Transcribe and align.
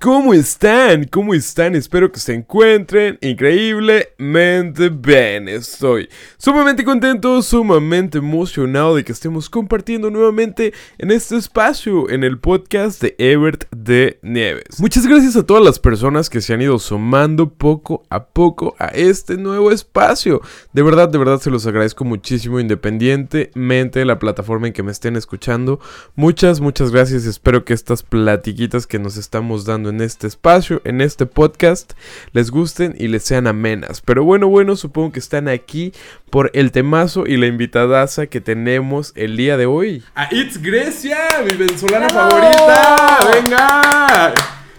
¿cómo 0.00 0.34
están? 0.34 1.04
¿Cómo 1.04 1.34
están? 1.34 1.76
Espero 1.76 2.10
que 2.10 2.18
se 2.18 2.34
encuentren 2.34 3.16
increíblemente 3.20 4.88
bien. 4.88 5.48
Estoy 5.48 6.08
sumamente 6.36 6.82
contento, 6.82 7.40
sumamente 7.42 8.18
emocionado 8.18 8.96
de 8.96 9.04
que 9.04 9.12
estemos 9.12 9.48
compartiendo 9.48 10.10
nuevamente 10.10 10.74
en 10.98 11.12
este 11.12 11.36
espacio, 11.36 12.10
en 12.10 12.24
el 12.24 12.40
podcast 12.40 13.00
de 13.00 13.14
Ebert 13.18 13.66
de 13.70 14.18
Nieves. 14.22 14.80
Muchas 14.80 15.06
gracias 15.06 15.36
a 15.36 15.46
todas 15.46 15.64
las 15.64 15.78
personas 15.78 16.28
que 16.28 16.40
se 16.40 16.54
han 16.54 16.62
ido 16.62 16.80
sumando 16.80 17.48
poco 17.48 18.02
a 18.10 18.24
poco 18.26 18.74
a 18.80 18.86
este 18.86 19.36
nuevo 19.36 19.70
espacio. 19.70 20.40
De 20.72 20.82
verdad, 20.82 21.08
de 21.08 21.18
verdad 21.18 21.38
se 21.38 21.50
los 21.50 21.68
agradezco 21.68 22.04
muchísimo 22.04 22.58
independientemente 22.58 24.00
de 24.00 24.04
la 24.04 24.18
plataforma 24.18 24.66
en 24.66 24.72
que 24.72 24.82
me 24.82 24.90
estén 24.90 25.14
escuchando. 25.14 25.78
Muchas, 26.16 26.58
muchas 26.60 26.90
gracias. 26.90 27.26
Espero 27.26 27.64
que 27.64 27.74
estas 27.74 28.02
platiquitas 28.02 28.88
que 28.88 28.98
nos 28.98 29.16
estamos 29.16 29.67
dando 29.68 29.90
en 29.90 30.00
este 30.00 30.26
espacio, 30.26 30.82
en 30.84 31.00
este 31.00 31.26
podcast, 31.26 31.92
les 32.32 32.50
gusten 32.50 32.96
y 32.98 33.06
les 33.06 33.22
sean 33.22 33.46
amenas. 33.46 34.00
Pero 34.00 34.24
bueno, 34.24 34.48
bueno, 34.48 34.74
supongo 34.74 35.12
que 35.12 35.20
están 35.20 35.46
aquí 35.46 35.92
por 36.30 36.50
el 36.54 36.72
temazo 36.72 37.24
y 37.26 37.36
la 37.36 37.46
invitadaza 37.46 38.26
que 38.26 38.40
tenemos 38.40 39.12
el 39.14 39.36
día 39.36 39.56
de 39.56 39.66
hoy. 39.66 40.02
A 40.16 40.28
It's 40.34 40.60
Grecia, 40.60 41.18
mi 41.44 41.56
venezolana 41.56 42.08
favorita. 42.08 43.18
¡Venga! 43.32 44.34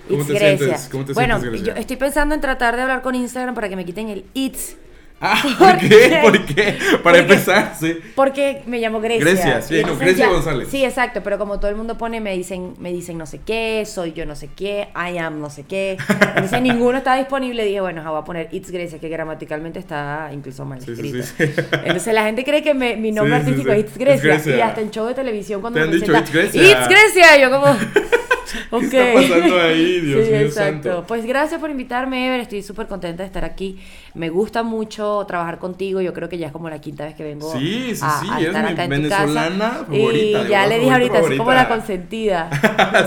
¿Cómo 0.10 0.26
te 0.26 0.38
sientes? 0.38 0.90
¿Cómo 0.92 1.06
te 1.06 1.14
bueno, 1.14 1.40
sientes, 1.40 1.64
yo 1.64 1.74
estoy 1.74 1.96
pensando 1.96 2.36
en 2.36 2.42
tratar 2.42 2.76
de 2.76 2.82
hablar 2.82 3.02
con 3.02 3.16
Instagram 3.16 3.56
para 3.56 3.70
que 3.70 3.76
me 3.76 3.86
quiten 3.86 4.10
el 4.10 4.26
It's 4.34 4.76
Ah, 5.22 5.42
¿por 5.60 5.78
qué? 5.78 6.20
¿Por 6.22 6.46
qué? 6.46 6.78
Para 7.04 7.20
empezar, 7.20 7.76
sí. 7.80 7.98
Porque 8.16 8.64
me 8.66 8.80
llamo 8.80 9.02
Grecia. 9.02 9.26
Grecia, 9.26 9.62
sí, 9.62 9.82
no, 9.86 9.98
Grecia 9.98 10.28
González. 10.28 10.70
Sí, 10.70 10.84
exacto, 10.86 11.22
pero 11.24 11.38
como 11.38 11.60
todo 11.60 11.70
el 11.70 11.78
mundo 11.78 11.98
pone, 11.98 12.22
me 12.22 12.36
dicen, 12.36 12.74
me 12.80 12.92
dicen 12.92 13.18
no 13.18 13.26
sé 13.26 13.42
qué, 13.46 13.84
soy 13.86 14.14
yo 14.14 14.26
no 14.26 14.36
sé 14.36 14.50
qué, 14.56 14.90
I 14.96 15.18
am 15.18 15.42
no 15.42 15.50
sé 15.50 15.64
qué. 15.64 15.98
Entonces 16.36 16.62
ninguno 16.62 17.00
está 17.00 17.16
disponible. 17.16 17.66
Dije, 17.66 17.82
bueno, 17.82 18.04
voy 18.10 18.22
a 18.22 18.24
poner 18.24 18.48
It's 18.52 18.72
Grecia, 18.72 19.00
que 19.00 19.10
gramaticalmente 19.10 19.80
está 19.80 20.30
incluso 20.32 20.64
mal 20.66 20.80
escrito. 20.80 21.28
Entonces 21.38 22.14
la 22.14 22.24
gente 22.24 22.44
cree 22.44 22.64
que 22.64 22.74
mi 22.74 23.12
nombre 23.12 23.36
artístico 23.36 23.72
es 23.72 23.80
It's 23.80 23.98
Grecia, 23.98 24.58
Y 24.58 24.62
hasta 24.62 24.82
en 24.82 24.92
show 24.92 25.06
de 25.08 25.14
televisión 25.14 25.62
cuando 25.62 25.80
¿Te 25.80 25.86
me 25.86 25.92
han 25.94 26.00
dicho 26.00 26.14
It's 26.16 26.32
Grecia. 26.32 26.62
It's 26.62 26.88
Grecia, 26.88 27.38
yo 27.38 27.52
como... 27.52 27.76
¿Qué 28.80 28.86
está 28.86 29.14
pasando 29.14 29.60
ahí, 29.60 30.00
Dios 30.02 30.26
sí, 30.26 30.32
mío 30.32 30.42
exacto. 30.42 31.06
Pues 31.08 31.26
gracias 31.26 31.60
por 31.60 31.70
invitarme, 31.70 32.28
Ever. 32.28 32.40
Estoy 32.40 32.62
súper 32.64 32.88
contenta 32.88 33.24
de 33.24 33.28
estar 33.28 33.46
aquí. 33.46 33.80
Me 34.14 34.30
gusta 34.30 34.64
mucho 34.64 35.24
trabar 35.28 35.60
contigo. 35.60 36.02
Yo 36.02 36.14
creo 36.14 36.30
que 36.30 36.38
ya 36.38 36.48
es 36.48 36.52
como 36.52 36.70
la 36.70 36.80
quinta 36.80 37.06
vez 37.06 37.16
que 37.16 37.24
vengo 37.24 37.52
sí, 37.54 37.96
sí, 37.96 38.06
sí, 38.22 38.46
es 38.46 38.54
mi 38.54 38.88
venezolana 38.88 39.70
favorita. 39.86 40.46
Y 40.46 40.48
ya 40.48 40.68
le 40.68 40.80
dije 40.80 40.92
ahorita, 40.92 41.20
así 41.20 41.38
como 41.38 41.54
la 41.54 41.68
consentida. 41.68 42.50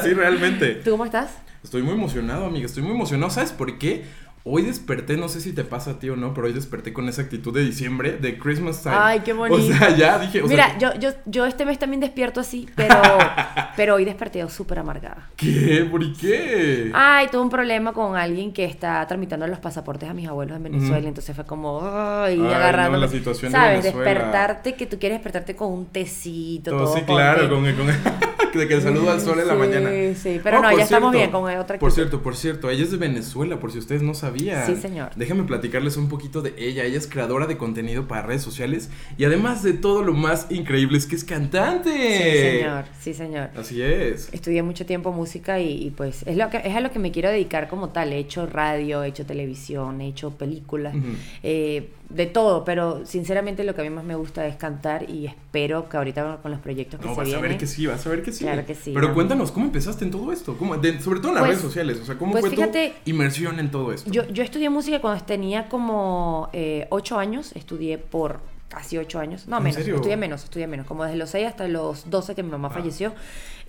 sí, 0.02 0.14
realmente. 0.14 0.76
¿Tú 0.76 0.92
cómo 0.92 1.04
estás? 1.04 1.30
Estoy 1.62 1.82
muy 1.82 1.94
emocionado, 1.94 2.46
amiga. 2.46 2.66
Estoy 2.66 2.82
muy 2.82 2.92
emocionado. 2.92 3.30
¿Sabes 3.30 3.52
por 3.52 3.78
qué? 3.78 4.04
Hoy 4.44 4.62
desperté, 4.62 5.16
no 5.16 5.28
sé 5.28 5.40
si 5.40 5.52
te 5.52 5.62
pasa 5.62 5.92
a 5.92 5.98
ti 6.00 6.10
o 6.10 6.16
no, 6.16 6.34
pero 6.34 6.48
hoy 6.48 6.52
desperté 6.52 6.92
con 6.92 7.08
esa 7.08 7.22
actitud 7.22 7.54
de 7.54 7.64
diciembre, 7.64 8.18
de 8.20 8.38
Christmas 8.38 8.82
time. 8.82 8.96
Ay, 8.98 9.20
qué 9.20 9.32
bonito. 9.32 9.62
O 9.62 9.64
sea, 9.64 9.90
ya 9.96 10.18
dije. 10.18 10.42
Mira, 10.42 10.76
yo, 10.78 10.94
yo, 10.98 11.10
yo 11.26 11.46
este 11.46 11.64
mes 11.64 11.78
también 11.78 12.00
despierto 12.00 12.40
así, 12.40 12.68
pero, 12.74 13.00
pero 13.76 13.94
hoy 13.94 14.04
desperté 14.04 14.48
súper 14.48 14.80
amargada. 14.80 15.28
¿Qué? 15.36 15.86
¿Por 15.88 16.12
qué? 16.14 16.90
Ay, 16.92 17.28
tuve 17.30 17.42
un 17.42 17.50
problema 17.50 17.92
con 17.92 18.16
alguien 18.16 18.52
que 18.52 18.64
está 18.64 19.06
tramitando 19.06 19.46
los 19.46 19.60
pasaportes 19.60 20.08
a 20.08 20.14
mis 20.14 20.26
abuelos 20.26 20.56
en 20.56 20.64
Venezuela, 20.64 21.06
entonces 21.06 21.36
fue 21.36 21.44
como, 21.44 21.80
ay, 21.80 22.40
Ay 22.40 22.52
agarrando. 22.52 22.98
la 22.98 23.08
situación 23.08 23.52
¿Sabes? 23.52 23.84
De 23.84 23.92
despertarte, 23.92 24.74
que 24.74 24.86
tú 24.86 24.98
quieres 24.98 25.18
despertarte 25.18 25.54
con 25.54 25.72
un 25.72 25.86
tecito, 25.86 26.72
todo. 26.72 26.96
sí, 26.96 27.02
claro, 27.02 27.48
con, 27.48 27.64
con 27.74 27.86
de 28.58 28.68
que 28.68 28.74
el 28.74 28.82
saludo 28.82 29.10
al 29.10 29.20
sol 29.20 29.38
en 29.40 29.48
la 29.48 29.54
mañana. 29.54 29.90
Sí, 29.90 30.14
sí, 30.14 30.40
pero 30.42 30.58
oh, 30.58 30.62
no, 30.62 30.76
ya 30.76 30.84
estamos 30.84 31.12
bien 31.12 31.30
con 31.30 31.44
otra 31.56 31.78
Por 31.78 31.92
cierto, 31.92 32.22
por 32.22 32.36
cierto, 32.36 32.70
ella 32.70 32.82
es 32.82 32.90
de 32.90 32.96
Venezuela, 32.96 33.58
por 33.58 33.72
si 33.72 33.78
ustedes 33.78 34.02
no 34.02 34.14
Sí, 34.38 34.76
señor. 34.76 35.10
Déjame 35.16 35.44
platicarles 35.44 35.96
un 35.96 36.08
poquito 36.08 36.42
de 36.42 36.54
ella. 36.58 36.84
Ella 36.84 36.98
es 36.98 37.06
creadora 37.06 37.46
de 37.46 37.56
contenido 37.56 38.06
para 38.08 38.22
redes 38.22 38.42
sociales 38.42 38.90
y 39.18 39.24
además 39.24 39.62
de 39.62 39.72
todo 39.72 40.02
lo 40.02 40.12
más 40.12 40.46
increíble 40.50 40.98
es 40.98 41.06
que 41.06 41.16
es 41.16 41.24
cantante. 41.24 41.90
Sí, 41.90 42.58
señor, 42.58 42.84
sí, 43.00 43.14
señor. 43.14 43.50
Así 43.56 43.82
es. 43.82 44.32
Estudié 44.32 44.62
mucho 44.62 44.86
tiempo 44.86 45.12
música 45.12 45.60
y, 45.60 45.92
pues 45.96 46.22
es, 46.26 46.36
lo 46.36 46.50
que, 46.50 46.58
es 46.58 46.74
a 46.74 46.80
lo 46.80 46.90
que 46.90 46.98
me 46.98 47.10
quiero 47.10 47.30
dedicar 47.30 47.68
como 47.68 47.90
tal. 47.90 48.12
He 48.12 48.18
hecho 48.18 48.46
radio, 48.46 49.02
he 49.02 49.08
hecho 49.08 49.26
televisión, 49.26 50.00
he 50.00 50.08
hecho 50.08 50.30
películas 50.30 50.94
de 51.42 52.26
todo, 52.26 52.64
pero 52.64 53.06
sinceramente 53.06 53.64
lo 53.64 53.74
que 53.74 53.80
a 53.80 53.84
mí 53.84 53.90
más 53.90 54.04
me 54.04 54.14
gusta 54.14 54.46
es 54.46 54.56
cantar 54.56 55.08
y 55.08 55.30
espero 55.52 55.86
que 55.86 55.98
ahorita 55.98 56.38
con 56.40 56.50
los 56.50 56.60
proyectos 56.60 56.98
que 56.98 57.06
no, 57.06 57.12
se 57.12 57.18
vas 57.18 57.26
vienen... 57.26 57.44
a 57.44 57.48
ver 57.48 57.58
que 57.58 57.66
sí, 57.66 57.86
vas 57.86 58.06
a 58.06 58.08
ver 58.08 58.22
que 58.22 58.32
sí. 58.32 58.44
Claro 58.44 58.64
que 58.64 58.74
sí. 58.74 58.92
Pero 58.94 59.12
cuéntanos, 59.12 59.52
¿cómo 59.52 59.66
empezaste 59.66 60.02
en 60.02 60.10
todo 60.10 60.32
esto? 60.32 60.56
¿Cómo, 60.56 60.74
sobre 60.74 61.20
todo 61.20 61.28
en 61.28 61.34
las 61.34 61.42
pues, 61.42 61.48
redes 61.50 61.60
sociales, 61.60 62.00
o 62.00 62.06
sea, 62.06 62.16
¿cómo 62.16 62.32
pues 62.32 62.54
fue 62.54 62.66
tu 62.66 63.10
inmersión 63.10 63.60
en 63.60 63.70
todo 63.70 63.92
esto? 63.92 64.10
Yo, 64.10 64.26
yo 64.28 64.42
estudié 64.42 64.70
música 64.70 65.00
cuando 65.00 65.22
tenía 65.24 65.68
como 65.68 66.48
eh, 66.54 66.86
8 66.88 67.18
años, 67.18 67.52
estudié 67.54 67.98
por 67.98 68.40
casi 68.68 68.96
8 68.96 69.18
años, 69.18 69.46
no, 69.46 69.60
menos, 69.60 69.76
estudié 69.76 70.16
menos, 70.16 70.44
estudié 70.44 70.66
menos, 70.66 70.86
como 70.86 71.04
desde 71.04 71.18
los 71.18 71.28
6 71.28 71.46
hasta 71.46 71.68
los 71.68 72.08
12 72.08 72.34
que 72.34 72.42
mi 72.42 72.50
mamá 72.50 72.68
ah. 72.68 72.74
falleció. 72.74 73.12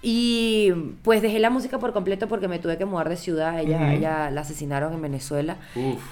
Y 0.06 0.72
pues 1.02 1.22
dejé 1.22 1.40
la 1.40 1.50
música 1.50 1.80
por 1.80 1.94
completo 1.94 2.28
porque 2.28 2.50
me 2.50 2.60
tuve 2.60 2.78
que 2.78 2.84
mudar 2.84 3.08
de 3.08 3.16
ciudad. 3.16 3.58
Ella, 3.58 3.94
ella 3.94 4.32
la 4.32 4.42
asesinaron 4.42 4.94
en 4.94 5.02
Venezuela. 5.02 5.56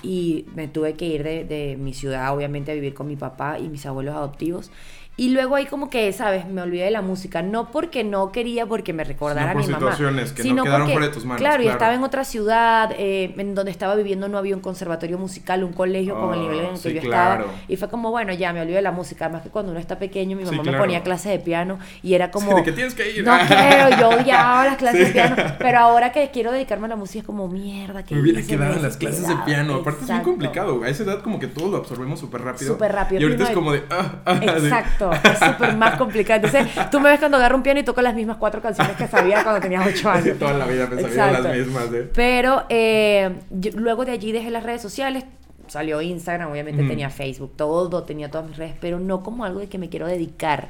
Y 0.01 0.45
me 0.55 0.69
tuve 0.69 0.93
que 0.93 1.07
ir 1.07 1.23
de, 1.23 1.43
de, 1.43 1.75
mi 1.75 1.93
ciudad, 1.93 2.33
obviamente, 2.33 2.71
a 2.71 2.73
vivir 2.73 2.93
con 2.93 3.07
mi 3.07 3.17
papá 3.17 3.59
y 3.59 3.67
mis 3.67 3.85
abuelos 3.85 4.15
adoptivos. 4.15 4.71
Y 5.17 5.29
luego 5.29 5.55
ahí 5.55 5.65
como 5.65 5.89
que, 5.89 6.11
¿sabes? 6.13 6.47
Me 6.47 6.61
olvidé 6.61 6.85
de 6.85 6.91
la 6.91 7.01
música. 7.01 7.41
No 7.41 7.69
porque 7.69 8.03
no 8.03 8.31
quería, 8.31 8.65
porque 8.65 8.93
me 8.93 9.03
recordara 9.03 9.51
a 9.51 9.55
mi 9.55 9.67
mamá. 9.67 9.95
que 10.35 10.41
sino 10.41 10.55
no 10.55 10.63
quedaron 10.63 10.91
porque, 10.91 11.09
tus 11.09 11.25
manos. 11.25 11.39
Claro, 11.39 11.61
y 11.61 11.67
estaba 11.67 11.93
en 11.93 12.03
otra 12.03 12.23
ciudad, 12.23 12.91
eh, 12.97 13.33
en 13.37 13.53
donde 13.53 13.71
estaba 13.71 13.95
viviendo 13.95 14.29
no 14.29 14.37
había 14.37 14.55
un 14.55 14.61
conservatorio 14.61 15.17
musical, 15.17 15.63
un 15.63 15.73
colegio 15.73 16.19
con 16.19 16.33
el 16.33 16.41
nivel 16.41 16.59
en 16.61 16.73
el 16.73 16.81
que 16.81 16.93
yo 16.93 17.01
estaba. 17.01 17.45
Y 17.67 17.75
fue 17.75 17.89
como, 17.89 18.09
bueno, 18.09 18.33
ya 18.33 18.53
me 18.53 18.61
olvidé 18.61 18.77
de 18.77 18.81
la 18.81 18.91
música. 18.91 19.25
Además 19.25 19.43
que 19.43 19.49
cuando 19.49 19.71
uno 19.71 19.79
está 19.79 19.99
pequeño, 19.99 20.37
mi 20.37 20.45
mamá 20.45 20.63
me 20.63 20.77
ponía 20.77 21.03
clases 21.03 21.33
de 21.33 21.39
piano 21.39 21.77
y 22.01 22.13
era 22.13 22.31
como... 22.31 22.55
¿De 22.55 22.63
que 22.63 22.71
tienes 22.71 22.95
que 22.95 23.11
ir? 23.11 23.25
No 23.25 23.37
quiero, 23.47 23.89
yo 23.99 24.09
odiaba 24.09 24.65
las 24.65 24.77
clases 24.77 25.07
de 25.07 25.13
piano. 25.13 25.35
Pero 25.59 25.79
ahora 25.79 26.11
que 26.11 26.31
quiero 26.31 26.51
dedicarme 26.51 26.85
a 26.85 26.89
la 26.89 26.95
música 26.95 27.19
es 27.19 27.25
como, 27.25 27.47
mierda, 27.47 28.03
que 28.03 28.15
Me 28.15 28.21
hubiera 28.21 28.41
quedado 28.41 28.75
en 28.75 28.81
las 28.81 28.97
clases 28.97 29.27
de 29.27 29.35
piano. 29.45 29.75
Aparte 29.75 30.05
es 30.05 30.09
muy 30.09 30.21
complicado. 30.21 30.83
A 30.83 30.89
esa 30.89 31.03
edad 31.03 31.21
como 31.21 31.37
que 31.37 31.47
todo 31.47 31.69
lo 31.69 31.77
absorbemos 31.77 32.19
súper 32.19 32.41
rápido. 32.41 32.73
Súper 32.73 32.91
rápido. 32.91 33.21
Y 33.21 33.23
ahorita 33.25 33.43
es 33.43 33.49
como 33.51 33.73
de... 33.73 33.83
Ah, 33.89 34.21
ah, 34.25 34.39
Exacto. 34.41 35.00
Es 35.09 35.39
súper 35.39 35.75
más 35.75 35.97
complicado. 35.97 36.45
Entonces, 36.45 36.89
tú 36.91 36.99
me 36.99 37.09
ves 37.09 37.19
cuando 37.19 37.37
agarro 37.37 37.55
un 37.55 37.63
piano 37.63 37.79
y 37.79 37.83
toco 37.83 38.01
las 38.01 38.13
mismas 38.13 38.37
cuatro 38.37 38.61
canciones 38.61 38.95
que 38.95 39.07
sabía 39.07 39.43
cuando 39.43 39.61
tenía 39.61 39.81
ocho 39.81 40.09
años. 40.11 40.37
Toda 40.37 40.53
la 40.53 40.65
vida 40.65 40.87
me 40.87 41.01
sabía 41.01 41.39
las 41.39 41.55
mismas, 41.55 41.93
¿eh? 41.93 42.09
Pero 42.13 42.63
eh, 42.69 43.31
luego 43.75 44.05
de 44.05 44.11
allí 44.11 44.31
dejé 44.31 44.51
las 44.51 44.63
redes 44.63 44.81
sociales. 44.81 45.25
Salió 45.67 46.01
Instagram, 46.01 46.51
obviamente 46.51 46.83
tenía 46.83 47.09
Facebook, 47.09 47.53
todo, 47.55 48.03
tenía 48.03 48.29
todas 48.29 48.45
mis 48.45 48.57
redes, 48.57 48.75
pero 48.81 48.99
no 48.99 49.23
como 49.23 49.45
algo 49.45 49.61
de 49.61 49.69
que 49.69 49.77
me 49.77 49.87
quiero 49.87 50.05
dedicar. 50.05 50.67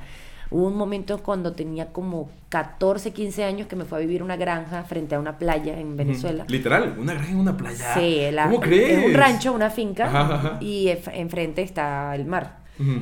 Hubo 0.51 0.67
un 0.67 0.75
momento 0.75 1.17
cuando 1.23 1.53
tenía 1.53 1.93
como 1.93 2.29
14, 2.49 3.11
15 3.13 3.45
años 3.45 3.67
que 3.67 3.77
me 3.77 3.85
fue 3.85 3.99
a 3.99 4.01
vivir 4.01 4.21
una 4.21 4.35
granja 4.35 4.83
frente 4.83 5.15
a 5.15 5.19
una 5.19 5.37
playa 5.37 5.79
en 5.79 5.95
Venezuela. 5.95 6.43
Literal, 6.49 6.97
una 6.99 7.13
granja 7.13 7.31
en 7.31 7.37
una 7.37 7.55
playa. 7.55 7.93
Sí, 7.93 8.21
¿cómo 8.43 8.59
crees? 8.59 8.99
Es 8.99 9.05
un 9.05 9.13
rancho, 9.13 9.53
una 9.53 9.69
finca 9.69 10.57
y 10.59 10.89
enfrente 10.89 11.61
está 11.61 12.13
el 12.13 12.25
mar. 12.25 12.60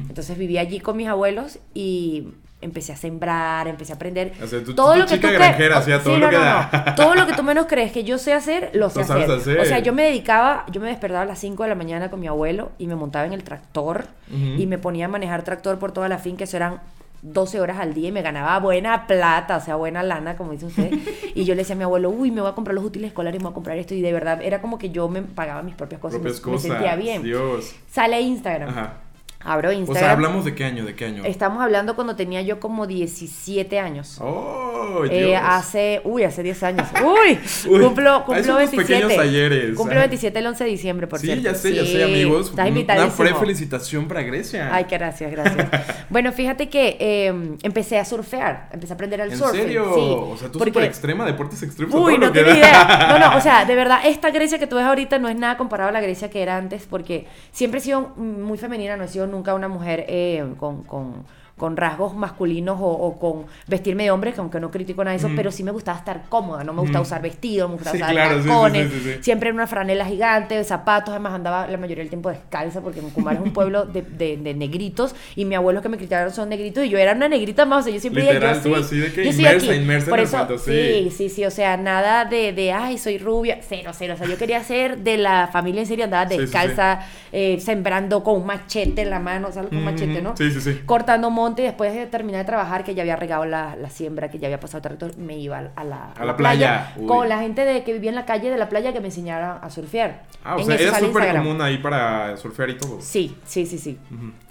Entonces 0.09 0.38
viví 0.38 0.57
allí 0.57 0.79
con 0.79 0.97
mis 0.97 1.07
abuelos 1.07 1.59
y 1.73 2.28
empecé 2.62 2.91
a 2.91 2.97
sembrar, 2.97 3.67
empecé 3.67 3.94
a 3.94 3.95
aprender. 3.95 4.34
todo 4.75 4.95
lo 4.95 5.06
que 5.06 5.17
tú 5.17 5.28
granjera, 5.28 5.81
todo 6.03 6.17
lo 6.17 6.29
que 6.29 6.38
Todo 6.95 7.16
lo 7.16 7.25
que 7.25 7.34
tú 7.34 7.44
menos 7.44 7.67
crees 7.67 7.91
que 7.91 8.03
yo 8.03 8.18
sé 8.18 8.34
hacer, 8.34 8.72
lo 8.73 8.89
sé 8.89 9.01
hacer. 9.01 9.59
O 9.59 9.66
sea, 9.66 9.79
yo 9.79 9.94
me 9.94 10.03
dedicaba, 10.03 10.66
yo 10.72 10.81
me 10.81 10.88
despertaba 10.88 11.22
a 11.22 11.25
las 11.25 11.39
5 11.39 11.63
de 11.63 11.69
la 11.69 11.75
mañana 11.75 12.09
con 12.09 12.19
mi 12.19 12.28
abuelo 12.28 12.72
y 12.78 12.88
me 12.88 12.95
montaba 12.95 13.25
en 13.25 13.34
el 13.34 13.44
tractor 13.44 14.06
y 14.29 14.66
me 14.68 14.78
ponía 14.78 15.06
a 15.06 15.09
manejar 15.09 15.44
tractor 15.44 15.79
por 15.79 15.91
toda 15.91 16.09
la 16.09 16.18
finca, 16.18 16.44
eso 16.44 16.57
eran 16.57 16.81
12 17.22 17.59
horas 17.59 17.80
al 17.80 17.94
día 17.94 18.07
y 18.07 18.12
me 18.13 18.21
ganaba 18.21 18.57
buena 18.59 19.06
plata, 19.06 19.57
o 19.57 19.62
sea, 19.62 19.75
buena 19.75 20.04
lana, 20.04 20.38
como 20.38 20.51
dice 20.51 20.68
usted. 20.68 20.92
y 21.36 21.44
yo 21.44 21.54
le 21.54 21.62
decía 21.62 21.75
a 21.75 21.77
mi 21.77 21.83
abuelo, 21.83 22.09
uy, 22.09 22.31
me 22.31 22.39
voy 22.39 22.50
a 22.50 22.54
comprar 22.54 22.74
los 22.74 22.83
útiles 22.83 23.09
escolares, 23.09 23.42
me 23.42 23.44
voy 23.44 23.51
a 23.51 23.56
comprar 23.56 23.77
esto. 23.77 23.94
Y 23.94 24.01
de 24.01 24.13
verdad, 24.13 24.42
era 24.42 24.62
como 24.62 24.77
que 24.77 24.89
yo 24.92 25.09
me 25.09 25.21
pagaba 25.21 25.62
mis 25.62 25.75
propias 25.75 26.00
cosas, 26.00 26.21
propias 26.21 26.38
me, 26.38 26.51
cosas. 26.51 26.71
sentía 26.71 26.95
bien. 26.95 27.21
Dios. 27.24 27.75
Sale 27.89 28.21
Instagram. 28.21 28.69
Ajá 28.69 28.94
abro 29.41 29.71
Instagram. 29.71 30.03
O 30.03 30.06
sea, 30.06 30.12
¿hablamos 30.12 30.45
de 30.45 30.53
qué 30.53 30.65
año? 30.65 30.86
¿De 30.86 30.95
qué 30.95 31.06
año? 31.06 31.24
Estamos 31.24 31.62
hablando 31.63 31.95
cuando 31.95 32.15
tenía 32.15 32.41
yo 32.41 32.59
como 32.59 32.88
17 32.88 33.80
años. 33.80 34.18
¡Oh, 34.19 35.06
eh, 35.09 35.36
hace, 35.36 36.01
uy, 36.03 36.24
hace 36.24 36.44
10 36.44 36.63
años. 36.63 36.88
¡Uy! 37.01 37.39
cumplo 37.81 38.25
cumplo 38.25 38.56
27. 38.56 39.19
ayeres. 39.19 39.75
Cumplo 39.75 40.00
27 40.00 40.38
el 40.39 40.47
11 40.47 40.63
de 40.63 40.69
diciembre, 40.69 41.07
por 41.07 41.19
cierto. 41.19 41.41
sí, 41.41 41.45
ya 41.45 41.56
sé, 41.56 41.74
ya 41.74 41.86
sé, 41.86 42.03
amigos. 42.03 42.50
Estás 42.50 42.68
invitadísimo. 42.68 43.13
Una 43.13 43.30
pre-felicitación 43.30 44.07
para 44.07 44.24
Grecia. 44.24 44.69
Ay, 44.74 44.86
gracias, 44.89 45.31
gracias. 45.31 45.69
bueno, 46.09 46.31
fíjate 46.33 46.68
que 46.68 46.97
eh, 47.00 47.57
empecé 47.63 47.97
a 47.97 48.06
surfear, 48.06 48.69
empecé 48.74 48.94
a 48.94 48.95
aprender 48.95 49.21
al 49.21 49.35
surf. 49.35 49.53
¿En 49.53 49.62
serio? 49.62 49.92
Sí, 49.95 50.01
o 50.01 50.38
sea, 50.38 50.51
tú 50.51 50.59
súper 50.59 50.83
extrema, 50.83 51.25
deportes 51.25 51.63
extremos. 51.63 51.95
Uy, 51.95 52.18
no 52.18 52.31
tenía 52.31 52.57
idea. 52.57 53.07
No, 53.09 53.19
no, 53.19 53.38
o 53.38 53.42
sea, 53.42 53.63
de 53.63 53.75
verdad, 53.75 54.01
esta 54.06 54.31
Grecia 54.31 54.59
que 54.59 54.68
tú 54.68 54.75
ves 54.75 54.85
ahorita 54.85 55.18
no 55.18 55.30
es 55.30 55.38
nada 55.38 55.56
comparado 55.56 55.89
a 55.89 55.94
la 55.94 56.01
Grecia 56.01 56.30
que 56.30 56.42
era 56.42 56.57
antes, 56.57 56.85
porque 56.89 57.27
siempre 57.51 57.80
he 57.80 57.83
sido 57.83 58.09
muy 58.18 58.57
femenina, 58.57 58.97
no 58.97 59.06
he 59.06 59.07
sido 59.07 59.29
nunca 59.30 59.54
una 59.54 59.68
mujer 59.68 60.06
eh, 60.08 60.56
con, 60.58 60.84
con, 60.84 61.26
con 61.59 61.77
rasgos 61.77 62.15
masculinos 62.15 62.77
o, 62.79 63.19
con 63.19 63.45
vestirme 63.67 64.06
de 64.06 64.11
hombre, 64.11 64.33
que 64.33 64.39
aunque 64.39 64.59
no 64.59 64.71
critico 64.71 65.03
nada 65.03 65.15
de 65.15 65.17
eso, 65.17 65.29
pero 65.35 65.51
sí 65.51 65.63
me 65.63 65.71
gustaba 65.71 65.97
estar 65.97 66.23
cómoda, 66.29 66.63
no 66.63 66.73
me 66.73 66.81
gustaba 66.81 67.01
usar 67.01 67.21
vestidos, 67.21 67.69
me 67.69 67.75
gustaba 67.75 67.97
usar 67.97 68.15
tacones, 68.15 68.91
siempre 69.21 69.50
en 69.50 69.56
una 69.56 69.67
franela 69.67 70.06
gigante, 70.06 70.63
zapatos, 70.63 71.09
además 71.09 71.33
andaba 71.33 71.67
la 71.67 71.77
mayoría 71.77 72.03
del 72.03 72.09
tiempo 72.09 72.29
descalza 72.29 72.81
porque 72.81 73.01
Mucumar 73.01 73.35
es 73.35 73.41
un 73.41 73.51
pueblo 73.53 73.85
de, 73.85 74.01
de, 74.01 74.53
negritos 74.53 75.13
y 75.35 75.45
mi 75.45 75.56
abuelo 75.56 75.81
que 75.81 75.89
me 75.89 75.97
criticaron 75.97 76.31
son 76.31 76.50
negritos 76.50 76.85
y 76.85 76.89
yo 76.89 76.97
era 76.97 77.13
una 77.13 77.27
negrita 77.27 77.65
más, 77.65 77.81
o 77.81 77.83
sea, 77.83 77.94
yo 77.94 78.00
siempre 78.00 78.23
Literal, 78.23 78.63
yo, 78.63 78.75
así 78.75 78.97
de 78.97 79.11
que 79.11 79.25
inmersa, 79.25 79.75
inmersa 79.75 80.09
Por 80.09 80.19
eso, 80.19 80.47
sí. 80.57 81.11
sí, 81.15 81.29
sí, 81.29 81.45
o 81.45 81.51
sea, 81.51 81.75
nada 81.75 82.25
de, 82.25 82.53
de, 82.53 82.71
ay, 82.71 82.97
soy 82.97 83.17
rubia, 83.17 83.59
cero, 83.61 83.91
cero, 83.94 84.13
o 84.15 84.17
sea, 84.17 84.27
yo 84.27 84.38
quería 84.38 84.63
ser 84.63 85.00
de 85.00 85.17
la 85.17 85.50
familia 85.51 85.81
en 85.81 85.88
serio, 85.88 86.06
andaba 86.06 86.25
descalza, 86.25 87.01
eh, 87.31 87.59
sembrando 87.59 88.23
con 88.23 88.35
un 88.35 88.45
machete 88.45 89.01
en 89.01 89.09
la 89.09 89.19
mano, 89.19 89.51
¿sabes? 89.51 89.69
Con 89.69 89.79
un 89.79 89.85
machete, 89.85 90.21
¿no? 90.21 90.35
Sí, 90.38 90.51
sí, 90.51 90.61
sí. 90.61 90.79
Cortando 90.85 91.29
monte 91.50 91.63
y 91.63 91.66
después 91.66 91.94
de 91.94 92.06
terminar 92.06 92.42
de 92.42 92.46
trabajar, 92.46 92.84
que 92.84 92.96
ya 92.96 93.01
había 93.01 93.16
regado 93.16 93.46
la, 93.46 93.75
la 93.75 93.90
siembra, 93.90 94.30
que 94.30 94.40
ya 94.40 94.48
había 94.48 94.60
pasado 94.60 94.81
territorio, 94.81 95.16
me 95.18 95.38
iba 95.38 95.57
a 95.75 95.84
la, 95.84 96.12
a 96.12 96.25
la 96.25 96.38
playa, 96.38 96.94
con 97.07 97.28
la 97.28 97.40
gente 97.40 97.66
de 97.66 97.84
que 97.84 97.94
vivía 97.94 98.10
en 98.10 98.16
la 98.16 98.25
calle 98.25 98.50
de 98.50 98.57
la 98.57 98.69
playa 98.69 98.94
que 98.94 99.00
me 99.00 99.07
enseñara 99.07 99.57
a 99.57 99.69
surfear. 99.69 100.24
Ah, 100.44 100.56
o 100.56 100.63
sea, 100.63 100.75
es 100.75 100.98
súper 100.98 101.36
común 101.36 101.62
ahí 101.62 101.78
para 101.80 102.38
surfear 102.38 102.69
y 102.69 102.78
todo. 102.78 103.01
Sí, 103.01 103.36
sí, 103.46 103.66
sí, 103.66 103.78
sí. 103.78 103.98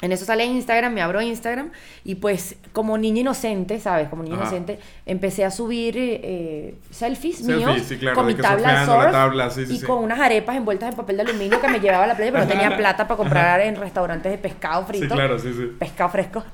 En 0.03 0.13
eso 0.13 0.25
sale 0.25 0.45
en 0.45 0.53
Instagram, 0.53 0.93
me 0.93 1.03
abro 1.03 1.21
Instagram 1.21 1.71
y 2.05 2.17
pues 2.17 2.57
como 2.73 2.99
niña 2.99 3.21
inocente, 3.21 3.81
¿sabes? 3.81 4.09
Como 4.09 4.23
niña 4.23 4.37
inocente, 4.37 4.79
empecé 5.07 5.45
a 5.45 5.51
subir 5.51 5.95
eh, 5.97 6.75
selfies, 6.91 7.43
míos 7.43 7.83
con 8.15 8.27
mi 8.27 8.35
tabla 8.35 8.85
surf 8.85 9.71
y 9.71 9.81
con 9.83 10.05
unas 10.05 10.21
arepas 10.21 10.57
envueltas 10.57 10.91
en 10.91 10.97
papel 10.97 11.17
de 11.17 11.23
aluminio 11.23 11.61
que 11.61 11.69
me 11.69 11.81
llevaba 11.81 12.05
a 12.05 12.09
la 12.09 12.17
playa, 12.17 12.33
pero 12.33 12.45
no 12.45 12.51
tenía 12.51 12.77
plata 12.77 13.07
para 13.07 13.17
comprar 13.17 13.61
en 13.61 13.77
restaurantes 13.77 14.33
de 14.33 14.39
pescado 14.39 14.85
frito. 14.85 15.07
Sí, 15.07 15.11
claro, 15.11 15.39
sí, 15.39 15.53
sí. 15.53 15.73
Pescado 15.79 16.11
fresco. 16.11 16.45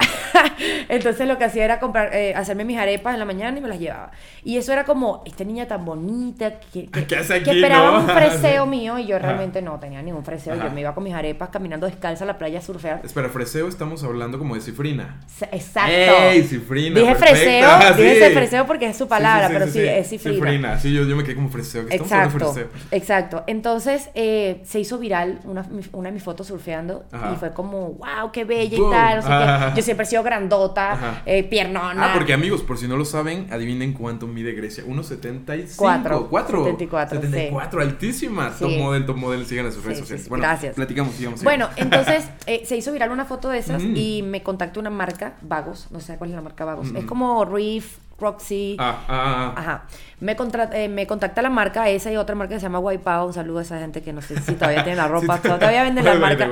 Entonces 0.88 1.26
lo 1.26 1.38
que 1.38 1.44
hacía 1.44 1.64
era 1.64 1.80
comprar, 1.80 2.14
eh, 2.14 2.34
hacerme 2.34 2.64
mis 2.64 2.78
arepas 2.78 3.14
en 3.14 3.20
la 3.20 3.24
mañana 3.24 3.58
y 3.58 3.60
me 3.60 3.68
las 3.68 3.78
llevaba. 3.78 4.10
Y 4.42 4.56
eso 4.56 4.72
era 4.72 4.84
como, 4.84 5.22
esta 5.26 5.44
niña 5.44 5.66
tan 5.66 5.84
bonita, 5.84 6.60
que, 6.72 6.88
que, 6.88 7.18
esperaba 7.18 7.98
un 7.98 8.06
freseo 8.08 8.66
mío 8.66 8.98
y 8.98 9.06
yo 9.06 9.18
realmente 9.18 9.62
no 9.62 9.78
tenía 9.78 10.02
ningún 10.02 10.24
freseo. 10.24 10.54
Yo 10.54 10.70
me 10.70 10.80
iba 10.80 10.94
con 10.94 11.04
mis 11.04 11.14
arepas 11.14 11.48
caminando 11.50 11.86
descalza 11.86 12.24
a 12.24 12.26
la 12.26 12.38
playa 12.38 12.58
a 12.58 12.62
surfear. 12.62 13.00
Espera, 13.04 13.28
freseo 13.28 13.68
estamos 13.68 14.02
hablando 14.04 14.38
como 14.38 14.54
de 14.54 14.60
cifrina. 14.60 15.20
Exacto. 15.52 15.90
¡Ey, 15.90 16.42
cifrina! 16.42 17.00
Dije 17.00 17.14
freseo, 17.14 17.68
dije 17.96 18.30
freseo 18.30 18.66
porque 18.66 18.86
es 18.86 18.96
su 18.96 19.08
palabra, 19.08 19.48
pero 19.48 19.66
sí, 19.66 19.80
es 19.80 20.08
cifrina. 20.08 20.34
Cifrina, 20.36 20.78
sí, 20.78 20.92
yo, 20.92 21.04
yo, 21.04 21.16
me 21.16 21.24
quedé 21.24 21.34
como 21.34 21.48
freseo. 21.48 21.86
exacto, 21.90 22.54
exacto. 22.90 23.44
Entonces 23.46 24.10
eh, 24.14 24.60
se 24.64 24.80
hizo 24.80 24.98
viral 24.98 25.40
una, 25.44 25.64
una 25.92 26.08
de 26.08 26.12
mis 26.12 26.22
fotos 26.22 26.46
surfeando 26.46 27.04
y 27.32 27.36
fue 27.36 27.52
como, 27.52 27.90
wow, 27.92 28.30
qué 28.32 28.44
bella 28.44 28.76
y 28.76 28.90
tal. 28.90 29.74
Yo 29.74 29.82
siempre 29.82 30.04
he 30.04 30.08
sido 30.08 30.22
grandota, 30.24 31.22
eh, 31.26 31.44
piernona. 31.44 32.10
Ah, 32.10 32.14
porque 32.14 32.32
amigos, 32.32 32.62
por 32.62 32.78
si 32.78 32.88
no 32.88 32.96
lo 32.96 33.04
saben, 33.04 33.46
adivinen 33.50 33.92
cuánto 33.92 34.26
mide 34.26 34.52
Grecia. 34.52 34.84
1,75. 34.84 35.76
4. 35.76 36.26
4. 36.28 36.64
74. 36.64 37.20
74, 37.20 37.80
altísima. 37.80 38.50
Top 38.50 38.70
model, 38.72 39.06
top 39.06 39.16
model, 39.16 39.46
sigan 39.46 39.66
en 39.66 39.72
sus 39.72 39.84
redes 39.84 39.98
sociales. 40.00 40.28
bueno, 40.28 40.42
gracias. 40.42 40.74
Platicamos, 40.74 41.14
sigamos. 41.14 41.42
Bueno, 41.42 41.68
entonces 41.76 42.28
eh, 42.46 42.62
se 42.64 42.76
hizo 42.76 42.92
viral 42.92 43.10
una 43.10 43.24
foto 43.24 43.50
de 43.50 43.58
esas 43.58 43.82
y 43.82 44.22
me 44.22 44.42
contactó 44.42 44.80
una 44.80 44.90
marca, 44.90 45.34
Vagos, 45.42 45.88
no 45.90 46.00
sé 46.00 46.16
cuál 46.16 46.30
es 46.30 46.36
la 46.36 46.42
marca 46.42 46.64
Vagos. 46.64 46.88
Es 46.94 47.04
como 47.04 47.44
Reef, 47.44 47.98
Roxy. 48.24 48.76
Ah, 48.78 49.04
ah, 49.08 49.52
ah. 49.56 49.60
Ajá. 49.60 49.86
Me, 50.20 50.34
eh, 50.72 50.88
me 50.88 51.06
contacta 51.06 51.42
la 51.42 51.50
marca 51.50 51.90
esa 51.90 52.10
y 52.10 52.16
otra 52.16 52.34
marca 52.34 52.54
que 52.54 52.60
se 52.60 52.64
llama 52.64 52.78
Wipeout. 52.78 53.26
Un 53.26 53.34
saludo 53.34 53.58
a 53.58 53.62
esa 53.62 53.78
gente 53.78 54.00
que 54.00 54.12
no 54.12 54.22
sé 54.22 54.40
si 54.40 54.54
todavía 54.54 54.82
tiene 54.82 54.96
la 54.96 55.08
ropa, 55.16 55.38
todavía 55.38 55.82
venden 55.82 56.04
la 56.04 56.14
marca. 56.18 56.48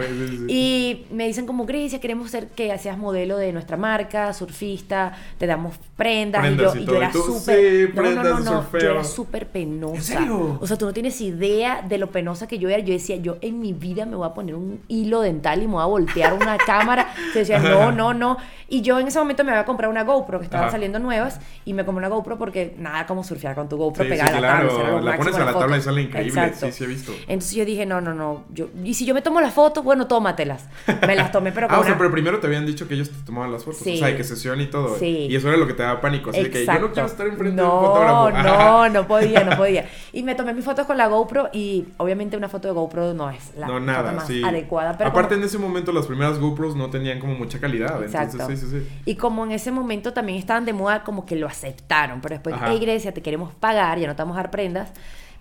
Y 0.47 1.07
me 1.11 1.27
dicen 1.27 1.47
como, 1.47 1.65
Grecia, 1.65 1.99
queremos 1.99 2.31
ser 2.31 2.49
que 2.49 2.77
seas 2.79 2.99
modelo 2.99 3.39
de 3.39 3.51
nuestra 3.53 3.79
marca, 3.79 4.35
surfista, 4.35 5.13
te 5.39 5.47
damos 5.47 5.77
prendas. 5.97 6.45
y, 6.51 6.57
yo, 6.57 6.75
y, 6.77 6.85
yo 6.85 6.97
era 6.97 7.13
súper... 7.13 7.95
no, 7.95 8.11
no, 8.11 8.23
no, 8.23 8.41
no, 8.41 8.73
yo 8.73 8.91
era 8.91 9.05
súper 9.05 9.47
penosa. 9.47 9.97
¿En 9.97 10.03
serio? 10.03 10.59
O 10.61 10.67
sea, 10.67 10.77
tú 10.77 10.85
no 10.85 10.93
tienes 10.93 11.19
idea 11.23 11.81
de 11.81 11.97
lo 11.97 12.11
penosa 12.11 12.47
que 12.47 12.59
yo 12.59 12.69
era. 12.69 12.81
Yo 12.81 12.93
decía, 12.93 13.17
yo 13.17 13.39
en 13.41 13.59
mi 13.59 13.73
vida 13.73 14.05
me 14.05 14.17
voy 14.17 14.27
a 14.27 14.35
poner 14.35 14.55
un 14.55 14.83
hilo 14.89 15.23
dental 15.23 15.63
y 15.63 15.67
me 15.67 15.75
voy 15.75 15.83
a 15.83 15.87
voltear 15.87 16.35
una 16.35 16.59
cámara. 16.67 17.15
Se 17.33 17.39
decía, 17.41 17.59
no, 17.59 17.91
no, 17.91 18.13
no. 18.13 18.37
Y 18.69 18.83
yo 18.83 18.99
en 18.99 19.07
ese 19.07 19.19
momento 19.19 19.45
me 19.45 19.53
había 19.53 19.65
comprado 19.65 19.91
una 19.91 20.03
GoPro 20.03 20.39
que 20.41 20.45
estaban 20.45 20.71
saliendo 20.71 20.99
nuevas 20.99 21.41
y 21.65 21.75
me 21.75 21.85
compré 21.85 22.07
una 22.07 22.09
GoPro 22.09 22.39
porque 22.39 22.75
nada 22.79 23.07
como 23.07 23.23
surfear 23.25 23.55
con 23.55 23.69
tu 23.69 23.77
GoPro 23.77 24.09
pegada 24.09 24.37
a 24.37 24.41
la 24.41 24.49
tabla. 24.67 25.01
La 25.01 25.17
pones 25.17 25.35
a 25.37 25.45
la 25.45 25.53
tabla 25.53 25.77
y 25.77 25.83
sale 25.83 26.03
increíble. 26.03 26.53
Sí, 26.55 26.73
sí 26.73 26.85
he 26.85 26.87
visto. 26.87 27.13
Entonces 27.29 27.53
yo 27.55 27.65
dije, 27.65 27.87
no, 27.87 28.01
no, 28.01 28.15
no. 28.15 28.45
Yo, 28.53 28.69
y 28.85 28.95
si 28.95 29.05
yo 29.07 29.15
me 29.15 29.23
tomo 29.23 29.41
las 29.41 29.55
fotos, 29.55 29.85
bueno, 29.85 30.07
tómatelas. 30.07 30.67
Me 31.07 31.15
las 31.15 31.31
tomé, 31.33 31.53
pero 31.53 31.69
con 31.69 31.77
Ah, 31.77 31.81
o 31.81 31.85
sea, 31.85 31.97
pero 31.97 32.11
primero 32.11 32.41
te 32.41 32.47
habían 32.47 32.67
dicho 32.67 32.89
que 32.89 32.95
ellos 32.95 33.11
te 33.11 33.25
tomaban 33.25 33.53
las 33.53 33.65
fotos. 33.65 33.83
O 33.83 33.85
sea, 33.85 34.17
que 34.17 34.25
sesión 34.25 34.61
y 34.61 34.67
todo. 34.67 34.99
Sí. 34.99 35.27
Y 35.31 35.37
eso 35.37 35.49
era 35.49 35.57
lo 35.57 35.67
que 35.67 35.75
te 35.75 35.83
daba 35.83 36.01
pánico. 36.01 36.31
Así 36.31 36.45
que 36.51 36.65
yo 36.65 36.79
no 36.79 36.93
quiero 36.93 37.07
estar 37.07 37.27
enfrente 37.27 37.61
de 37.61 37.69
un 37.69 37.81
fotógrafo. 37.81 38.31
No, 38.31 38.89
no 38.89 39.07
podía, 39.07 39.45
no 39.45 39.57
podía. 39.57 39.89
Y 40.13 40.23
me 40.23 40.35
tomé 40.35 40.53
mis 40.55 40.65
fotos 40.65 40.87
con 40.87 40.97
la 40.97 41.07
GoPro 41.07 41.51
y 41.53 41.87
obviamente 41.97 42.37
una 42.37 42.49
foto 42.49 42.69
de 42.69 42.75
GoPro 42.75 43.15
no 43.15 43.31
es 43.31 43.53
la 43.57 43.67
no, 43.67 43.81
nada, 43.81 44.13
más 44.13 44.29
adecuada. 44.29 44.97
Pero 44.97 45.11
Aparte 45.11 45.35
en 45.35 45.43
ese 45.43 45.59
momento 45.59 45.93
las 45.93 46.07
primeras 46.07 46.39
GoPros 46.39 46.77
no 46.77 46.91
tenían 46.91 47.19
como 47.19 47.35
mucha 47.35 47.61
calidad. 47.61 48.03
Exacto. 48.03 48.33
Entonces, 48.33 48.61
sí, 48.61 48.67
sí, 48.67 48.81
sí. 48.81 49.01
Y 49.05 49.17
como 49.17 49.45
en 49.45 49.53
ese 49.53 49.71
momento 49.71 50.13
también 50.13 50.39
estaban 50.39 50.65
de 50.65 50.73
moda, 50.73 51.03
como 51.05 51.27
que 51.27 51.37
lo 51.37 51.49
aceptaron. 51.53 52.21
Pero 52.21 52.35
después, 52.35 52.57
hey 52.67 52.79
Grecia, 52.81 53.13
te 53.15 53.23
queremos 53.23 53.55
pagar, 53.55 53.99
ya 53.99 54.07
no 54.07 54.17
te 54.17 54.23
vamos 54.23 54.37
a 54.37 54.43
dar 54.43 54.51
prendas. 54.51 54.91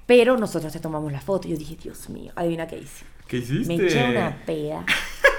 Pero 0.05 0.37
nosotros 0.37 0.71
te 0.71 0.79
tomamos 0.79 1.11
la 1.11 1.21
foto. 1.21 1.47
Y 1.47 1.51
yo 1.51 1.57
dije, 1.57 1.75
Dios 1.81 2.09
mío, 2.09 2.31
adivina 2.35 2.67
qué 2.67 2.77
hice. 2.77 3.05
¿Qué 3.27 3.37
hiciste? 3.37 3.75
Me 3.75 3.85
eché 3.85 4.09
una 4.09 4.37
peda. 4.45 4.85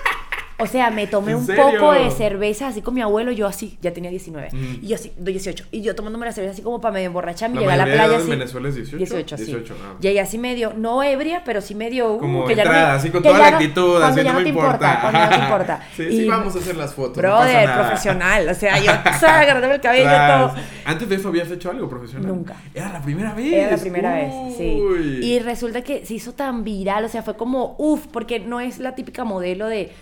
O 0.58 0.66
sea, 0.66 0.90
me 0.90 1.06
tomé 1.06 1.34
un 1.34 1.46
poco 1.46 1.92
de 1.92 2.10
cerveza 2.10 2.68
así 2.68 2.82
con 2.82 2.94
mi 2.94 3.00
abuelo, 3.00 3.32
yo 3.32 3.46
así, 3.46 3.78
ya 3.80 3.92
tenía 3.92 4.10
19. 4.10 4.48
Y 4.82 4.86
yo 4.86 4.96
así, 4.96 5.12
18. 5.16 5.64
Y 5.72 5.82
yo 5.82 5.94
tomándome 5.94 6.26
la 6.26 6.32
cerveza 6.32 6.52
así 6.52 6.62
como 6.62 6.80
para 6.80 6.94
medio 6.94 7.06
emborracharme. 7.06 7.58
Llegué 7.58 7.72
a 7.72 7.76
la 7.76 7.84
playa 7.84 8.16
así. 8.16 8.24
en 8.24 8.30
Venezuela 8.30 8.68
es 8.68 8.74
18? 8.76 8.96
18, 8.98 9.36
18 9.36 9.74
sí. 9.74 9.80
Llegué 10.00 10.20
así 10.20 10.38
medio, 10.38 10.72
no 10.76 11.02
ebria, 11.02 11.42
pero 11.44 11.60
sí 11.60 11.74
medio. 11.74 12.14
Uh, 12.14 12.18
como 12.18 12.46
que 12.46 12.52
entrada, 12.52 12.78
ya 12.78 12.94
así 12.94 13.10
con 13.10 13.22
toda 13.22 13.38
la 13.38 13.48
actitud, 13.48 14.02
así 14.02 14.22
no, 14.22 14.40
me 14.40 14.48
importa. 14.48 15.00
Cuando 15.00 15.20
no 15.20 15.28
te 15.28 15.36
importa. 15.36 15.88
sí, 15.96 16.10
sí, 16.10 16.28
vamos 16.28 16.54
a 16.54 16.58
hacer 16.58 16.76
las 16.76 16.94
fotos. 16.94 17.16
Brother, 17.16 17.68
no 17.68 17.74
profesional. 17.74 18.48
O 18.48 18.54
sea, 18.54 18.78
yo 18.78 18.90
agarrándome 19.26 19.74
el 19.74 19.80
cabello 19.80 20.04
y 20.04 20.30
todo. 20.32 20.54
Antes 20.84 21.08
de 21.08 21.16
eso 21.16 21.28
habías 21.28 21.50
hecho 21.50 21.70
algo 21.70 21.88
profesional. 21.88 22.28
Nunca. 22.28 22.56
Era 22.74 22.92
la 22.92 23.02
primera 23.02 23.34
vez. 23.34 23.52
Era 23.52 23.70
la 23.72 23.78
primera 23.78 24.14
vez, 24.14 24.56
sí. 24.56 24.82
Y 25.22 25.38
resulta 25.40 25.82
que 25.82 26.04
se 26.06 26.14
hizo 26.14 26.32
tan 26.32 26.64
viral, 26.64 27.04
o 27.04 27.08
sea, 27.08 27.22
fue 27.22 27.36
como, 27.36 27.74
uff, 27.78 28.06
porque 28.12 28.40
no 28.40 28.60
es 28.60 28.78
la 28.78 28.94
típica 28.94 29.24
modelo 29.24 29.66
de 29.66 29.92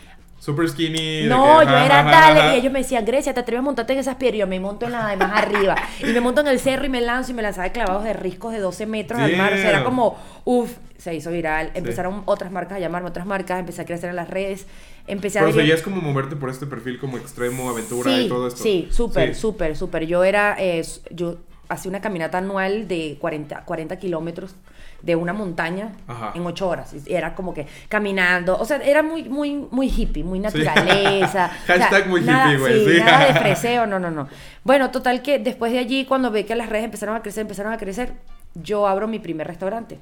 Super 0.40 0.66
skinny. 0.70 1.24
No, 1.24 1.62
yo 1.62 1.76
era 1.76 2.02
tal. 2.02 2.54
Y 2.54 2.58
ellos 2.58 2.72
me 2.72 2.78
decían, 2.78 3.04
Grecia, 3.04 3.34
¿te 3.34 3.40
atreves 3.40 3.60
a 3.60 3.62
montarte 3.62 3.92
en 3.92 3.98
esas 3.98 4.16
piedras? 4.16 4.36
Y 4.36 4.38
yo 4.38 4.46
me 4.46 4.58
monto 4.58 4.86
en 4.86 4.92
la 4.92 5.08
de 5.08 5.16
más 5.18 5.32
arriba. 5.36 5.76
Y 6.00 6.06
me 6.06 6.20
monto 6.20 6.40
en 6.40 6.48
el 6.48 6.58
cerro 6.58 6.86
y 6.86 6.88
me 6.88 7.02
lanzo 7.02 7.32
y 7.32 7.34
me 7.34 7.42
lanzaba 7.42 7.64
de 7.64 7.72
clavados 7.72 8.04
de 8.04 8.14
riscos 8.14 8.52
de 8.52 8.58
12 8.58 8.86
metros 8.86 9.20
al 9.20 9.36
mar. 9.36 9.52
O 9.52 9.56
sea, 9.56 9.68
era 9.68 9.84
como, 9.84 10.18
uff, 10.46 10.78
se 10.96 11.14
hizo 11.14 11.30
viral. 11.30 11.70
Empezaron 11.74 12.22
otras 12.24 12.50
marcas 12.50 12.78
a 12.78 12.80
llamarme 12.80 13.10
otras 13.10 13.26
marcas. 13.26 13.60
Empecé 13.60 13.82
a 13.82 13.84
crecer 13.84 14.08
en 14.08 14.16
las 14.16 14.30
redes. 14.30 14.66
Empecé 15.06 15.40
Pero 15.40 15.50
a. 15.50 15.54
Pero 15.54 15.74
es 15.74 15.82
como 15.82 16.00
moverte 16.00 16.36
por 16.36 16.48
este 16.48 16.66
perfil 16.66 16.98
como 16.98 17.18
extremo, 17.18 17.68
aventura 17.68 18.10
y 18.18 18.26
todo 18.26 18.48
esto. 18.48 18.62
Sí, 18.62 18.88
súper, 18.90 19.34
súper, 19.34 19.76
súper. 19.76 20.06
Yo 20.06 20.24
era. 20.24 20.56
Eh, 20.58 20.82
yo 21.10 21.36
hacía 21.68 21.90
una 21.90 22.00
caminata 22.00 22.38
anual 22.38 22.88
de 22.88 23.18
40, 23.20 23.64
40 23.66 23.98
kilómetros 23.98 24.54
de 25.02 25.16
una 25.16 25.32
montaña 25.32 25.92
en 26.34 26.46
ocho 26.46 26.68
horas. 26.68 26.94
Era 27.06 27.34
como 27.34 27.54
que 27.54 27.66
caminando, 27.88 28.56
o 28.58 28.64
sea, 28.64 28.78
era 28.78 29.02
muy, 29.02 29.24
muy, 29.24 29.66
muy 29.70 29.88
hippie, 29.88 30.24
muy 30.24 30.40
naturaleza. 30.40 31.48
Hashtag 31.66 32.08
muy 32.08 32.20
hippie, 32.20 32.58
güey. 32.58 32.84
Sí, 32.84 33.00
nada 33.00 33.32
de 33.32 33.34
freseo, 33.40 33.86
no, 33.86 33.98
no, 33.98 34.10
no. 34.10 34.28
Bueno, 34.64 34.90
total 34.90 35.22
que 35.22 35.38
después 35.38 35.72
de 35.72 35.78
allí, 35.78 36.04
cuando 36.04 36.30
ve 36.30 36.44
que 36.46 36.54
las 36.54 36.68
redes 36.68 36.84
empezaron 36.84 37.16
a 37.16 37.22
crecer, 37.22 37.42
empezaron 37.42 37.72
a 37.72 37.78
crecer, 37.78 38.12
yo 38.54 38.86
abro 38.86 39.06
mi 39.08 39.18
primer 39.18 39.46
restaurante 39.46 39.98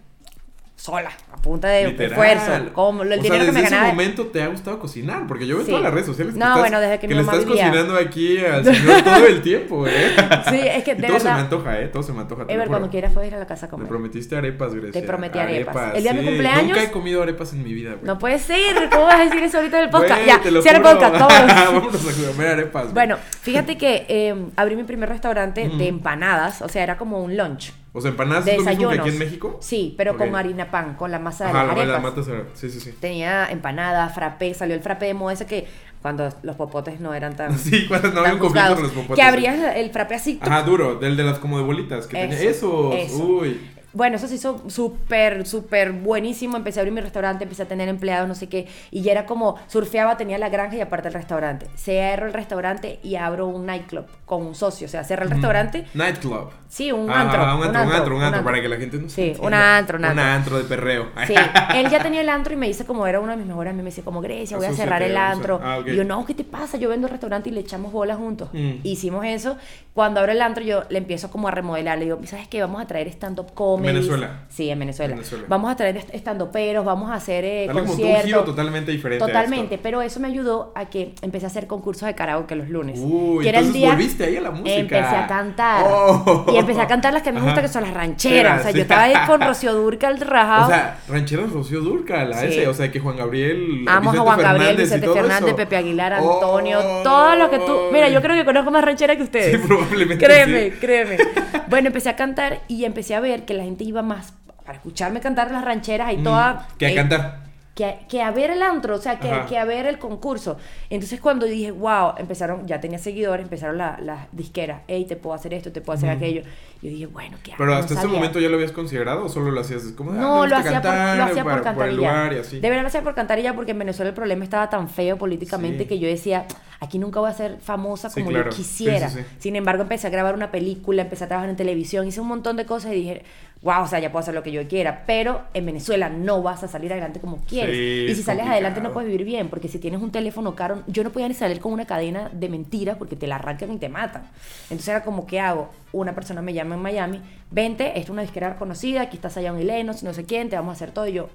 sola, 0.78 1.11
a 1.32 1.37
punta 1.37 1.68
de 1.68 1.88
esfuerzo. 1.88 2.73
Como 2.73 3.02
el 3.02 3.20
dinero 3.20 3.44
que 3.44 3.52
me 3.52 3.62
ganaba. 3.62 3.87
ese 3.87 3.92
momento 3.92 4.26
te 4.28 4.42
ha 4.42 4.47
gustado 4.47 4.78
cocinar, 4.78 5.26
porque 5.26 5.44
yo 5.44 5.56
veo 5.56 5.64
en 5.64 5.70
todas 5.70 5.82
las 5.82 5.92
redes 5.92 6.06
sociales 6.06 6.35
que, 6.35 6.40
no, 6.40 6.47
estás, 6.47 6.61
bueno, 6.61 6.80
desde 6.80 7.00
que, 7.00 7.08
que 7.08 7.14
le 7.14 7.20
estás 7.20 7.44
cocinando 7.44 7.97
aquí 7.97 8.38
al 8.38 8.64
señor 8.76 9.02
todo 9.02 9.26
el 9.26 9.42
tiempo, 9.42 9.87
¿eh? 9.88 10.14
Sí, 10.49 10.61
es 10.62 10.85
que 10.85 10.94
de 10.94 11.08
todo 11.08 11.18
se 11.18 11.25
me 11.25 11.30
antoja, 11.30 11.80
¿eh? 11.80 11.88
Todo 11.88 12.02
se 12.04 12.12
me 12.12 12.20
antoja. 12.20 12.44
Ever, 12.49 12.68
cuando 12.68 12.88
quieras 12.90 13.12
puedes 13.12 13.28
ir 13.28 13.35
a 13.35 13.40
la 13.40 13.47
casa 13.47 13.66
a 13.66 13.68
comer. 13.68 13.85
Me 13.85 13.88
prometiste 13.88 14.37
arepas, 14.37 14.73
Grecia. 14.73 15.00
Te 15.00 15.06
prometí 15.06 15.38
arepas. 15.38 15.97
El 15.97 16.02
día 16.02 16.12
de 16.12 16.20
mi 16.20 16.26
cumpleaños. 16.26 16.68
Nunca 16.68 16.82
he 16.85 16.90
comido 16.92 17.23
arepas 17.23 17.52
en 17.52 17.64
mi 17.64 17.75
vida, 17.75 17.94
güey. 17.94 18.04
No 18.04 18.18
puede 18.18 18.38
ser. 18.38 18.88
¿Cómo 18.90 19.04
vas 19.04 19.20
a 19.20 19.25
decir 19.25 19.42
eso 19.42 19.58
ahorita 19.58 19.78
en 19.78 19.85
el 19.85 19.90
podcast? 19.90 20.25
ya, 20.25 20.40
cierra 20.62 20.78
el 20.78 20.82
podcast. 20.82 21.18
Vámonos 21.73 21.94
a 21.97 22.30
comer 22.30 22.49
arepas. 22.49 22.94
Bueno, 22.94 23.16
fíjate 23.42 23.76
que 23.76 24.06
eh, 24.08 24.47
abrí 24.54 24.76
mi 24.76 24.85
primer 24.85 25.08
restaurante 25.08 25.68
de 25.68 25.88
empanadas, 25.88 26.62
o 26.62 26.68
sea, 26.68 26.85
era 26.85 26.97
como 26.97 27.20
un 27.23 27.37
lunch. 27.37 27.73
O 27.99 28.00
sea, 28.00 28.11
empanadas 28.12 28.47
es 28.47 28.57
lo 28.59 28.64
mismo 28.64 28.90
que 28.90 28.99
aquí 29.00 29.09
en 29.11 29.19
México. 29.19 29.59
Sí, 29.61 29.95
pero 29.97 30.17
con 30.17 30.35
harina 30.35 30.71
pan, 30.71 30.95
con 30.95 31.11
la 31.11 31.19
masa 31.19 31.49
de 31.49 31.52
las 31.52 31.71
arepas. 31.71 32.26
La 32.28 32.45
sí, 32.55 32.71
sí, 32.71 32.81
sí. 32.81 32.95
Tenía 33.00 33.50
empanada, 33.50 34.09
frappé, 34.09 34.55
salió 34.55 34.75
el 34.75 34.81
frappé 34.81 35.07
de 35.07 35.14
moda 35.14 35.35
ese 35.35 35.47
que 35.47 35.67
cuando 36.00 36.33
los 36.43 36.57
popotes 36.57 37.00
no 37.00 37.12
eran 37.12 37.35
tan 37.37 37.59
Sí, 37.59 37.87
cuando 37.87 38.11
no 38.12 38.21
había 38.21 38.38
conflicto 38.38 38.75
con 38.75 38.83
los 38.85 38.93
popotes. 38.93 39.17
Que 39.17 39.23
abrías 39.23 39.76
el 39.76 39.90
frappé 39.90 40.14
así. 40.14 40.38
Ajá, 40.40 40.62
duro, 40.62 40.95
del 40.97 41.17
de 41.17 41.25
las 41.25 41.38
como 41.38 41.59
de 41.59 41.64
bolitas 41.64 42.07
que 42.07 42.17
tenía 42.17 42.40
esos. 42.40 43.12
Uy. 43.12 43.61
Bueno, 43.99 44.14
eso 44.14 44.28
se 44.28 44.37
hizo 44.37 44.62
súper, 44.71 45.45
súper 45.45 45.90
buenísimo. 45.90 46.57
Empecé 46.57 46.78
a 46.78 46.83
abrir 46.83 46.95
mi 46.95 47.00
restaurante, 47.00 47.43
empecé 47.43 47.64
a 47.64 47.67
tener 47.67 47.88
empleados, 47.88 48.28
no 48.28 48.37
sé 48.37 48.49
qué. 48.49 48.69
Y 48.93 49.02
ya 49.02 49.11
era 49.11 49.26
como, 49.26 49.57
surfeaba, 49.67 50.17
tenía 50.17 50.38
la 50.38 50.50
granja 50.50 50.76
y 50.76 50.81
aparte 50.81 51.09
el 51.09 51.14
restaurante. 51.14 51.67
Cierro 51.76 52.26
el 52.28 52.33
restaurante 52.33 53.00
y 53.02 53.17
abro 53.17 53.49
un 53.49 53.67
nightclub 53.67 54.07
con 54.25 54.47
un 54.47 54.55
socio. 54.55 54.87
O 54.87 54.88
sea, 54.88 55.02
cerré 55.02 55.25
el 55.25 55.33
restaurante. 55.33 55.85
Nightclub. 55.95 56.50
Sí, 56.69 56.93
un 56.93 57.11
antro. 57.11 57.43
un, 57.43 57.49
antro, 57.49 57.83
un 57.83 57.93
antro, 57.93 58.17
un 58.17 58.23
antro, 58.23 58.45
para 58.45 58.61
que 58.61 58.69
la 58.69 58.76
gente 58.76 58.99
no 58.99 59.09
Sí, 59.09 59.35
un 59.40 59.55
antro, 59.55 59.99
un 59.99 60.05
antro. 60.05 60.23
Un 60.23 60.28
antro 60.28 60.59
de 60.59 60.64
perreo. 60.64 61.09
Sí, 61.26 61.35
él 61.75 61.88
ya 61.88 62.00
tenía 62.00 62.21
el 62.21 62.28
antro 62.28 62.52
y 62.52 62.57
me 62.57 62.69
dice 62.69 62.85
como 62.85 63.07
era 63.07 63.19
uno 63.19 63.33
de 63.33 63.38
mis 63.38 63.47
mejores 63.47 63.71
amigos, 63.71 63.85
me 63.85 63.90
dice 63.90 64.02
como 64.02 64.21
Grecia, 64.21 64.59
voy 64.59 64.67
a 64.67 64.73
cerrar 64.75 65.02
el 65.02 65.17
antro. 65.17 65.61
Ah, 65.62 65.81
y 65.85 65.97
yo, 65.97 66.05
no, 66.05 66.25
¿qué 66.25 66.35
te 66.35 66.45
pasa? 66.45 66.76
Yo 66.76 66.88
vendo 66.90 67.07
el 67.07 67.11
restaurante 67.11 67.49
y 67.49 67.52
le 67.52 67.61
echamos 67.61 67.90
bolas 67.90 68.19
juntos. 68.19 68.50
Mm. 68.52 68.81
Hicimos 68.83 69.25
eso. 69.25 69.57
Cuando 69.95 70.21
abro 70.21 70.31
el 70.31 70.43
antro 70.43 70.62
yo 70.62 70.85
le 70.90 70.99
empiezo 70.99 71.31
como 71.31 71.49
a 71.49 71.50
remodelar. 71.50 71.99
Le 71.99 72.05
digo, 72.05 72.21
¿sabes 72.26 72.47
qué? 72.47 72.61
Vamos 72.61 72.83
a 72.83 72.87
traer 72.87 73.09
stand-up 73.09 73.55
comedy. 73.55 73.88
Venezuela. 73.95 74.30
Sí, 74.49 74.71
en 74.71 74.78
Venezuela. 74.78 75.16
Vamos 75.49 75.71
a 75.71 75.76
traer 75.76 75.99
stand 76.14 76.50
peros, 76.50 76.85
vamos 76.85 77.11
a 77.11 77.14
hacer 77.14 77.45
eh, 77.45 77.68
conciertos. 77.73 78.23
Un 78.23 78.26
giro 78.26 78.45
totalmente 78.45 78.92
diferente. 78.92 79.25
Totalmente, 79.25 79.78
pero 79.78 80.02
eso 80.02 80.21
me 80.21 80.28
ayudó 80.28 80.73
a 80.75 80.87
que 80.87 81.14
empecé 81.23 81.47
a 81.47 81.49
hacer 81.49 81.66
concursos 81.66 82.07
de 82.07 82.14
karaoke 82.14 82.54
los 82.54 82.68
lunes. 82.68 82.99
Uy, 83.02 83.42
que 83.42 83.49
era 83.49 83.61
el 83.61 83.73
día, 83.73 83.90
volviste 83.90 84.25
ahí 84.25 84.37
a 84.37 84.40
la 84.40 84.50
música. 84.50 84.76
Empecé 84.76 85.16
a 85.16 85.26
cantar. 85.26 85.87
Oh. 85.88 86.47
Y 86.52 86.57
empecé 86.57 86.80
a 86.80 86.87
cantar 86.87 87.12
las 87.12 87.23
que 87.23 87.33
me 87.33 87.40
gustan, 87.40 87.62
que 87.62 87.68
son 87.68 87.83
las 87.83 87.95
rancheras. 87.95 88.61
o 88.61 88.62
sea, 88.64 88.73
yo 88.73 88.83
estaba 88.83 89.02
ahí 89.04 89.14
con 89.26 89.40
Rocío 89.40 89.75
Durcal 89.75 90.21
rajado. 90.21 90.66
O 90.66 90.68
sea, 90.71 90.99
rancheras 91.09 91.50
Rocío 91.50 91.80
Durcal, 91.80 92.33
a 92.33 92.45
ese. 92.45 92.68
O 92.68 92.75
sea, 92.75 92.90
que 92.90 93.00
Juan 93.00 93.16
Gabriel. 93.16 93.85
Amo 93.87 94.11
a 94.11 94.14
Juan 94.14 94.40
Gabriel, 94.40 94.76
Vicente 94.76 95.09
Fernández, 95.09 95.54
Pepe 95.54 95.76
Aguilar, 95.76 96.14
Antonio, 96.14 96.80
oh. 96.83 97.02
todo 97.02 97.37
lo 97.37 97.50
que 97.50 97.59
tú. 97.59 97.76
Mira, 97.92 98.09
yo 98.09 98.21
creo 98.23 98.35
que 98.35 98.45
conozco 98.45 98.71
más 98.71 98.85
ranchera 98.85 99.16
que 99.16 99.23
ustedes. 99.23 99.61
Sí, 99.61 99.66
probablemente. 99.66 100.25
Créeme, 100.25 100.71
créeme. 100.78 101.16
bueno, 101.68 101.88
empecé 101.88 102.09
a 102.09 102.16
cantar 102.16 102.61
y 102.68 102.85
empecé 102.85 103.14
a 103.14 103.21
ver 103.21 103.45
que 103.45 103.54
la 103.54 103.64
gente 103.68 103.84
iba 103.84 104.02
más 104.02 104.32
para 104.64 104.76
escucharme 104.76 105.20
cantar 105.20 105.50
las 105.50 105.64
rancheras 105.64 106.12
y 106.12 106.18
mm, 106.18 106.25
toda... 106.25 106.68
Que 106.76 106.88
a 106.88 106.94
cantar. 106.94 107.40
que, 107.75 108.22
a 108.22 108.30
ver 108.32 108.50
el 108.50 108.62
antro, 108.62 108.96
o 108.96 108.98
sea, 108.98 109.18
que, 109.18 109.30
que, 109.48 109.56
a 109.56 109.64
ver 109.64 109.87
el 109.87 109.98
concurso. 109.98 110.58
Entonces 110.90 111.20
cuando 111.20 111.46
dije, 111.46 111.70
wow, 111.70 112.14
empezaron, 112.18 112.66
ya 112.66 112.80
tenía 112.80 112.98
seguidores, 112.98 113.44
empezaron 113.44 113.78
las 113.78 114.00
la 114.02 114.28
disqueras, 114.32 114.82
hey, 114.88 115.06
te 115.08 115.16
puedo 115.16 115.34
hacer 115.34 115.54
esto, 115.54 115.72
te 115.72 115.80
puedo 115.80 115.96
hacer 115.96 116.10
aquello. 116.10 116.42
Yo 116.80 116.90
dije, 116.90 117.06
bueno, 117.06 117.37
¿qué 117.42 117.52
hago? 117.52 117.58
Pero 117.58 117.75
hasta 117.75 117.94
ese 117.94 118.06
momento 118.06 118.38
ya 118.38 118.48
lo 118.48 118.54
habías 118.54 118.70
considerado 118.70 119.25
o 119.25 119.28
solo 119.28 119.50
lo 119.50 119.60
hacías 119.60 119.82
como, 119.96 120.12
ah, 120.12 120.14
no, 120.14 120.46
lo 120.46 120.56
hacía, 120.56 120.80
por, 120.80 120.92
lo 120.92 121.25
hacía 121.25 121.42
por, 121.42 121.62
cantar 121.62 121.90
De 121.90 122.60
verdad 122.60 122.82
lo 122.82 122.88
hacía 122.88 123.02
por 123.02 123.14
cantar 123.14 123.40
ya 123.40 123.54
porque 123.54 123.72
en 123.72 123.78
Venezuela 123.80 124.10
el 124.10 124.14
problema 124.14 124.44
estaba 124.44 124.70
tan 124.70 124.88
feo 124.88 125.16
políticamente 125.16 125.87
que 125.87 125.98
yo 125.98 126.06
decía, 126.06 126.46
aquí 126.78 126.98
nunca 126.98 127.18
voy 127.18 127.30
a 127.30 127.34
ser 127.34 127.58
famosa 127.60 128.10
como 128.10 128.30
yo 128.30 128.48
quisiera. 128.48 129.10
Sin 129.38 129.56
embargo, 129.56 129.82
empecé 129.82 130.06
a 130.06 130.10
grabar 130.10 130.34
una 130.34 130.52
película, 130.52 131.02
empecé 131.02 131.25
a 131.25 131.28
trabajar 131.28 131.50
en 131.50 131.56
televisión, 131.56 132.06
hice 132.06 132.20
un 132.20 132.28
montón 132.28 132.56
de 132.56 132.64
cosas 132.64 132.92
y 132.92 132.96
dije, 132.96 133.25
wow, 133.62 133.82
o 133.82 133.86
sea, 133.86 133.98
ya 133.98 134.12
puedo 134.12 134.20
hacer 134.20 134.34
lo 134.34 134.42
que 134.42 134.52
yo 134.52 134.66
quiera, 134.68 135.04
pero 135.06 135.42
en 135.54 135.66
Venezuela 135.66 136.08
no 136.08 136.42
vas 136.42 136.62
a 136.62 136.68
salir 136.68 136.92
adelante 136.92 137.20
como 137.20 137.38
quieres. 137.38 138.10
y 138.10 138.14
si 138.14 138.22
sales 138.22 138.46
adelante 138.46 138.80
no 138.80 138.92
puedes 138.92 139.10
vivir 139.10 139.26
bien, 139.26 139.48
porque 139.48 139.68
si 139.68 139.78
tienes 139.78 140.00
un 140.00 140.10
teléfono 140.10 140.54
caro, 140.54 140.82
yo 140.86 141.02
no 141.04 141.10
podía 141.10 141.28
ni 141.28 141.34
salir 141.34 141.60
con 141.60 141.72
una 141.72 141.86
cadena 141.86 142.30
de 142.32 142.48
mentiras 142.48 142.96
porque 142.96 143.16
te 143.16 143.26
la 143.26 143.36
arrancan 143.36 143.72
y 143.72 143.78
te 143.78 143.88
matan. 143.88 144.22
Entonces 144.64 144.88
era 144.88 145.02
como, 145.02 145.26
¿qué 145.26 145.40
hago? 145.40 145.70
Una 145.92 146.14
persona 146.14 146.42
me 146.42 146.52
llama 146.52 146.76
en 146.76 146.82
Miami, 146.82 147.20
vente, 147.50 147.88
esta 147.88 148.00
es 148.00 148.10
una 148.10 148.22
disquera 148.22 148.56
conocida, 148.56 149.02
aquí 149.02 149.16
estás 149.16 149.36
allá 149.36 149.50
en 149.50 149.60
Ilenos, 149.60 150.02
no 150.02 150.12
sé 150.12 150.24
quién, 150.24 150.48
te 150.48 150.56
vamos 150.56 150.70
a 150.70 150.74
hacer 150.74 150.92
todo. 150.92 151.06
Y 151.06 151.12
yo, 151.12 151.28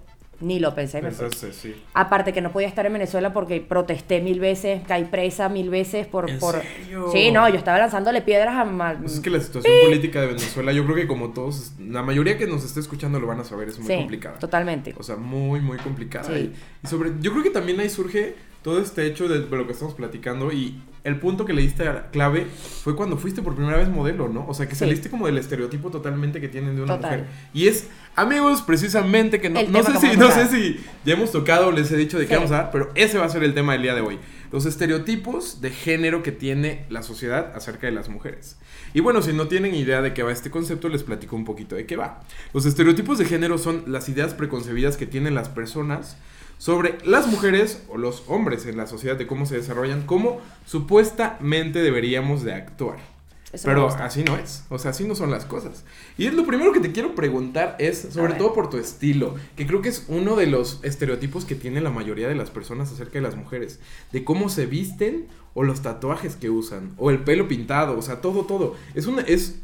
ni 0.44 0.60
lo 0.60 0.76
pensé. 0.76 1.02
sí. 1.52 1.76
Aparte 1.94 2.34
que 2.34 2.42
no 2.42 2.52
podía 2.52 2.68
estar 2.68 2.86
en 2.86 2.94
Venezuela 2.94 3.34
porque 3.34 3.62
protesté 3.62 4.22
mil 4.22 4.40
veces, 4.40 4.82
caí 4.88 5.06
presa 5.06 5.50
mil 5.50 5.70
veces 5.70 6.06
por... 6.06 6.30
¿En 6.30 6.40
por... 6.40 6.62
Serio? 6.62 7.10
Sí, 7.12 7.32
no, 7.32 7.48
yo 7.50 7.56
estaba 7.56 7.78
lanzándole 7.80 8.22
piedras 8.22 8.56
a 8.56 8.66
mal... 8.66 8.98
Pues 8.98 9.14
es 9.14 9.20
que 9.20 9.30
la 9.30 9.40
situación 9.40 9.74
política 9.86 10.22
de 10.22 10.28
Venezuela, 10.28 10.72
yo 10.72 10.84
creo 10.86 10.96
que 10.96 11.08
como 11.08 11.32
todos, 11.32 11.74
la 11.80 12.04
mayoría 12.04 12.38
que 12.38 12.46
nos 12.46 12.64
esté 12.64 12.80
escuchando 12.80 13.20
lo 13.20 13.28
van 13.28 13.40
a 13.40 13.44
saber, 13.44 13.70
es 13.70 13.80
muy 13.80 13.96
complicada. 13.96 14.40
totalmente. 14.40 14.94
O 14.98 15.04
sea, 15.04 15.16
muy, 15.16 15.62
muy 15.62 15.78
complicada. 15.78 16.38
Y, 16.38 16.54
y, 16.84 16.88
sobre, 16.88 17.12
yo 17.22 17.32
creo 17.32 17.44
que 17.44 17.50
también 17.50 17.80
ahí 17.80 17.90
surge 17.90 18.36
todo 18.62 18.80
este 18.80 19.06
hecho 19.06 19.28
de 19.28 19.40
lo 19.40 19.66
que 19.68 19.74
estamos 19.74 19.94
platicando 19.94 20.52
y 20.52 20.82
el 21.04 21.20
punto 21.20 21.46
que 21.46 21.54
le 21.54 21.62
diste 21.62 21.88
a 21.88 22.10
clave 22.12 22.48
fue 22.84 22.96
cuando 22.96 23.18
fuiste 23.18 23.42
por 23.42 23.56
primera 23.56 23.78
vez 23.78 23.90
modelo, 23.90 24.30
¿no? 24.30 24.48
O 24.48 24.54
sea, 24.54 24.68
que 24.68 24.76
saliste 24.76 25.10
como 25.10 25.26
del 25.26 25.38
estereotipo 25.38 25.90
totalmente 25.92 26.40
que 26.40 26.48
tienen 26.48 26.76
de 26.76 26.82
una 26.82 26.96
mujer. 26.96 27.26
Y 27.54 27.68
es, 27.68 27.88
amigos, 28.16 28.62
precisamente 28.62 29.42
que 29.42 29.50
no, 29.50 29.62
no 29.64 29.84
sé 29.84 29.98
si, 29.98 30.18
no 30.18 30.32
sé 30.32 30.48
si 30.48 30.80
ya 31.04 31.14
hemos 31.14 31.32
tocado 31.32 31.68
o 31.68 31.72
les 31.72 31.92
he 31.92 31.98
dicho 31.98 32.18
de 32.18 32.26
qué 32.26 32.36
vamos 32.36 32.52
a 32.52 32.60
hablar, 32.60 32.72
pero 32.72 32.92
ese 32.96 33.18
va 33.18 33.26
a 33.26 33.30
ser 33.30 33.44
el 33.44 33.54
tema 33.54 33.74
del 33.74 33.82
día 33.82 33.96
de 33.96 34.02
hoy. 34.02 34.18
Los 34.52 34.66
estereotipos 34.66 35.62
de 35.62 35.72
género 35.72 36.24
que 36.24 36.32
tiene 36.32 36.86
la 36.90 37.04
sociedad 37.04 37.54
acerca 37.56 37.88
de 37.88 37.94
las 37.94 38.08
mujeres. 38.08 38.58
Y 38.94 39.00
bueno, 39.02 39.22
si 39.22 39.34
no 39.34 39.48
tienen 39.48 39.74
idea 39.74 40.02
de 40.02 40.14
qué 40.14 40.24
va 40.24 40.32
este 40.32 40.52
concepto, 40.52 40.88
les 40.88 41.04
platico 41.04 41.36
un 41.36 41.44
poquito 41.44 41.76
de 41.76 41.86
qué 41.86 41.98
va. 41.98 42.22
Los 42.54 42.66
estereotipos 42.66 43.18
de 43.18 43.26
género 43.26 43.58
son 43.58 43.84
las 43.88 44.08
ideas 44.08 44.34
preconcebidas 44.36 44.96
que 44.96 45.08
tienen 45.08 45.36
las 45.36 45.50
personas 45.50 46.18
sobre 46.58 46.98
las 47.06 47.28
mujeres 47.28 47.84
o 47.90 47.98
los 47.98 48.24
hombres 48.28 48.66
en 48.66 48.78
la 48.78 48.88
sociedad, 48.88 49.18
de 49.18 49.28
cómo 49.28 49.46
se 49.46 49.58
desarrollan, 49.58 50.06
cómo 50.06 50.42
supuestamente 50.66 51.82
deberíamos 51.82 52.44
de 52.44 52.54
actuar. 52.54 52.98
Pero 53.64 53.88
así 53.88 54.24
no 54.24 54.36
es, 54.36 54.64
o 54.70 54.80
sea, 54.80 54.92
así 54.92 55.04
no 55.04 55.14
son 55.14 55.30
las 55.30 55.46
cosas. 55.46 55.84
Y 56.18 56.26
es 56.26 56.34
lo 56.34 56.44
primero 56.44 56.74
que 56.74 56.80
te 56.80 56.92
quiero 56.92 57.14
preguntar 57.14 57.76
es, 57.78 58.00
sobre 58.12 58.34
todo 58.34 58.52
por 58.54 58.72
tu 58.72 58.78
estilo, 58.78 59.36
que 59.56 59.68
creo 59.68 59.84
que 59.84 59.90
es 59.90 60.06
uno 60.08 60.36
de 60.36 60.48
los 60.48 60.80
estereotipos 60.84 61.46
que 61.46 61.54
tiene 61.54 61.80
la 61.80 61.92
mayoría 61.92 62.28
de 62.28 62.34
las 62.34 62.50
personas 62.50 62.92
acerca 62.92 63.14
de 63.14 63.22
las 63.22 63.36
mujeres, 63.36 63.80
de 64.12 64.24
cómo 64.24 64.50
se 64.50 64.66
visten 64.66 65.28
o 65.54 65.62
los 65.62 65.84
tatuajes 65.84 66.36
que 66.36 66.50
usan, 66.50 66.94
o 66.98 67.12
el 67.12 67.20
pelo 67.20 67.48
pintado, 67.48 67.96
o 67.96 68.02
sea, 68.02 68.22
todo, 68.22 68.46
todo. 68.46 68.76
Es 68.96 69.06
una, 69.06 69.22
es, 69.22 69.60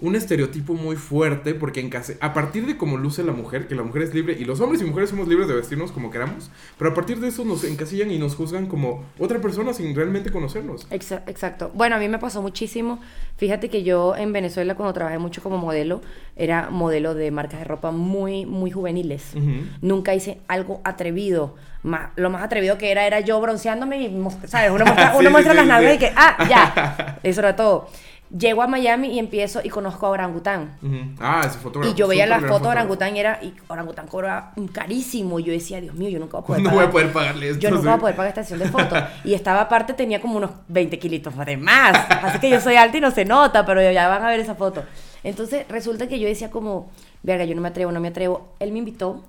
un 0.00 0.16
estereotipo 0.16 0.74
muy 0.74 0.96
fuerte 0.96 1.54
porque 1.54 1.80
en 1.80 1.90
a 2.20 2.34
partir 2.34 2.66
de 2.66 2.76
cómo 2.76 2.96
luce 2.96 3.22
la 3.22 3.32
mujer, 3.32 3.68
que 3.68 3.76
la 3.76 3.84
mujer 3.84 4.02
es 4.02 4.14
libre 4.14 4.36
y 4.38 4.44
los 4.44 4.60
hombres 4.60 4.82
y 4.82 4.84
mujeres 4.84 5.10
somos 5.10 5.28
libres 5.28 5.46
de 5.46 5.54
vestirnos 5.54 5.92
como 5.92 6.10
queramos, 6.10 6.50
pero 6.76 6.90
a 6.90 6.94
partir 6.94 7.20
de 7.20 7.28
eso 7.28 7.44
nos 7.44 7.62
encasillan 7.62 8.10
y 8.10 8.18
nos 8.18 8.34
juzgan 8.34 8.66
como 8.66 9.04
otra 9.18 9.40
persona 9.40 9.72
sin 9.72 9.94
realmente 9.94 10.32
conocernos. 10.32 10.86
Exacto. 10.90 11.70
Bueno, 11.74 11.94
a 11.96 11.98
mí 12.00 12.08
me 12.08 12.18
pasó 12.18 12.42
muchísimo. 12.42 13.00
Fíjate 13.36 13.68
que 13.68 13.84
yo 13.84 14.16
en 14.16 14.32
Venezuela 14.32 14.74
cuando 14.74 14.92
trabajé 14.92 15.18
mucho 15.18 15.42
como 15.42 15.58
modelo, 15.58 16.00
era 16.36 16.70
modelo 16.70 17.14
de 17.14 17.30
marcas 17.30 17.60
de 17.60 17.64
ropa 17.64 17.92
muy, 17.92 18.46
muy 18.46 18.72
juveniles. 18.72 19.34
Nunca 19.80 20.14
hice 20.14 20.40
algo 20.48 20.80
atrevido. 20.84 21.54
lo 22.16 22.30
más 22.30 22.42
atrevido 22.42 22.78
que 22.78 22.90
era 22.90 23.06
era 23.06 23.20
yo 23.20 23.40
bronceándome 23.40 24.02
y, 24.02 24.26
¿sabes? 24.46 24.72
Uno 24.72 24.84
muestra, 25.30 25.54
las 25.54 25.66
nalgas 25.66 25.94
y 25.94 25.98
que, 25.98 26.12
ah, 26.16 26.46
ya. 26.48 27.20
Eso 27.22 27.40
era 27.40 27.54
todo. 27.54 27.88
Llego 28.36 28.62
a 28.62 28.66
Miami 28.66 29.08
y 29.08 29.18
empiezo 29.20 29.60
y 29.62 29.68
conozco 29.68 30.06
a 30.06 30.10
Orangután. 30.10 30.76
Ah, 31.20 31.42
ese 31.46 31.58
fotógrafo. 31.58 31.94
Y 31.94 31.96
yo 31.96 32.08
veía 32.08 32.26
las 32.26 32.42
fotos 32.42 32.62
de 32.62 32.68
Orangután 32.68 33.14
y 33.16 33.20
era, 33.20 33.38
y 33.40 33.54
Orangután 33.68 34.08
cobra 34.08 34.52
carísimo. 34.72 35.38
Y 35.38 35.44
yo 35.44 35.52
decía, 35.52 35.80
Dios 35.80 35.94
mío, 35.94 36.08
yo 36.08 36.18
nunca 36.18 36.38
voy 36.38 36.42
a 36.42 36.46
poder 36.46 36.62
no 36.62 36.70
voy 36.70 36.84
a 36.84 36.90
poder 36.90 37.12
pagarle 37.12 37.50
esto. 37.50 37.60
Yo 37.60 37.70
nunca 37.70 37.90
voy 37.90 37.96
a 37.96 38.00
poder 38.00 38.16
pagar 38.16 38.28
esta 38.30 38.42
sesión 38.42 38.58
de 38.58 38.68
fotos. 38.68 38.98
y 39.24 39.34
estaba 39.34 39.60
aparte, 39.60 39.92
tenía 39.92 40.20
como 40.20 40.38
unos 40.38 40.50
20 40.66 40.98
kilitos 40.98 41.34
de 41.46 41.56
más. 41.56 41.96
Así 42.22 42.40
que 42.40 42.50
yo 42.50 42.60
soy 42.60 42.74
alta 42.74 42.98
y 42.98 43.00
no 43.00 43.12
se 43.12 43.24
nota, 43.24 43.64
pero 43.64 43.80
ya 43.92 44.08
van 44.08 44.24
a 44.24 44.28
ver 44.28 44.40
esa 44.40 44.56
foto. 44.56 44.82
Entonces 45.22 45.66
resulta 45.68 46.08
que 46.08 46.18
yo 46.18 46.26
decía 46.26 46.50
como, 46.50 46.90
verga, 47.22 47.44
yo 47.44 47.54
no 47.54 47.62
me 47.62 47.68
atrevo, 47.68 47.92
no 47.92 48.00
me 48.00 48.08
atrevo. 48.08 48.54
Él 48.58 48.72
me 48.72 48.78
invitó 48.80 49.24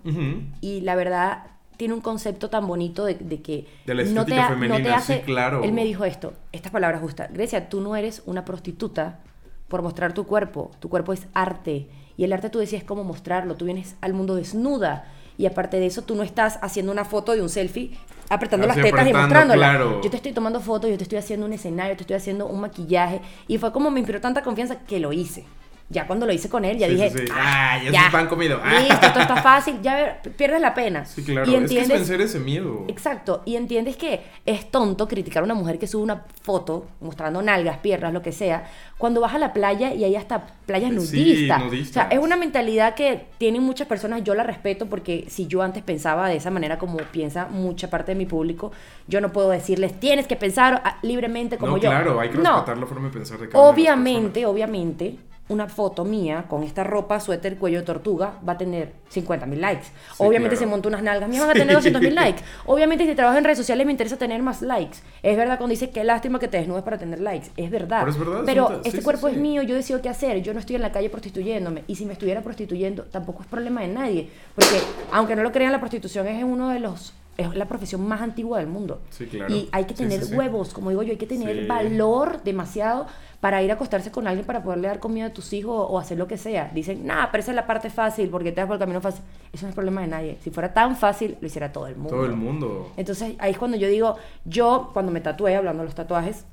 y 0.62 0.82
la 0.82 0.96
verdad 0.96 1.55
tiene 1.78 1.94
un 1.94 2.02
concepto 2.02 2.50
tan 2.50 2.68
bonito 2.68 3.06
de, 3.06 3.18
que 3.18 3.68
no, 3.86 4.26
te 4.26 4.36
no, 4.68 4.78
te 4.78 4.90
hace... 4.90 5.22
claro. 5.22 5.64
Él 5.64 5.72
me 5.74 5.84
dijo 5.84 6.06
esto, 6.06 6.34
estas 6.52 6.72
palabras 6.72 7.02
justas. 7.02 7.32
Grecia, 7.34 7.70
tú 7.70 7.82
no 7.82 7.96
eres 7.96 8.24
una 8.26 8.46
prostituta 8.46 9.20
por 9.68 9.82
mostrar 9.82 10.14
tu 10.14 10.26
cuerpo. 10.26 10.72
Tu 10.80 10.90
cuerpo 10.90 11.14
es 11.14 11.28
arte. 11.34 11.88
Y 12.18 12.24
el 12.24 12.34
arte 12.34 12.50
tú 12.50 12.60
decías 12.60 12.84
cómo 12.84 13.04
mostrarlo. 13.04 13.56
Tú 13.56 13.66
vienes 13.66 13.96
al 14.02 14.14
mundo 14.14 14.36
desnuda. 14.36 15.06
Y 15.38 15.46
aparte 15.46 15.80
de 15.80 15.88
eso, 15.88 16.04
tú 16.04 16.16
no 16.16 16.24
estás 16.24 16.60
haciendo 16.62 16.92
una 16.92 17.04
foto 17.04 17.34
de 17.34 17.42
un 17.42 17.50
selfie 17.50 17.92
apretando 18.30 18.66
las 18.68 18.78
tetas 18.78 19.08
y 19.08 19.14
mostrándolas. 19.14 19.80
Yo 20.02 20.10
te 20.10 20.16
estoy 20.16 20.32
tomando 20.32 20.62
fotos, 20.62 20.90
yo 20.90 20.98
te 20.98 21.04
estoy 21.04 21.18
haciendo 21.18 21.46
un 21.46 21.54
escenario, 21.54 21.96
te 21.96 22.04
estoy 22.04 22.16
haciendo 22.16 22.48
un 22.48 22.62
maquillaje. 22.62 23.22
Y 23.48 23.58
fue 23.58 23.72
como 23.72 23.92
me 23.92 24.00
inspiró 24.00 24.22
tanta 24.22 24.44
confianza 24.44 24.80
que 24.80 25.00
lo 25.00 25.12
hice 25.12 25.46
ya 25.88 26.08
cuando 26.08 26.26
lo 26.26 26.34
hice 26.34 26.50
con 26.50 26.66
él, 26.66 26.78
ya 26.80 26.88
dije, 26.88 27.12
Ah, 27.32 27.80
ya, 27.84 27.92
es 27.92 28.06
un 28.06 28.12
pan 28.12 28.28
comido. 28.28 28.60
Listo, 28.66 29.06
esto 29.06 29.20
está 29.20 29.42
fácil, 29.42 29.82
ya 29.84 30.20
pierdes 30.36 30.60
la 30.60 30.74
pena. 30.74 31.06
Sí, 31.06 31.24
claro, 31.24 31.50
y 31.50 31.54
entiendes, 31.54 31.82
es 31.82 31.88
que 31.88 31.94
es 31.94 32.00
vencer 32.00 32.22
ese 32.22 32.40
miedo. 32.40 32.86
Exacto, 32.88 33.44
y 33.46 33.56
entiendes 33.56 33.96
que 33.96 34.22
es 34.48 34.72
tonto 34.72 35.08
criticar 35.08 35.44
a 35.44 35.46
una 35.46 35.54
mujer 35.54 35.78
que 35.78 35.86
sube 35.86 36.02
una 36.02 36.26
foto 36.42 36.88
mostrando 37.02 37.42
nalgas, 37.44 37.78
piernas, 37.78 38.14
lo 38.14 38.24
que 38.24 38.32
sea, 38.32 38.68
cuando 38.98 39.22
vas 39.22 39.36
a 39.36 39.38
la 39.38 39.54
playa 39.54 39.94
y 39.94 40.04
hay 40.04 40.16
hasta 40.16 40.48
playas 40.66 40.92
nudistas. 40.92 41.62
Sí, 41.62 41.66
nudistas. 41.68 42.06
O 42.06 42.10
sea, 42.10 42.18
es 42.18 42.24
una 42.24 42.36
mentalidad 42.36 42.96
que 42.96 43.28
tienen 43.38 43.62
muchas 43.62 43.88
personas, 43.88 44.24
yo 44.24 44.34
la 44.34 44.44
respeto 44.44 44.88
porque 44.88 45.26
si 45.28 45.46
yo 45.46 45.62
antes 45.62 45.84
pensaba 45.84 46.30
de 46.30 46.38
esa 46.38 46.50
manera 46.50 46.80
como 46.80 46.98
piensa 46.98 47.48
mucha 47.48 47.92
parte 47.92 48.14
de 48.14 48.16
mi 48.16 48.26
público, 48.26 48.72
yo 49.08 49.22
no 49.22 49.32
puedo 49.32 49.52
decirles, 49.52 50.00
tienes 50.00 50.26
que 50.26 50.36
pensar 50.36 50.82
ah, 50.84 50.98
libremente 51.04 51.58
como 51.58 51.74
no, 51.74 51.78
yo. 51.78 51.90
Claro, 51.90 52.20
hay 52.20 52.30
que 52.30 52.38
respetar 52.38 52.78
la 52.78 52.88
forma 52.88 53.08
de 53.08 53.14
pensar 53.14 53.38
de 53.38 53.50
cada 53.50 53.64
Obviamente, 53.64 54.48
obviamente 54.48 55.18
una 55.48 55.68
foto 55.68 56.04
mía 56.04 56.46
con 56.48 56.64
esta 56.64 56.84
ropa, 56.84 57.20
suéter, 57.20 57.58
cuello 57.58 57.80
de 57.80 57.86
tortuga, 57.86 58.40
va 58.48 58.54
a 58.54 58.58
tener 58.58 58.94
50 59.10 59.46
mil 59.46 59.62
likes. 59.62 59.88
Obviamente 60.18 60.56
se 60.56 60.66
monta 60.66 60.88
unas 60.88 61.04
nalgas, 61.04 61.30
mías 61.30 61.42
van 61.42 61.52
a 61.52 61.54
tener 61.54 61.76
200 61.76 62.02
mil 62.02 62.16
likes. 62.16 62.42
Obviamente 62.66 63.06
si 63.06 63.14
trabajo 63.14 63.38
en 63.38 63.44
redes 63.44 63.60
sociales 63.60 63.86
me 63.86 63.92
interesa 63.92 64.18
tener 64.18 64.42
más 64.42 64.62
likes. 64.64 64.98
Es 65.22 65.38
verdad 65.38 65.58
cuando 65.58 65.72
dice 65.72 65.92
qué 65.92 66.04
lástima 66.04 66.40
que 66.40 66.48
te 66.48 66.58
desnudes 66.58 66.84
para 66.84 66.98
tener 66.98 67.20
likes. 67.20 67.50
Es 67.58 67.70
verdad. 67.70 68.08
Pero, 68.46 68.82
este 68.84 69.04
cuerpo 69.04 69.28
es 69.28 69.38
mío, 69.38 69.62
yo 69.62 69.76
decido 69.76 70.02
qué 70.02 70.10
hacer. 70.10 70.42
Yo 70.42 70.54
no 70.54 70.60
estoy 70.60 70.78
en 70.78 70.82
la 70.82 70.92
calle 70.92 71.10
prostituyéndome. 71.10 71.84
Y 71.88 71.96
si 71.96 72.06
me 72.06 72.14
estuviera 72.14 72.42
prostituyendo, 72.42 73.04
tampoco 73.04 73.44
es 73.44 73.48
problema 73.48 73.82
de 73.82 73.88
nadie. 73.90 74.30
Porque, 74.56 74.80
aunque 75.12 75.36
no 75.36 75.44
lo 75.44 75.52
crean, 75.52 75.72
la 75.72 75.80
prostitución 75.80 76.28
es 76.28 76.44
uno 76.44 76.70
de 76.70 76.80
los 76.80 77.14
es 77.38 77.56
la 77.56 77.68
profesión 77.68 78.08
más 78.08 78.22
antigua 78.22 78.60
del 78.60 78.68
mundo. 78.68 79.02
Sí, 79.10 79.26
claro. 79.26 79.54
Y 79.54 79.68
hay 79.72 79.86
que 79.86 79.94
tener 79.94 80.24
huevos, 80.34 80.74
como 80.74 80.90
digo 80.90 81.04
yo, 81.04 81.12
hay 81.12 81.18
que 81.18 81.28
tener 81.28 81.68
valor 81.68 82.42
demasiado 82.44 83.08
para 83.42 83.62
ir 83.62 83.70
a 83.72 83.76
acostarse 83.76 84.10
con 84.12 84.28
alguien 84.28 84.46
para 84.46 84.64
poderle 84.64 84.88
dar 84.88 85.00
comida 85.00 85.26
a 85.26 85.34
tus 85.34 85.54
hijos 85.54 85.86
o 85.90 86.00
hacer 86.00 86.18
lo 86.18 86.28
que 86.28 86.38
sea. 86.38 86.72
Dicen, 86.74 87.06
nah, 87.06 87.28
pero 87.32 87.42
esa 87.42 87.52
es 87.52 87.56
la 87.56 87.68
parte 87.68 87.90
fácil 87.90 88.30
porque 88.30 88.52
te 88.52 88.62
das 88.62 88.68
por 88.68 88.76
el 88.76 88.80
camino 88.80 89.02
fácil. 89.02 89.24
Eso 89.52 89.66
no 89.66 89.70
es 89.70 89.76
problema 89.76 90.02
de 90.02 90.08
nadie. 90.08 90.38
Si 90.42 90.50
fuera 90.50 90.74
tan 90.74 90.96
fácil, 90.96 91.38
lo 91.42 91.48
hiciera 91.48 91.72
todo 91.72 91.88
el 91.88 91.96
mundo. 91.96 92.10
Todo 92.10 92.26
el 92.26 92.36
mundo. 92.36 92.92
Entonces 92.98 93.36
ahí 93.38 93.52
es 93.52 93.58
cuando 93.58 93.78
yo 93.78 93.88
digo, 93.88 94.16
yo 94.46 94.90
cuando 94.94 95.12
me 95.12 95.22
tatué, 95.22 95.56
hablando 95.56 95.84
de 95.84 95.88
los 95.88 95.96
tatuajes, 95.96 96.46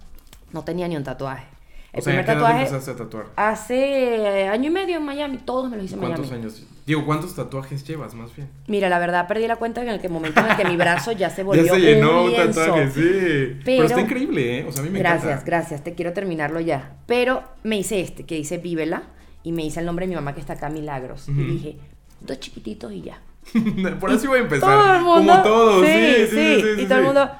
no 0.52 0.64
tenía 0.64 0.88
ni 0.88 0.96
un 0.96 1.04
tatuaje. 1.04 1.46
El 1.92 2.00
o 2.00 2.02
sea, 2.02 2.12
primer 2.12 2.25
tatuaje. 2.25 2.58
empezaste 2.61 2.90
a 2.90 2.96
tatuar? 2.96 3.26
Hace 3.37 4.49
año 4.49 4.68
y 4.68 4.72
medio 4.72 4.96
en 4.96 5.04
Miami, 5.04 5.38
todos 5.38 5.70
me 5.70 5.76
los 5.76 5.84
hice 5.84 5.94
en 5.94 6.00
Miami. 6.00 6.16
¿Cuántos 6.16 6.37
años? 6.37 6.66
Digo, 6.87 7.04
¿cuántos 7.04 7.34
tatuajes 7.34 7.87
llevas 7.87 8.14
más 8.14 8.34
bien? 8.34 8.49
Mira, 8.66 8.88
la 8.88 8.99
verdad 8.99 9.28
perdí 9.28 9.46
la 9.46 9.56
cuenta 9.56 9.82
en 9.82 9.88
el 9.88 10.00
que 10.00 10.08
momento 10.08 10.40
en 10.40 10.50
el 10.50 10.56
que 10.56 10.64
mi 10.64 10.76
brazo 10.76 11.12
ya 11.12 11.28
se 11.28 11.42
volvió 11.44 11.64
ya 11.64 11.75
se 11.75 11.80
llenó 11.80 12.25
un, 12.25 12.34
tatuaje, 12.34 12.90
sí. 12.90 13.61
Pero, 13.64 13.84
está 13.84 14.00
increíble, 14.00 14.61
¿eh? 14.61 14.66
O 14.66 14.72
sea, 14.72 14.82
a 14.82 14.84
mí 14.84 14.90
me 14.90 14.99
gracias, 15.00 15.25
encanta. 15.25 15.44
Gracias, 15.44 15.44
gracias. 15.44 15.84
Te 15.84 15.94
quiero 15.94 16.14
terminarlo 16.14 16.61
ya. 16.61 16.96
Pero 17.06 17.44
me 17.62 17.76
hice 17.76 18.00
este, 18.00 18.25
que 18.25 18.37
dice 18.37 18.56
Vívela, 18.56 19.02
y 19.42 19.52
me 19.52 19.64
hice 19.64 19.80
el 19.80 19.87
nombre 19.87 20.06
de 20.06 20.11
mi 20.11 20.14
mamá 20.14 20.34
que 20.34 20.40
está 20.40 20.54
acá, 20.54 20.70
Milagros. 20.70 21.28
Y 21.28 21.32
dije, 21.32 21.76
dos 22.20 22.40
chiquititos 22.40 22.92
y 22.92 23.02
ya. 23.02 23.20
Por 24.00 24.11
así 24.11 24.26
voy 24.26 24.38
a 24.38 24.42
empezar. 24.42 24.61
Todo 24.70 24.94
el 24.94 25.02
mundo, 25.02 25.32
Como 25.32 25.42
todos, 25.42 25.87
sí, 25.87 25.92
sí, 25.92 26.26
sí. 26.30 26.62
sí, 26.76 26.82
y 26.82 26.87
todo 26.87 26.99
el 26.99 27.04
mundo 27.04 27.30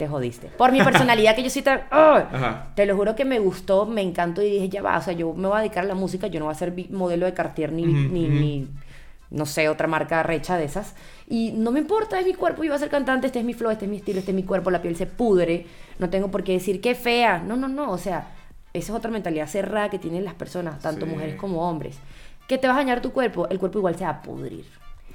te 0.00 0.08
jodiste. 0.08 0.46
Por 0.48 0.72
mi 0.72 0.82
personalidad 0.82 1.36
que 1.36 1.42
yo 1.42 1.50
sí 1.50 1.60
tan... 1.60 1.82
Te 2.74 2.86
lo 2.86 2.96
juro 2.96 3.14
que 3.14 3.26
me 3.26 3.38
gustó, 3.38 3.84
me 3.84 4.00
encantó 4.00 4.40
y 4.40 4.50
dije, 4.50 4.70
ya 4.70 4.80
va, 4.80 4.96
o 4.96 5.02
sea, 5.02 5.12
yo 5.12 5.34
me 5.34 5.46
voy 5.46 5.58
a 5.58 5.60
dedicar 5.60 5.84
a 5.84 5.88
la 5.88 5.94
música, 5.94 6.26
yo 6.26 6.40
no 6.40 6.46
voy 6.46 6.52
a 6.52 6.54
ser 6.54 6.72
modelo 6.88 7.26
de 7.26 7.34
Cartier 7.34 7.70
ni, 7.70 7.84
ni, 7.84 8.26
ni, 8.28 8.66
no 9.28 9.44
sé, 9.44 9.68
otra 9.68 9.86
marca 9.88 10.22
recha 10.22 10.56
de 10.56 10.64
esas. 10.64 10.94
Y 11.28 11.52
no 11.52 11.70
me 11.70 11.80
importa, 11.80 12.18
es 12.18 12.24
mi 12.24 12.32
cuerpo, 12.32 12.62
yo 12.62 12.70
voy 12.70 12.76
a 12.76 12.78
ser 12.78 12.88
cantante, 12.88 13.26
este 13.26 13.40
es 13.40 13.44
mi 13.44 13.52
flow, 13.52 13.70
este 13.70 13.84
es 13.84 13.90
mi 13.90 13.98
estilo, 13.98 14.20
este 14.20 14.30
es 14.30 14.34
mi 14.34 14.44
cuerpo, 14.44 14.70
la 14.70 14.80
piel 14.80 14.96
se 14.96 15.04
pudre, 15.04 15.66
no 15.98 16.08
tengo 16.08 16.30
por 16.30 16.44
qué 16.44 16.52
decir 16.52 16.80
que 16.80 16.94
fea. 16.94 17.40
No, 17.40 17.56
no, 17.56 17.68
no, 17.68 17.90
o 17.90 17.98
sea, 17.98 18.28
esa 18.72 18.92
es 18.92 18.96
otra 18.96 19.10
mentalidad 19.10 19.48
cerrada 19.48 19.90
que 19.90 19.98
tienen 19.98 20.24
las 20.24 20.34
personas, 20.34 20.80
tanto 20.80 21.04
mujeres 21.04 21.34
como 21.34 21.68
hombres. 21.68 21.98
Que 22.48 22.56
te 22.56 22.66
vas 22.66 22.76
a 22.76 22.80
dañar 22.80 23.02
tu 23.02 23.12
cuerpo, 23.12 23.48
el 23.50 23.58
cuerpo 23.58 23.80
igual 23.80 23.96
se 23.96 24.04
va 24.04 24.10
a 24.10 24.22
pudrir. 24.22 24.64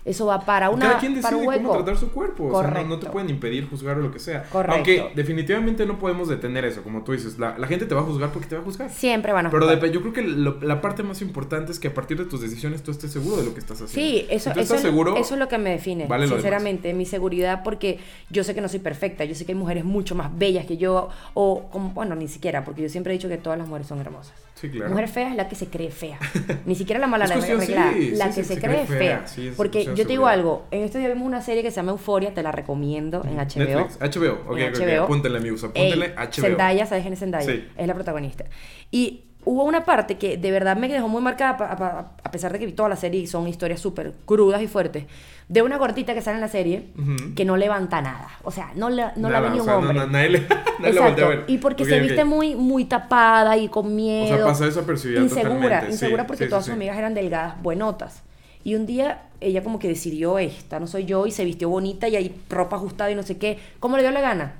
Eso 0.06 0.28
va 0.28 0.40
para 0.40 0.70
una 0.70 0.86
Cada 0.86 1.00
quien 1.00 1.16
decide 1.16 1.44
cómo 1.44 1.74
tratar 1.74 1.98
su 1.98 2.12
cuerpo. 2.12 2.46
O 2.46 2.62
sea, 2.62 2.84
no, 2.84 3.00
te 3.00 3.10
pueden 3.10 3.30
impedir 3.32 3.68
juzgar 3.68 3.98
o 3.98 4.02
lo 4.02 4.12
que 4.12 4.20
sea. 4.20 4.44
Correcto. 4.44 4.76
Aunque 4.76 5.12
definitivamente 5.16 5.84
no 5.88 5.98
podemos 5.98 6.28
detener 6.28 6.64
eso, 6.64 6.84
como 6.84 7.04
tú 7.04 7.14
dices. 7.14 7.40
La, 7.40 7.56
gente 7.66 7.88
te 7.88 7.96
va 7.96 8.02
a 8.02 8.04
juzgar 8.04 8.32
porque 8.32 8.48
te 8.48 8.56
va 8.56 8.62
a 8.62 8.64
juzgar. 8.64 8.92
Siempre 8.92 9.34
van 9.34 9.48
a 9.48 9.50
juzgar. 9.50 9.80
Pero 9.80 9.92
yo 9.92 10.02
creo 10.02 10.14
que 10.14 10.22
la 10.22 10.80
parte 10.80 11.02
más 11.02 11.22
importante 11.24 11.72
es 11.72 11.80
que 11.80 11.88
a 11.88 11.94
partir 11.94 12.20
de 12.20 12.26
tus 12.26 12.40
decisiones 12.42 12.84
tú 12.84 12.92
estés 12.92 13.12
seguro 13.12 13.38
de 13.38 13.46
lo 13.46 13.54
que 13.54 13.60
estás 13.60 13.82
haciendo. 13.82 14.20
Sí, 14.20 14.28
eso, 14.30 14.52
eso, 14.52 14.78
seguro, 14.78 15.18
eso 15.18 15.34
es 15.34 15.40
lo 15.40 15.48
que 15.48 15.58
me 15.58 15.72
define. 15.72 16.08
sinceramente, 16.28 16.94
mi 16.94 17.08
seguridad, 17.08 17.64
porque 17.64 18.00
yo 18.30 18.44
sé 18.44 18.54
que 18.54 18.62
no 18.62 18.70
soy 18.70 18.80
perfecta. 18.80 19.26
Yo 19.26 19.34
sé 19.34 19.46
que 19.46 19.54
hay 19.54 19.58
mujeres 19.58 19.86
mucho 19.86 20.14
más 20.14 20.38
bellas 20.38 20.68
que 20.68 20.78
yo. 20.78 21.10
O, 21.34 21.68
como, 21.72 21.90
bueno, 21.90 22.14
ni 22.16 22.28
siquiera, 22.28 22.64
porque 22.64 22.84
yo 22.84 22.90
siempre 22.90 23.12
he 23.12 23.18
dicho 23.18 23.28
que 23.28 23.38
todas 23.38 23.58
las 23.58 23.68
mujeres 23.68 23.88
son 23.88 24.00
hermosas. 24.00 24.34
Sí, 24.66 24.72
claro. 24.72 24.92
Mujer 24.92 25.08
fea 25.08 25.30
es 25.30 25.36
la 25.36 25.48
que 25.48 25.56
se 25.56 25.68
cree 25.68 25.92
fea. 25.92 26.18
Ni 26.66 26.76
siquiera 26.76 27.00
la 27.00 27.08
mala, 27.08 27.28
la 27.28 27.36
arreglada. 27.36 27.92
la 28.14 28.30
que 28.34 28.44
se, 28.44 28.60
cree, 28.60 28.86
fea. 28.86 29.26
porque 29.56 29.86
yo 29.86 29.96
te 29.96 30.06
digo 30.06 30.28
algo, 30.28 30.66
en 30.72 30.84
este 30.84 31.00
día 31.00 31.10
vimos 31.10 31.28
una 31.28 31.42
serie 31.42 31.62
que 31.64 31.72
se 31.72 31.78
llama 31.78 31.92
Euforia, 31.92 32.34
te 32.34 32.42
la 32.42 32.52
recomiendo 32.52 33.24
en 33.24 33.38
HBO. 33.38 33.80
Netflix, 33.80 34.00
HBO, 34.00 34.52
ok, 34.52 34.58
en 34.58 34.74
HBO. 34.74 35.04
apúntenle 35.04 35.38
amigos, 35.38 35.64
apúntenle 35.64 36.16
HBO. 36.16 36.32
Zendaya, 36.32 36.86
¿sabes 36.86 37.04
quién 37.04 37.14
es 37.14 37.20
Zendaya? 37.20 37.54
Es 37.78 37.88
la 37.88 37.94
protagonista. 37.94 38.46
Y 38.92 39.25
hubo 39.46 39.64
una 39.64 39.86
parte 39.86 40.18
que 40.18 40.38
de 40.38 40.52
verdad 40.52 40.76
me 40.76 40.88
dejó 40.88 41.08
muy 41.08 41.22
marcada, 41.22 42.12
a, 42.24 42.32
pesar 42.32 42.52
de 42.52 42.60
que 42.60 42.66
vi 42.66 42.74
toda 42.74 42.90
la 42.90 42.96
serie 42.96 43.22
y 43.22 43.28
son 43.28 43.48
historias 43.48 43.80
súper 43.80 44.14
crudas 44.26 44.62
y 44.62 44.68
fuertes, 44.68 45.06
de 45.48 45.62
una 45.62 45.78
gordita 45.78 46.14
que 46.14 46.22
sale 46.22 46.36
en 46.36 46.42
la 46.42 46.48
serie 46.48 46.88
que 47.36 47.46
no 47.46 47.56
levanta 47.56 48.02
nada. 48.02 48.30
O 48.44 48.52
sea, 48.52 48.72
no, 48.76 48.90
la, 48.90 49.14
no 49.16 49.30
la 49.30 49.40
ve 49.40 49.52
ni 49.52 49.60
un 49.60 49.70
hombre. 49.70 49.94
No, 49.94 50.08
nadie 50.08 50.30
le, 50.30 50.38
Exacto. 50.84 51.28
a 51.28 51.44
Y 51.48 51.60
porque 51.60 51.86
se 51.86 52.00
viste 52.00 52.26
muy, 52.26 52.56
muy 52.56 52.86
tapada 52.86 53.56
y 53.56 53.70
con 53.70 53.96
miedo. 53.96 54.34
O 54.34 54.38
sea, 54.38 54.46
pasa 54.46 54.66
desapercibida 54.66 55.22
Insegura, 55.22 55.86
insegura 55.90 56.28
porque 56.28 56.48
todas 56.48 56.66
sus 56.66 56.74
amigas 56.74 56.98
eran 56.98 57.14
delgadas, 57.14 57.62
buenotas. 57.62 58.24
Y 58.64 58.74
un 58.74 58.88
día 58.88 59.22
ella 59.42 59.64
como 59.64 59.78
que 59.78 59.88
decidió 59.88 60.40
esta, 60.40 60.80
no 60.80 60.88
soy 60.88 61.06
yo, 61.06 61.28
y 61.28 61.32
se 61.32 61.46
vistió 61.46 61.70
bonita 61.70 62.08
y 62.08 62.16
hay 62.16 62.36
ropa 62.50 62.78
ajustada 62.78 63.12
y 63.12 63.16
no 63.16 63.22
sé 63.22 63.38
qué. 63.38 63.60
¿Cómo 63.80 63.96
le 63.96 64.02
dio 64.02 64.12
la 64.12 64.22
gana? 64.22 64.54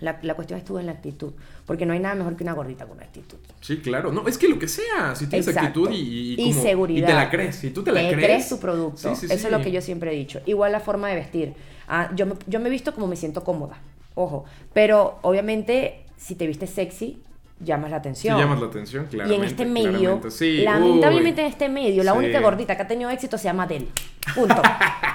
La, 0.00 0.18
la, 0.22 0.34
cuestión 0.34 0.58
estuvo 0.58 0.80
en 0.80 0.86
la 0.86 0.92
actitud, 0.92 1.32
porque 1.66 1.84
no 1.84 1.92
hay 1.92 2.00
nada 2.00 2.14
mejor 2.14 2.36
que 2.36 2.42
una 2.42 2.54
gordita 2.54 2.86
con 2.86 3.00
actitud. 3.00 3.36
Sí, 3.60 3.78
claro. 3.78 4.12
No, 4.12 4.26
es 4.26 4.38
que 4.38 4.48
lo 4.48 4.58
que 4.58 4.66
sea, 4.66 5.14
si 5.14 5.26
tienes 5.26 5.48
actitud 5.48 5.90
y, 5.90 6.40
y, 6.40 6.52
seguridad. 6.52 7.08
Y 7.08 7.10
te 7.10 7.14
la 7.14 7.30
crees, 7.30 7.56
si 7.56 7.70
tú 7.70 7.82
te 7.82 7.92
la 7.92 8.00
crees. 8.00 8.14
crees 8.14 8.48
tu 8.48 8.58
producto. 8.58 9.12
Eso 9.12 9.26
es 9.26 9.50
lo 9.50 9.60
que 9.60 9.70
yo 9.70 9.80
siempre 9.80 10.12
he 10.12 10.16
dicho. 10.16 10.40
Igual 10.46 10.72
la 10.72 10.80
forma 10.80 11.08
de 11.08 11.16
vestir. 11.16 11.54
Ah, 11.86 12.10
yo, 12.14 12.26
me, 12.26 12.34
yo 12.46 12.60
me 12.60 12.68
he 12.68 12.70
visto 12.70 12.94
como 12.94 13.06
me 13.06 13.16
siento 13.16 13.44
cómoda, 13.44 13.78
ojo. 14.14 14.44
Pero 14.72 15.18
obviamente, 15.22 16.04
si 16.16 16.34
te 16.34 16.46
vistes 16.46 16.70
sexy, 16.70 17.20
llamas 17.60 17.90
la 17.90 17.98
atención. 17.98 18.36
Sí, 18.36 18.42
llamas 18.42 18.60
la 18.60 18.66
atención, 18.66 19.06
claro. 19.06 19.30
Y 19.30 19.34
en 19.34 19.44
este 19.44 19.66
medio, 19.66 20.20
lamentablemente 20.40 21.42
en 21.42 21.46
este 21.46 21.68
medio, 21.68 22.02
la 22.02 22.14
única 22.14 22.40
gordita 22.40 22.76
que 22.76 22.82
ha 22.82 22.88
tenido 22.88 23.10
éxito 23.10 23.38
se 23.38 23.44
llama 23.44 23.64
Adele. 23.64 23.88
Punto. 24.34 24.62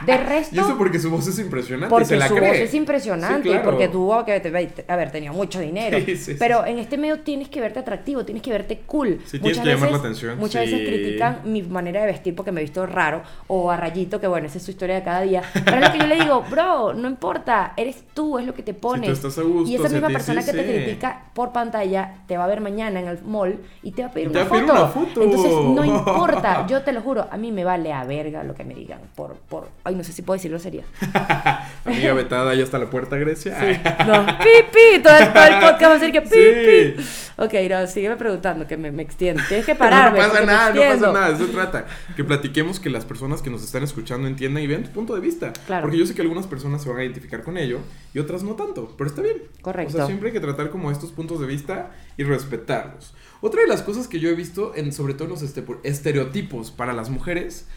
De 0.05 0.17
resto. 0.17 0.55
Y 0.55 0.59
eso 0.59 0.77
porque 0.77 0.99
su 0.99 1.09
voz 1.09 1.27
es 1.27 1.37
impresionante. 1.39 1.89
Porque 1.89 2.05
se 2.05 2.15
la 2.15 2.27
su 2.27 2.35
voz 2.35 2.43
es 2.43 2.73
impresionante. 2.73 3.49
Y 3.49 3.59
porque 3.59 3.87
tuvo 3.87 4.23
que 4.25 4.85
haber 4.87 5.11
tenido 5.11 5.33
mucho 5.33 5.59
dinero. 5.59 5.97
Pero 6.39 6.65
en 6.65 6.79
este 6.79 6.97
medio 6.97 7.19
tienes 7.19 7.49
que 7.49 7.61
verte 7.61 7.79
atractivo, 7.79 8.23
tienes 8.25 8.41
que 8.41 8.51
verte 8.51 8.81
cool. 8.85 9.19
Sí, 9.25 9.39
tienes 9.39 9.59
que 9.59 9.67
llamar 9.67 9.91
la 9.91 9.97
atención. 9.97 10.37
Muchas 10.39 10.65
veces 10.65 10.87
critican 10.87 11.41
mi 11.45 11.61
manera 11.61 12.01
de 12.01 12.07
vestir 12.07 12.35
porque 12.35 12.51
me 12.51 12.61
he 12.61 12.63
visto 12.63 12.85
raro. 12.85 13.23
O 13.47 13.71
a 13.71 13.77
rayito, 13.77 14.19
que 14.19 14.27
bueno, 14.27 14.47
esa 14.47 14.57
es 14.57 14.63
su 14.63 14.71
historia 14.71 14.95
de 14.95 15.03
cada 15.03 15.21
día. 15.21 15.43
Pero 15.53 15.77
es 15.77 15.83
lo 15.83 15.91
que 15.91 15.99
yo 15.99 16.07
le 16.07 16.15
digo, 16.15 16.41
bro, 16.49 16.93
no 16.93 17.07
importa. 17.07 17.73
Eres 17.77 18.03
tú, 18.13 18.39
es 18.39 18.45
lo 18.45 18.53
que 18.53 18.63
te 18.63 18.73
pones. 18.73 19.09
estás 19.09 19.37
a 19.37 19.41
gusto, 19.41 19.69
y 19.69 19.75
esa 19.75 19.89
misma 19.89 20.09
persona 20.09 20.43
que 20.43 20.51
te 20.51 20.63
critica 20.63 21.25
por 21.33 21.51
pantalla 21.51 22.23
te 22.27 22.34
va 22.37 22.45
a 22.45 22.47
ver 22.47 22.61
mañana 22.61 22.99
en 22.99 23.07
el 23.07 23.21
mall 23.23 23.59
y 23.83 23.91
te 23.91 24.01
va 24.01 24.09
a 24.09 24.11
pedir, 24.11 24.29
una, 24.29 24.45
foto. 24.45 24.63
una, 24.63 24.87
foto. 24.87 25.23
Entonces, 25.23 25.51
no 25.51 25.85
importa. 25.97 26.65
Yo 26.67 26.81
te 26.81 26.91
lo 26.91 27.01
juro, 27.01 27.27
a 27.29 27.37
mí 27.37 27.51
me 27.51 27.63
vale 27.63 27.93
a 27.93 28.03
verga 28.03 28.43
lo 28.43 28.55
que 28.55 28.63
me 28.63 28.73
digan 28.73 28.99
por, 29.15 29.35
por 29.35 29.69
Ay, 29.83 29.95
no 29.95 30.03
sé 30.03 30.11
si 30.11 30.21
puedo 30.21 30.37
decirlo 30.37 30.59
sería. 30.59 30.83
Amiga 31.85 32.13
vetada, 32.13 32.53
ya 32.55 32.63
está 32.63 32.79
la 32.79 32.89
puerta, 32.89 33.15
Grecia. 33.17 33.59
Sí. 33.59 33.79
No, 34.05 34.25
pi, 34.25 35.01
todo 35.01 35.17
el, 35.17 35.27
podcast 35.27 35.83
va 35.83 35.91
a 35.91 35.99
decir 35.99 36.11
que 36.11 36.21
pi, 36.21 37.03
sí. 37.03 37.25
Ok, 37.37 37.53
no, 37.69 37.85
sígueme 37.85 38.15
preguntando, 38.15 38.65
que 38.65 38.77
me, 38.77 38.91
me 38.91 39.03
extiendo. 39.03 39.43
Tienes 39.47 39.65
que 39.65 39.75
pararme. 39.75 40.19
no, 40.19 40.27
pasa 40.27 40.45
nada, 40.45 40.73
no 40.73 40.81
pasa 40.81 41.11
nada, 41.11 41.29
eso 41.29 41.45
trata. 41.47 41.85
Que 42.15 42.23
platiquemos 42.23 42.79
que 42.79 42.89
las 42.89 43.05
personas 43.05 43.41
que 43.41 43.49
nos 43.49 43.63
están 43.63 43.83
escuchando 43.83 44.27
entiendan 44.27 44.63
y 44.63 44.67
vean 44.67 44.83
tu 44.83 44.91
punto 44.91 45.15
de 45.15 45.21
vista. 45.21 45.51
Claro. 45.65 45.83
Porque 45.83 45.97
yo 45.97 46.05
sé 46.05 46.15
que 46.15 46.21
algunas 46.21 46.47
personas 46.47 46.81
se 46.81 46.89
van 46.89 46.99
a 46.99 47.03
identificar 47.03 47.43
con 47.43 47.57
ello 47.57 47.79
y 48.13 48.19
otras 48.19 48.43
no 48.43 48.53
tanto, 48.53 48.93
pero 48.97 49.09
está 49.09 49.21
bien. 49.21 49.43
Correcto. 49.61 49.93
O 49.93 49.97
sea, 49.97 50.05
siempre 50.05 50.29
hay 50.29 50.33
que 50.33 50.39
tratar 50.39 50.69
como 50.69 50.91
estos 50.91 51.11
puntos 51.11 51.39
de 51.39 51.47
vista 51.47 51.91
y 52.17 52.23
respetarlos. 52.23 53.13
Otra 53.41 53.61
de 53.61 53.67
las 53.67 53.81
cosas 53.81 54.07
que 54.07 54.19
yo 54.19 54.29
he 54.29 54.35
visto, 54.35 54.73
en, 54.75 54.91
sobre 54.91 55.13
todo 55.13 55.25
en 55.25 55.31
los 55.31 55.41
este, 55.41 55.63
estereotipos 55.83 56.71
para 56.71 56.93
las 56.93 57.09
mujeres, 57.09 57.67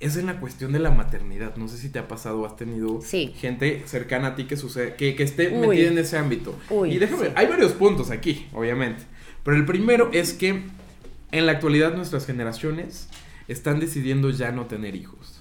es 0.00 0.16
en 0.16 0.26
la 0.26 0.40
cuestión 0.40 0.72
de 0.72 0.80
la 0.80 0.90
maternidad. 0.90 1.56
No 1.56 1.68
sé 1.68 1.78
si 1.78 1.88
te 1.88 1.98
ha 1.98 2.08
pasado 2.08 2.40
o 2.40 2.46
has 2.46 2.56
tenido 2.56 3.00
gente 3.00 3.82
cercana 3.86 4.28
a 4.28 4.34
ti 4.34 4.44
que 4.44 4.56
sucede, 4.56 4.96
que, 4.96 5.14
que 5.14 5.22
esté 5.22 5.50
metida 5.50 5.88
en 5.88 5.98
ese 5.98 6.18
ámbito. 6.18 6.58
y 6.86 6.98
déjame, 6.98 7.30
hay 7.34 7.46
varios 7.46 7.72
puntos 7.72 8.10
aquí, 8.10 8.46
obviamente. 8.52 9.04
Pero 9.44 9.56
el 9.56 9.64
primero 9.64 10.10
es 10.12 10.32
que 10.32 10.62
en 11.32 11.46
la 11.46 11.52
actualidad 11.52 11.94
nuestras 11.94 12.26
generaciones 12.26 13.08
están 13.48 13.80
decidiendo 13.80 14.30
ya 14.30 14.52
no 14.52 14.66
tener 14.66 14.94
hijos. 14.94 15.40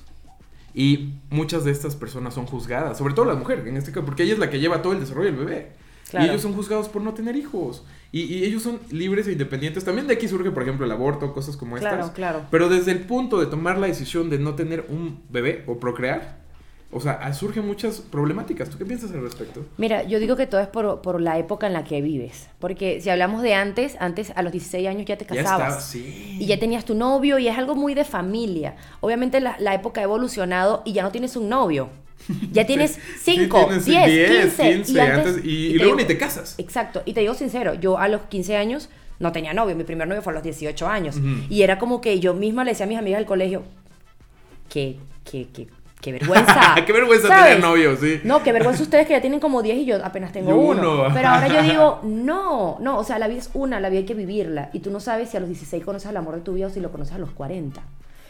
Y 0.73 1.13
muchas 1.29 1.65
de 1.65 1.71
estas 1.71 1.95
personas 1.95 2.33
son 2.33 2.45
juzgadas, 2.45 2.97
sobre 2.97 3.13
todo 3.13 3.25
la 3.25 3.35
mujer, 3.35 3.63
en 3.67 3.77
este 3.77 3.91
caso, 3.91 4.05
porque 4.05 4.23
ella 4.23 4.33
es 4.33 4.39
la 4.39 4.49
que 4.49 4.59
lleva 4.59 4.81
todo 4.81 4.93
el 4.93 4.99
desarrollo 4.99 5.31
del 5.31 5.45
bebé. 5.45 5.71
Y 6.13 6.25
ellos 6.25 6.41
son 6.41 6.53
juzgados 6.53 6.89
por 6.89 7.01
no 7.01 7.13
tener 7.13 7.35
hijos. 7.35 7.83
Y, 8.11 8.43
ellos 8.43 8.61
son 8.61 8.79
libres 8.91 9.27
e 9.27 9.31
independientes. 9.31 9.83
También 9.83 10.07
de 10.07 10.13
aquí 10.13 10.27
surge, 10.27 10.51
por 10.51 10.63
ejemplo, 10.63 10.85
el 10.85 10.91
aborto, 10.91 11.33
cosas 11.33 11.57
como 11.57 11.77
estas. 11.77 11.93
Claro, 11.93 12.13
claro. 12.13 12.41
Pero 12.51 12.69
desde 12.69 12.91
el 12.91 12.99
punto 12.99 13.39
de 13.39 13.47
tomar 13.47 13.77
la 13.77 13.87
decisión 13.87 14.29
de 14.29 14.37
no 14.37 14.55
tener 14.55 14.85
un 14.89 15.23
bebé 15.29 15.63
o 15.67 15.79
procrear, 15.79 16.43
o 16.91 16.99
sea, 16.99 17.33
surgen 17.33 17.65
muchas 17.65 18.01
problemáticas. 18.01 18.69
¿Tú 18.69 18.77
qué 18.77 18.85
piensas 18.85 19.11
al 19.11 19.23
respecto? 19.23 19.65
Mira, 19.77 20.03
yo 20.03 20.19
digo 20.19 20.35
que 20.35 20.45
todo 20.45 20.61
es 20.61 20.67
por, 20.67 21.01
por, 21.01 21.19
la 21.19 21.39
época 21.39 21.65
en 21.65 21.73
la 21.73 21.83
que 21.83 22.01
vives. 22.01 22.49
Porque 22.59 23.01
si 23.01 23.09
hablamos 23.09 23.41
de 23.41 23.55
antes, 23.55 23.95
antes 23.99 24.31
a 24.35 24.43
los 24.43 24.51
16 24.51 24.87
años 24.87 25.05
ya 25.05 25.17
te 25.17 25.25
casabas. 25.25 25.83
sí. 25.83 26.37
Y 26.39 26.45
ya 26.45 26.59
tenías 26.59 26.85
tu 26.85 26.93
novio 26.93 27.39
y 27.39 27.47
es 27.47 27.57
algo 27.57 27.73
muy 27.73 27.95
de 27.95 28.03
familia. 28.03 28.75
Obviamente 29.01 29.39
la, 29.41 29.55
la 29.59 29.73
época 29.73 30.01
ha 30.01 30.03
evolucionado 30.03 30.83
y 30.85 30.93
ya 30.93 31.01
no 31.01 31.11
tienes 31.11 31.35
un 31.35 31.49
novio. 31.49 31.89
Ya 32.51 32.65
tienes 32.65 32.99
5, 33.21 33.69
10, 33.85 34.53
15. 34.53 35.41
Y, 35.43 35.77
luego 35.79 35.95
ni 35.95 36.05
te 36.05 36.17
casas. 36.17 36.55
Exacto. 36.57 37.01
Y 37.05 37.13
te 37.13 37.21
digo 37.21 37.33
sincero, 37.33 37.73
yo 37.73 37.97
a 37.97 38.07
los 38.07 38.21
15 38.23 38.55
años 38.55 38.89
no 39.19 39.31
tenía 39.31 39.53
novio. 39.53 39.75
Mi 39.75 39.83
primer 39.83 40.07
novio 40.07 40.21
fue 40.21 40.33
a 40.33 40.35
los 40.35 40.43
18 40.43 40.87
años. 40.87 41.17
Y 41.49 41.63
era 41.63 41.79
como 41.79 42.01
que 42.01 42.19
yo 42.19 42.33
misma 42.33 42.63
le 42.63 42.71
decía 42.71 42.85
a 42.85 42.89
mis 42.89 42.97
amigas 42.97 43.19
del 43.19 43.27
colegio, 43.27 43.63
que, 44.69 44.97
que, 45.23 45.47
que 45.49 45.67
qué 46.03 46.11
vergüenza. 46.11 46.75
qué 46.85 46.91
vergüenza 46.93 47.27
tener 47.29 47.59
novio, 47.59 47.95
sí. 47.97 48.19
No, 48.23 48.43
qué 48.43 48.51
vergüenza 48.51 48.83
ustedes 48.83 49.07
que 49.07 49.13
ya 49.13 49.21
tienen 49.21 49.39
como 49.39 49.63
10 49.63 49.77
y 49.77 49.85
yo 49.85 50.05
apenas 50.05 50.31
tengo 50.31 50.53
uno. 50.55 51.05
Pero 51.13 51.27
ahora 51.29 51.47
yo 51.47 51.63
digo, 51.63 51.99
no, 52.03 52.77
no, 52.79 52.99
o 52.99 53.03
sea, 53.03 53.17
la 53.17 53.27
vida 53.27 53.39
es 53.39 53.49
una, 53.53 53.79
la 53.79 53.89
vida 53.89 53.99
hay 53.99 54.05
que 54.05 54.13
vivirla. 54.13 54.69
Y 54.73 54.79
tú 54.79 54.91
no 54.91 54.99
sabes 54.99 55.29
si 55.29 55.37
a 55.37 55.39
los 55.39 55.49
16 55.49 55.83
conoces 55.83 56.09
el 56.09 56.17
amor 56.17 56.35
de 56.35 56.41
tu 56.41 56.53
vida 56.53 56.67
o 56.67 56.69
si 56.69 56.79
lo 56.79 56.91
conoces 56.91 57.15
a 57.15 57.17
los 57.17 57.31
40. 57.31 57.81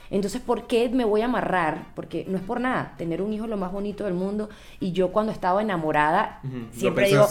Entonces, 0.10 0.42
¿por 0.42 0.68
qué 0.68 0.90
me 0.90 1.06
voy 1.06 1.22
a 1.22 1.26
amarrar? 1.26 1.88
Porque 1.96 2.26
no 2.28 2.38
es 2.38 2.44
por 2.44 2.60
nada. 2.60 2.94
Tener 2.98 3.22
un 3.22 3.34
hijo 3.34 3.46
es 3.46 3.50
lo 3.50 3.58
más 3.58 3.72
bonito 3.72 4.04
del 4.04 4.14
mundo. 4.14 4.50
Y 4.80 4.92
yo 4.92 5.12
cuando 5.12 5.32
estaba 5.32 5.62
enamorada, 5.62 6.42
siempre 6.72 7.08
digo, 7.08 7.28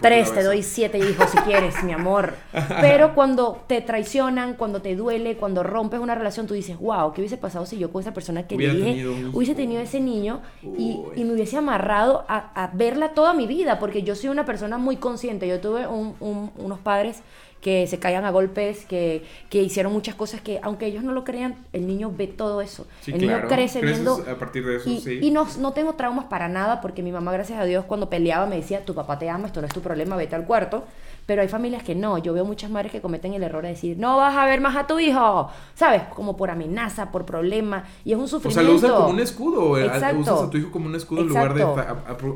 tres, 0.00 0.32
te 0.32 0.42
doy 0.42 0.62
siete 0.62 0.98
hijos 0.98 1.30
si 1.30 1.38
quieres, 1.38 1.82
mi 1.84 1.92
amor. 1.92 2.34
Pero 2.80 3.14
cuando 3.14 3.62
te 3.66 3.80
traicionan, 3.80 4.54
cuando 4.54 4.82
te 4.82 4.94
duele, 4.96 5.36
cuando 5.36 5.62
rompes 5.62 6.00
una 6.00 6.14
relación, 6.14 6.46
tú 6.46 6.54
dices, 6.54 6.78
wow, 6.78 7.12
¿qué 7.12 7.20
hubiese 7.20 7.36
pasado 7.36 7.66
si 7.66 7.78
yo 7.78 7.90
con 7.90 8.02
esa 8.02 8.12
persona 8.12 8.46
que 8.46 8.56
dije, 8.56 9.06
hubiese 9.32 9.54
tenido 9.54 9.80
ese 9.80 10.00
niño 10.00 10.42
y, 10.62 11.00
me 11.16 11.32
hubiese 11.32 11.56
amarrado 11.56 12.24
a, 12.28 12.70
verla 12.74 13.14
toda 13.14 13.32
mi 13.32 13.46
vida? 13.46 13.78
Porque 13.78 14.02
yo 14.02 14.14
soy 14.14 14.30
una 14.30 14.44
persona 14.44 14.78
muy 14.78 14.96
consciente. 14.96 15.48
Yo 15.48 15.60
tuve 15.60 15.86
unos 15.86 16.78
padres 16.80 17.22
que 17.60 17.86
se 17.86 17.98
caían 17.98 18.24
a 18.24 18.30
golpes, 18.30 18.84
que, 18.84 19.24
que, 19.50 19.62
hicieron 19.62 19.92
muchas 19.92 20.14
cosas 20.14 20.40
que, 20.40 20.60
aunque 20.62 20.86
ellos 20.86 21.02
no 21.02 21.12
lo 21.12 21.24
crean, 21.24 21.56
el 21.72 21.86
niño 21.86 22.12
ve 22.16 22.26
todo 22.26 22.60
eso. 22.60 22.86
el 23.06 23.18
niño 23.18 23.42
crece 23.48 23.80
viendo. 23.80 24.24
A 24.28 24.34
partir 24.36 24.64
de 24.64 24.76
eso, 24.76 24.88
y, 24.88 25.00
sí. 25.00 25.18
y 25.20 25.30
no, 25.30 25.46
no 25.58 25.72
tengo 25.72 25.94
traumas 25.94 26.26
para 26.26 26.48
nada, 26.48 26.80
porque 26.80 27.02
mi 27.02 27.12
mamá, 27.12 27.32
gracias 27.32 27.58
a 27.58 27.64
Dios, 27.64 27.84
cuando 27.84 28.08
peleaba 28.08 28.46
me 28.46 28.56
decía: 28.56 28.84
Tu 28.84 28.94
papá 28.94 29.18
te 29.18 29.28
ama, 29.28 29.46
esto 29.46 29.60
no 29.60 29.66
es 29.66 29.72
tu 29.72 29.80
problema, 29.80 30.16
vete 30.16 30.36
al 30.36 30.44
cuarto. 30.44 30.84
Pero 31.26 31.42
hay 31.42 31.48
familias 31.48 31.82
que 31.82 31.96
no. 31.96 32.18
Yo 32.18 32.32
veo 32.32 32.44
muchas 32.44 32.70
madres 32.70 32.92
que 32.92 33.00
cometen 33.00 33.34
el 33.34 33.42
error 33.42 33.62
de 33.62 33.70
decir, 33.70 33.98
no 33.98 34.16
vas 34.16 34.36
a 34.36 34.44
ver 34.46 34.60
más 34.60 34.76
a 34.76 34.86
tu 34.86 35.00
hijo, 35.00 35.50
¿sabes? 35.74 36.02
Como 36.14 36.36
por 36.36 36.50
amenaza, 36.50 37.10
por 37.10 37.26
problema. 37.26 37.84
Y 38.04 38.12
es 38.12 38.18
un 38.18 38.28
sufrimiento. 38.28 38.60
O 38.60 38.62
sea, 38.62 38.70
lo 38.70 38.76
usan 38.76 39.02
como 39.02 39.08
un 39.14 39.20
escudo. 39.20 39.76
Eh, 39.76 39.86
Exacto. 39.86 40.20
Usas 40.20 40.42
a 40.42 40.50
tu 40.50 40.58
hijo 40.58 40.70
como 40.70 40.86
un 40.86 40.94
escudo 40.94 41.22
en 41.22 41.28
lugar 41.28 41.54
de 41.54 41.62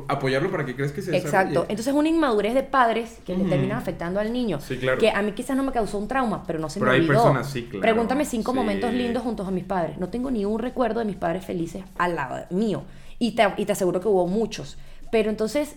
apoyarlo 0.09 0.51
para 0.51 0.65
que 0.65 0.75
creas 0.75 0.91
que 0.91 1.01
se 1.01 1.15
Exacto. 1.15 1.61
Entonces 1.61 1.87
es 1.87 1.93
una 1.93 2.09
inmadurez 2.09 2.53
de 2.53 2.63
padres 2.63 3.19
que 3.25 3.35
le 3.35 3.45
terminan 3.45 3.77
afectando 3.77 4.19
al 4.19 4.33
niño. 4.33 4.59
Sí, 4.59 4.77
claro. 4.77 4.97
Que 4.97 5.09
a 5.09 5.21
mí 5.21 5.31
quizás 5.31 5.55
no 5.55 5.63
me 5.63 5.71
causó 5.71 5.97
un 5.97 6.09
trauma, 6.09 6.43
pero 6.45 6.59
no 6.59 6.69
se 6.69 6.79
pero 6.79 6.91
me 6.91 6.97
olvidó. 6.97 7.07
Pero 7.07 7.19
hay 7.19 7.25
personas, 7.25 7.49
sí, 7.49 7.63
claro. 7.63 7.81
Pregúntame 7.81 8.25
cinco 8.25 8.53
momentos 8.53 8.93
lindos 8.93 9.23
juntos 9.23 9.47
a 9.47 9.51
mis 9.51 9.63
padres. 9.63 9.97
No 9.97 10.09
tengo 10.09 10.29
ni 10.29 10.43
un 10.43 10.59
recuerdo 10.59 10.99
de 10.99 11.05
mis 11.05 11.15
padres 11.15 11.45
felices 11.45 11.83
al 11.97 12.15
lado 12.15 12.45
mío. 12.49 12.83
Y 13.19 13.31
te, 13.35 13.53
y 13.55 13.65
te 13.65 13.71
aseguro 13.71 14.01
que 14.01 14.09
hubo 14.09 14.27
muchos. 14.27 14.77
Pero 15.11 15.29
entonces 15.29 15.75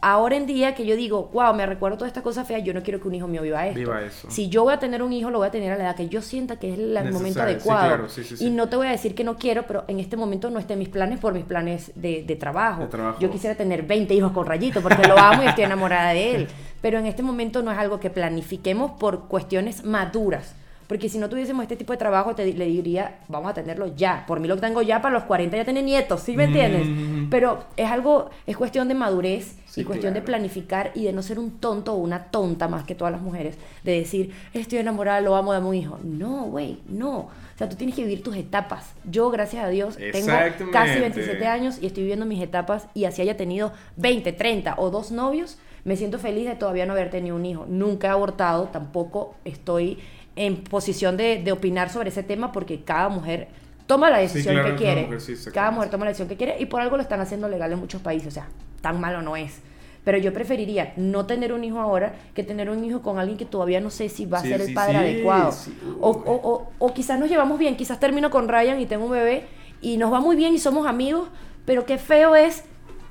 ahora 0.00 0.36
en 0.36 0.46
día 0.46 0.74
que 0.74 0.84
yo 0.84 0.96
digo, 0.96 1.30
wow, 1.32 1.54
me 1.54 1.64
recuerdo 1.66 1.96
todas 1.96 2.08
estas 2.08 2.22
cosas 2.22 2.46
feas, 2.46 2.62
yo 2.62 2.74
no 2.74 2.82
quiero 2.82 3.00
que 3.00 3.08
un 3.08 3.14
hijo 3.14 3.26
mío 3.26 3.42
viva 3.42 3.66
esto. 3.66 3.78
Viva 3.78 4.02
eso. 4.02 4.30
Si 4.30 4.48
yo 4.48 4.64
voy 4.64 4.74
a 4.74 4.78
tener 4.78 5.02
un 5.02 5.12
hijo, 5.12 5.30
lo 5.30 5.38
voy 5.38 5.48
a 5.48 5.50
tener 5.50 5.72
a 5.72 5.76
la 5.76 5.84
edad 5.84 5.96
que 5.96 6.08
yo 6.08 6.20
sienta 6.20 6.56
que 6.58 6.72
es 6.72 6.78
el 6.78 7.12
momento 7.12 7.42
adecuado. 7.42 8.06
y 8.38 8.50
no 8.50 8.68
te 8.68 8.76
voy 8.76 8.86
a 8.86 8.90
decir 8.90 9.14
que 9.14 9.24
no 9.24 9.36
quiero, 9.36 9.64
pero 9.66 9.84
en 9.88 10.00
este 10.00 10.16
momento 10.16 10.50
no 10.50 10.58
está 10.58 10.74
en 10.74 10.80
mis 10.80 10.88
planes 10.88 11.18
por 11.18 11.32
mis 11.32 11.44
planes 11.44 11.92
de, 11.94 12.36
trabajo. 12.38 12.88
Yo 13.20 13.30
quisiera 13.30 13.54
tener 13.54 13.82
20 13.84 14.12
hijos 14.12 14.32
con 14.32 14.44
rayito 14.46 14.82
porque 14.82 15.06
lo 15.06 15.16
amo 15.16 15.42
y 15.42 15.46
estoy 15.46 15.64
enamorada 15.64 16.10
de 16.10 16.34
él. 16.34 16.48
Pero 16.82 16.98
en 16.98 17.06
este 17.06 17.22
momento 17.22 17.62
no 17.62 17.72
es 17.72 17.78
algo 17.78 17.98
que 17.98 18.10
planifiquemos 18.10 18.90
por 18.98 19.26
cuestiones 19.28 19.84
maduras. 19.84 20.54
Porque 20.86 21.08
si 21.08 21.18
no 21.18 21.30
tuviésemos 21.30 21.62
este 21.62 21.76
tipo 21.76 21.92
de 21.92 21.96
trabajo, 21.96 22.34
te, 22.34 22.52
le 22.52 22.66
diría, 22.66 23.20
vamos 23.28 23.50
a 23.50 23.54
tenerlo 23.54 23.94
ya. 23.96 24.24
Por 24.26 24.40
mí 24.40 24.48
lo 24.48 24.58
tengo 24.58 24.82
ya 24.82 25.00
para 25.00 25.14
los 25.14 25.24
40 25.24 25.56
ya 25.56 25.64
tener 25.64 25.82
nietos, 25.82 26.20
¿sí 26.20 26.36
me 26.36 26.44
entiendes? 26.44 26.86
Mm. 26.86 27.30
Pero 27.30 27.64
es 27.76 27.90
algo, 27.90 28.28
es 28.46 28.56
cuestión 28.56 28.88
de 28.88 28.94
madurez 28.94 29.56
y 29.76 29.84
cuestión 29.84 30.14
de 30.14 30.22
planificar 30.22 30.92
y 30.94 31.04
de 31.04 31.12
no 31.12 31.22
ser 31.22 31.38
un 31.38 31.58
tonto 31.58 31.94
o 31.94 31.96
una 31.96 32.24
tonta 32.24 32.68
más 32.68 32.84
que 32.84 32.94
todas 32.94 33.12
las 33.12 33.22
mujeres. 33.22 33.56
De 33.82 33.92
decir, 33.92 34.32
estoy 34.52 34.78
enamorada, 34.78 35.20
lo 35.20 35.34
amo, 35.36 35.52
dame 35.52 35.66
un 35.66 35.74
hijo. 35.74 35.98
No, 36.02 36.44
güey, 36.44 36.78
no. 36.88 37.18
O 37.18 37.58
sea, 37.58 37.68
tú 37.68 37.76
tienes 37.76 37.94
que 37.94 38.02
vivir 38.02 38.22
tus 38.22 38.36
etapas. 38.36 38.92
Yo, 39.08 39.30
gracias 39.30 39.64
a 39.64 39.68
Dios, 39.68 39.96
tengo 39.96 40.32
casi 40.72 40.98
27 40.98 41.46
años 41.46 41.78
y 41.80 41.86
estoy 41.86 42.02
viviendo 42.02 42.26
mis 42.26 42.42
etapas 42.42 42.86
y 42.94 43.04
así 43.04 43.22
haya 43.22 43.36
tenido 43.36 43.72
20, 43.96 44.32
30 44.32 44.74
o 44.78 44.90
dos 44.90 45.12
novios, 45.12 45.58
me 45.84 45.96
siento 45.96 46.18
feliz 46.18 46.46
de 46.46 46.56
todavía 46.56 46.86
no 46.86 46.94
haber 46.94 47.10
tenido 47.10 47.36
un 47.36 47.46
hijo. 47.46 47.66
Nunca 47.68 48.08
he 48.08 48.10
abortado, 48.10 48.64
tampoco 48.64 49.36
estoy 49.44 49.98
en 50.36 50.64
posición 50.64 51.16
de, 51.16 51.42
de 51.42 51.52
opinar 51.52 51.90
sobre 51.90 52.08
ese 52.08 52.22
tema 52.22 52.50
porque 52.50 52.82
cada 52.82 53.08
mujer 53.08 53.48
toma 53.86 54.10
la 54.10 54.18
decisión 54.18 54.64
que 54.64 54.74
quiere. 54.76 55.08
cada 55.52 55.70
mujer 55.70 55.90
toma 55.90 56.04
la 56.04 56.10
decisión 56.10 56.28
que 56.28 56.36
quiere 56.36 56.56
y 56.58 56.66
por 56.66 56.80
algo 56.80 56.96
lo 56.96 57.02
están 57.02 57.20
haciendo 57.20 57.48
legal 57.48 57.72
en 57.72 57.78
muchos 57.78 58.02
países. 58.02 58.28
O 58.28 58.30
sea, 58.30 58.48
tan 58.84 59.00
malo 59.00 59.22
no 59.22 59.34
es. 59.34 59.60
Pero 60.04 60.18
yo 60.18 60.34
preferiría 60.34 60.92
no 60.98 61.24
tener 61.24 61.54
un 61.54 61.64
hijo 61.64 61.80
ahora 61.80 62.14
que 62.34 62.42
tener 62.42 62.68
un 62.68 62.84
hijo 62.84 63.00
con 63.00 63.18
alguien 63.18 63.38
que 63.38 63.46
todavía 63.46 63.80
no 63.80 63.88
sé 63.88 64.10
si 64.10 64.26
va 64.26 64.38
a 64.38 64.42
ser 64.42 64.60
el 64.60 64.74
padre 64.74 64.98
adecuado. 64.98 65.54
O, 66.02 66.10
o, 66.10 66.68
o, 66.78 66.94
quizás 66.94 67.18
nos 67.18 67.30
llevamos 67.30 67.58
bien, 67.58 67.74
quizás 67.74 67.98
termino 67.98 68.28
con 68.30 68.46
Ryan 68.46 68.78
y 68.78 68.84
tengo 68.84 69.06
un 69.06 69.12
bebé 69.12 69.46
y 69.80 69.96
nos 69.96 70.12
va 70.12 70.20
muy 70.20 70.36
bien 70.36 70.52
y 70.54 70.58
somos 70.58 70.86
amigos, 70.86 71.30
pero 71.64 71.86
qué 71.86 71.96
feo 71.96 72.36
es 72.36 72.64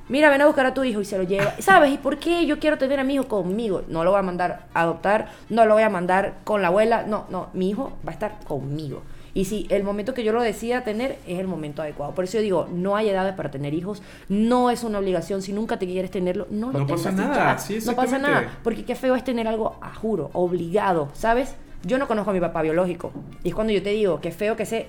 mira, 0.10 0.30
ven 0.30 0.42
a 0.42 0.46
buscar 0.46 0.66
a 0.66 0.74
tu 0.74 0.84
hijo 0.84 1.02
y 1.02 1.06
se 1.06 1.18
lo 1.18 1.24
lleva. 1.24 1.56
¿Sabes? 1.60 1.92
¿Y 1.92 1.98
por 1.98 2.20
qué 2.20 2.46
yo 2.46 2.60
quiero 2.60 2.78
tener 2.78 3.00
a 3.00 3.04
mi 3.04 3.16
hijo 3.16 3.28
conmigo? 3.28 3.82
No 3.88 4.04
lo 4.04 4.12
voy 4.12 4.20
a 4.20 4.24
mandar 4.24 4.68
a 4.74 4.82
adoptar, 4.82 5.30
no 5.50 5.66
lo 5.66 5.74
voy 5.74 5.84
a 5.84 5.90
mandar 5.90 6.36
con 6.44 6.62
la 6.62 6.68
abuela, 6.68 7.04
no, 7.04 7.26
no, 7.30 7.50
mi 7.54 7.70
hijo 7.70 7.94
va 8.06 8.12
a 8.12 8.14
estar 8.14 8.40
conmigo. 8.46 9.02
Y 9.36 9.46
si 9.46 9.66
el 9.70 9.84
momento 9.84 10.14
que 10.14 10.24
yo 10.24 10.32
lo 10.32 10.42
decida 10.42 10.84
tener 10.84 11.18
es 11.28 11.40
el 11.40 11.48
momento 11.48 11.82
adecuado. 11.82 12.14
Por 12.14 12.26
eso 12.26 12.38
yo 12.38 12.44
digo, 12.44 12.70
no 12.72 12.96
hay 12.96 13.10
edades 13.10 13.34
para 13.34 13.50
tener 13.50 13.74
hijos, 13.74 14.04
no 14.30 14.70
es 14.70 14.84
una 14.84 15.00
obligación. 15.00 15.42
Si 15.42 15.54
nunca 15.54 15.80
te 15.80 15.88
quieres 15.88 16.12
tenerlo, 16.12 16.48
no 16.52 16.72
lo 16.72 16.80
no 16.80 16.88
Pasa 16.88 17.12
nada. 17.12 17.58
no 17.86 17.96
pasa 17.96 18.20
nada. 18.20 18.60
Porque 18.64 18.86
qué 18.86 18.96
feo 18.96 19.16
es 19.16 19.24
tener 19.24 19.48
algo 19.48 19.78
a 19.82 19.94
juro, 19.94 20.30
obligado, 20.34 21.10
¿sabes? 21.14 21.56
Yo 21.84 21.98
no 21.98 22.08
conozco 22.08 22.30
a 22.30 22.34
mi 22.34 22.40
papá 22.40 22.62
biológico. 22.62 23.12
Y 23.44 23.50
es 23.50 23.56
cuando 23.56 23.74
yo 23.74 23.82
te 23.82 23.90
digo, 23.90 24.22
qué 24.22 24.32
feo 24.32 24.56
que 24.56 24.64
ese 24.64 24.88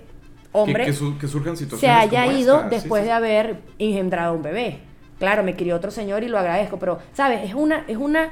hombre 0.52 0.84
que, 0.84 0.92
surjan 0.92 1.56
situaciones 1.56 1.80
se 1.80 1.88
haya 1.88 2.26
ido 2.26 2.64
después 2.70 3.04
de 3.04 3.12
haber 3.12 3.60
engendrado 3.78 4.34
un 4.34 4.42
bebé. 4.42 4.80
Claro, 5.18 5.42
me 5.42 5.56
crió 5.56 5.76
otro 5.76 5.90
señor 5.90 6.22
y 6.22 6.28
lo 6.28 6.38
agradezco, 6.38 6.78
pero, 6.78 6.98
¿sabes? 7.14 7.48
Es 7.48 7.54
una, 7.54 7.84
es 7.88 7.96
una 7.96 8.30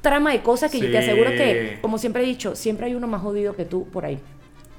trama 0.00 0.30
de 0.32 0.40
cosas 0.40 0.70
que 0.70 0.78
yo 0.78 0.90
te 0.90 0.98
aseguro 0.98 1.30
que, 1.30 1.78
como 1.80 1.98
siempre 1.98 2.22
he 2.22 2.26
dicho, 2.26 2.54
siempre 2.54 2.86
hay 2.86 2.94
uno 2.94 3.08
más 3.08 3.22
jodido 3.22 3.56
que 3.56 3.64
tú 3.64 3.88
por 3.88 4.04
ahí. 4.04 4.20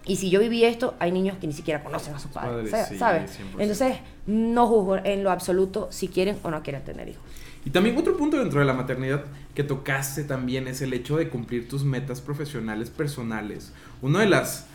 Y 0.09 0.15
si 0.15 0.31
yo 0.31 0.39
viví 0.39 0.65
esto, 0.65 0.95
hay 0.97 1.11
niños 1.11 1.37
que 1.37 1.45
ni 1.45 1.53
siquiera 1.53 1.83
conocen 1.83 2.15
a 2.15 2.19
sus 2.19 2.31
padres, 2.31 2.71
¿sabes? 2.97 3.39
Entonces, 3.59 3.97
no 4.25 4.65
juzgo 4.65 4.97
en 4.97 5.23
lo 5.23 5.29
absoluto 5.29 5.87
si 5.91 6.07
quieren 6.07 6.37
o 6.41 6.49
no 6.49 6.63
quieren 6.63 6.83
tener 6.83 7.07
hijos. 7.07 7.21
Y 7.63 7.69
también 7.69 7.95
otro 7.95 8.17
punto 8.17 8.37
dentro 8.39 8.59
de 8.59 8.65
la 8.65 8.73
maternidad 8.73 9.25
que 9.53 9.63
tocaste 9.63 10.23
también 10.23 10.67
es 10.67 10.81
el 10.81 10.93
hecho 10.93 11.17
de 11.17 11.29
cumplir 11.29 11.67
tus 11.67 11.83
metas 11.83 12.21
profesionales 12.21 12.89
personales. 12.89 13.71
Una 14.01 14.21
de 14.21 14.25
las 14.25 14.65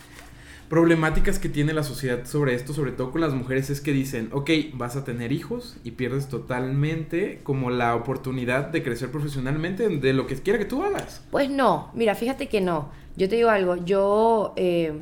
problemáticas 0.69 1.37
que 1.37 1.49
tiene 1.49 1.73
la 1.73 1.83
sociedad 1.83 2.25
sobre 2.25 2.53
esto, 2.55 2.73
sobre 2.73 2.93
todo 2.93 3.11
con 3.11 3.19
las 3.19 3.33
mujeres, 3.33 3.69
es 3.69 3.81
que 3.81 3.91
dicen, 3.91 4.29
ok, 4.31 4.49
vas 4.73 4.95
a 4.95 5.03
tener 5.03 5.33
hijos 5.33 5.75
y 5.83 5.91
pierdes 5.91 6.29
totalmente 6.29 7.41
como 7.43 7.71
la 7.71 7.93
oportunidad 7.95 8.67
de 8.67 8.83
crecer 8.83 9.11
profesionalmente 9.11 9.89
de 9.89 10.13
lo 10.13 10.27
que 10.27 10.35
quiera 10.35 10.57
que 10.57 10.65
tú 10.65 10.81
hagas. 10.81 11.23
Pues 11.29 11.49
no, 11.49 11.91
mira, 11.93 12.15
fíjate 12.15 12.47
que 12.47 12.61
no. 12.61 12.89
Yo 13.17 13.29
te 13.29 13.35
digo 13.35 13.49
algo, 13.49 13.77
yo 13.77 14.53
eh, 14.57 14.93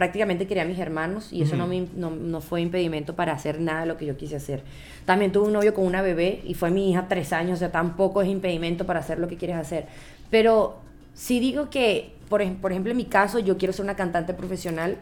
prácticamente 0.00 0.46
quería 0.46 0.62
a 0.62 0.66
mis 0.66 0.78
hermanos 0.78 1.30
y 1.30 1.42
eso 1.42 1.56
no, 1.56 1.66
me, 1.66 1.86
no, 1.94 2.40
fue 2.40 2.62
impedimento 2.62 3.14
para 3.14 3.34
hacer 3.34 3.60
nada 3.60 3.82
de 3.82 3.86
lo 3.86 3.98
que 3.98 4.06
yo 4.06 4.16
quise 4.16 4.36
hacer. 4.36 4.62
También 5.04 5.30
tuve 5.30 5.48
un 5.48 5.52
novio 5.52 5.74
con 5.74 5.84
una 5.84 6.00
bebé 6.00 6.40
y 6.46 6.54
fue 6.54 6.70
mi 6.70 6.90
hija 6.90 7.06
tres 7.06 7.34
años, 7.34 7.56
o 7.56 7.58
sea, 7.58 7.70
tampoco 7.70 8.22
es 8.22 8.28
impedimento 8.30 8.86
para 8.86 9.00
hacer 9.00 9.18
lo 9.18 9.28
que 9.28 9.36
quieres 9.36 9.58
hacer. 9.58 9.84
Pero 10.30 10.78
si 11.12 11.38
digo 11.38 11.68
que 11.68 12.14
por, 12.30 12.40
ejemplo, 12.40 12.92
en 12.92 12.96
mi 12.96 13.06
caso, 13.06 13.40
yo 13.40 13.58
quiero 13.58 13.72
ser 13.72 13.84
una 13.84 13.96
cantante 13.96 14.34
profesional. 14.34 14.98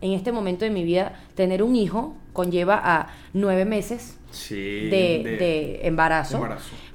En 0.00 0.10
este 0.14 0.32
momento 0.32 0.64
de 0.64 0.72
mi 0.72 0.82
vida, 0.82 1.14
tener 1.36 1.62
un 1.62 1.76
hijo 1.76 2.16
conlleva 2.32 2.80
a 2.82 3.14
nueve 3.32 3.64
meses 3.64 4.18
de, 4.50 5.78
embarazo, 5.84 6.44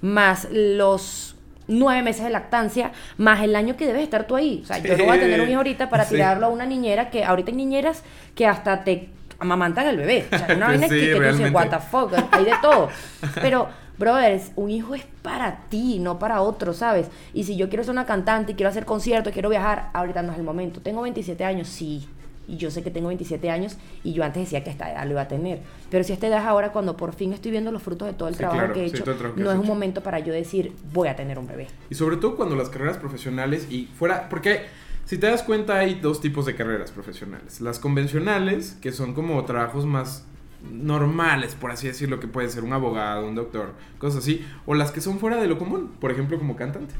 más 0.02 0.50
los 0.52 1.37
nueve 1.68 2.02
meses 2.02 2.24
de 2.24 2.30
lactancia, 2.30 2.92
más 3.18 3.42
el 3.44 3.56
año 3.56 3.76
que 3.76 3.86
debes 3.86 4.04
estar 4.04 4.26
tú 4.28 4.36
ahí. 4.36 4.62
O 4.64 4.66
sea, 4.66 4.80
yo 4.80 4.98
no 4.98 5.06
voy 5.06 5.18
a 5.18 5.20
tener 5.20 5.42
un 5.42 5.50
hijo 5.50 5.58
ahorita 5.58 5.90
para 5.90 6.06
tirarlo 6.06 6.48
a 6.48 6.50
una 6.50 6.66
niñera 6.66 7.10
que 7.10 7.24
ahorita 7.24 7.52
hay 7.52 7.58
niñeras 7.58 8.04
que 8.36 8.48
hasta 8.48 8.84
te 8.84 9.10
amamantan 9.40 9.88
el 9.88 9.98
bebé. 9.98 10.26
O 10.32 10.38
sea, 10.38 10.56
una 10.56 10.68
vaina 10.68 10.88
que, 10.88 11.14
tú 11.14 11.22
dices, 11.22 11.54
what 11.54 11.70
the 11.70 11.80
fuck, 11.80 12.14
hay 12.32 12.46
de 12.46 12.54
todo. 12.62 12.90
Pero 13.36 13.68
brothers, 13.98 14.52
un 14.56 14.70
hijo 14.70 14.96
es 14.96 15.04
para 15.22 15.58
ti, 15.70 16.00
no 16.00 16.20
para 16.20 16.42
otro, 16.42 16.74
¿sabes? 16.74 17.08
Y 17.34 17.44
si 17.44 17.58
yo 17.58 17.70
quiero 17.70 17.84
ser 17.84 17.92
una 17.92 18.06
cantante 18.06 18.52
y 18.52 18.56
quiero 18.56 18.70
hacer 18.70 18.86
conciertos, 18.86 19.34
quiero 19.34 19.50
viajar, 19.50 19.90
ahorita 19.94 20.22
no 20.22 20.32
es 20.32 20.38
el 20.38 20.44
momento. 20.44 20.82
Tengo 20.82 21.02
27 21.02 21.44
años, 21.44 21.68
sí. 21.68 22.08
Y 22.48 22.58
yo 22.58 22.72
sé 22.72 22.82
que 22.84 22.92
tengo 22.92 23.08
27 23.08 23.50
años 23.50 23.78
y 24.04 24.14
yo 24.14 24.24
antes 24.24 24.44
decía 24.44 24.64
que 24.64 24.70
esta 24.70 24.92
edad 24.92 25.06
lo 25.06 25.12
iba 25.12 25.22
a 25.22 25.28
tener. 25.28 25.60
Pero 25.92 26.04
si 26.04 26.14
esta 26.14 26.28
edad 26.28 26.40
es 26.40 26.46
ahora 26.46 26.72
cuando 26.72 26.96
por 26.96 27.14
fin 27.14 27.34
estoy 27.34 27.52
viendo 27.52 27.72
los 27.72 27.84
frutos 27.84 28.08
de 28.08 28.14
todo 28.14 28.30
el 28.30 28.38
trabajo 28.38 28.74
que 28.74 28.82
he 28.82 28.86
hecho, 28.86 29.04
no 29.36 29.52
es 29.52 29.58
un 29.58 29.68
momento 29.68 30.02
para 30.02 30.20
yo 30.20 30.34
decir 30.34 30.74
voy 30.94 31.10
a 31.10 31.16
tener 31.16 31.40
un 31.40 31.48
bebé. 31.48 31.68
Y 31.90 31.96
sobre 31.96 32.18
todo 32.18 32.36
cuando 32.36 32.56
las 32.56 32.70
carreras 32.70 32.98
profesionales 32.98 33.68
y 33.70 33.88
fuera, 33.88 34.30
porque 34.30 34.66
si 35.06 35.18
te 35.18 35.28
das 35.28 35.44
cuenta 35.44 35.78
hay 35.78 35.96
dos 35.96 36.22
tipos 36.22 36.46
de 36.46 36.56
carreras 36.56 36.92
profesionales. 36.92 37.62
Las 37.62 37.80
convencionales, 37.80 38.78
que 38.82 38.92
son 38.92 39.14
como 39.14 39.44
trabajos 39.46 39.86
más 39.86 40.26
normales, 40.72 41.56
por 41.56 41.72
así 41.72 41.88
decirlo, 41.88 42.20
que 42.20 42.28
puede 42.28 42.50
ser 42.50 42.64
un 42.64 42.74
abogado, 42.74 43.28
un 43.28 43.36
doctor, 43.36 43.74
cosas 44.00 44.24
así, 44.24 44.46
o 44.66 44.74
las 44.74 44.92
que 44.92 45.02
son 45.02 45.20
fuera 45.20 45.38
de 45.38 45.48
lo 45.48 45.58
común, 45.58 45.94
por 46.00 46.12
ejemplo, 46.12 46.38
como 46.38 46.56
cantante. 46.56 46.96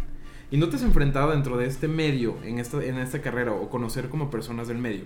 Y 0.50 0.58
no 0.58 0.70
te 0.70 0.78
has 0.78 0.84
enfrentado 0.84 1.32
dentro 1.32 1.58
de 1.58 1.66
este 1.66 1.88
medio, 1.88 2.38
en 2.44 2.60
esta, 2.60 2.84
en 2.84 2.98
esta 2.98 3.22
carrera, 3.22 3.54
o 3.54 3.70
conocer 3.70 4.10
como 4.10 4.30
personas 4.30 4.68
del 4.68 4.78
medio, 4.78 5.04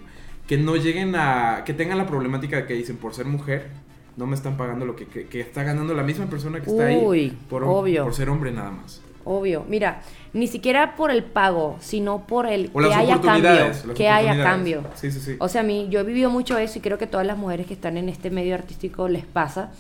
que 0.47 0.58
no 0.58 0.75
lleguen 0.75 1.15
a, 1.15 1.63
que 1.65 1.73
tengan 1.73 1.97
la 1.97 2.06
problemática 2.06 2.58
de 2.58 2.65
que 2.65 2.73
dicen, 2.73 2.97
por 2.97 3.13
ser 3.13 3.25
mujer, 3.25 3.69
no 4.17 4.27
me 4.27 4.36
están 4.36 4.58
pagando 4.58 4.86
lo 4.86 4.95
que, 4.95 5.08
que, 5.08 5.39
está 5.39 5.63
ganando 5.63 5.93
la 5.93 6.04
misma 6.04 6.25
persona 6.27 6.60
que 6.62 6.69
está 6.69 6.88
ahí 6.88 7.38
por, 7.49 7.63
obvio. 7.63 8.04
por 8.04 8.13
ser 8.13 8.30
hombre 8.30 8.51
nada 8.51 8.71
más. 8.71 9.01
Obvio, 9.23 9.65
mira, 9.67 10.01
ni 10.34 10.47
siquiera 10.47 10.95
por 10.95 11.12
el 11.12 11.23
pago, 11.23 11.77
sino 11.80 12.25
por 12.25 12.47
el 12.47 12.71
que 12.71 12.93
haya 12.93 13.21
cambio, 13.21 13.93
que 13.95 14.10
haya 14.10 14.43
cambio. 14.43 14.84
Sí, 14.95 15.12
sí, 15.12 15.19
sí. 15.19 15.36
O 15.39 15.47
sea, 15.47 15.62
a 15.62 15.63
mí 15.63 15.88
yo 15.89 15.99
he 15.99 16.04
vivido 16.04 16.30
mucho 16.30 16.58
eso 16.58 16.80
y 16.80 16.82
creo 16.82 16.97
que 16.97 17.08
todas 17.08 17.25
las 17.25 17.38
mujeres 17.38 17.67
que 17.67 17.73
están 17.73 17.97
en 17.97 18.10
este 18.10 18.32
medio 18.32 18.56
artístico 18.56 19.08
les 19.08 19.25
pasa 19.25 19.71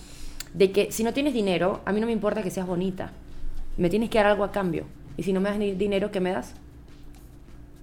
de 0.53 0.71
que 0.71 0.91
si 0.91 1.03
no 1.03 1.13
tienes 1.13 1.33
dinero, 1.33 1.81
a 1.85 1.91
mí 1.91 1.99
no 1.99 2.05
me 2.05 2.13
importa 2.13 2.43
que 2.43 2.51
seas 2.51 2.67
bonita. 2.67 3.11
Me 3.77 3.89
tienes 3.89 4.09
que 4.09 4.19
dar 4.19 4.27
algo 4.27 4.43
a 4.43 4.51
cambio. 4.51 4.85
Y 5.17 5.23
si 5.23 5.33
no 5.33 5.41
me 5.41 5.49
das 5.49 5.57
ni 5.57 5.73
dinero, 5.73 6.11
¿qué 6.11 6.19
me 6.19 6.31
das? 6.31 6.53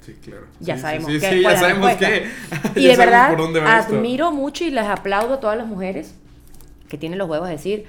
Sí, 0.00 0.14
claro. 0.24 0.46
Ya 0.60 0.78
sabemos 0.78 1.10
que. 1.10 1.20
Sí, 1.20 1.42
ya 1.42 1.56
sabemos 1.56 1.96
que. 1.96 2.26
Y 2.76 2.86
de 2.86 2.96
verdad, 2.96 3.36
admiro 3.66 4.32
mucho 4.32 4.64
y 4.64 4.70
les 4.70 4.84
aplaudo 4.84 5.34
a 5.34 5.40
todas 5.40 5.58
las 5.58 5.66
mujeres 5.66 6.14
que 6.88 6.96
tienen 6.96 7.18
los 7.18 7.28
huevos 7.28 7.48
de 7.48 7.54
decir 7.54 7.86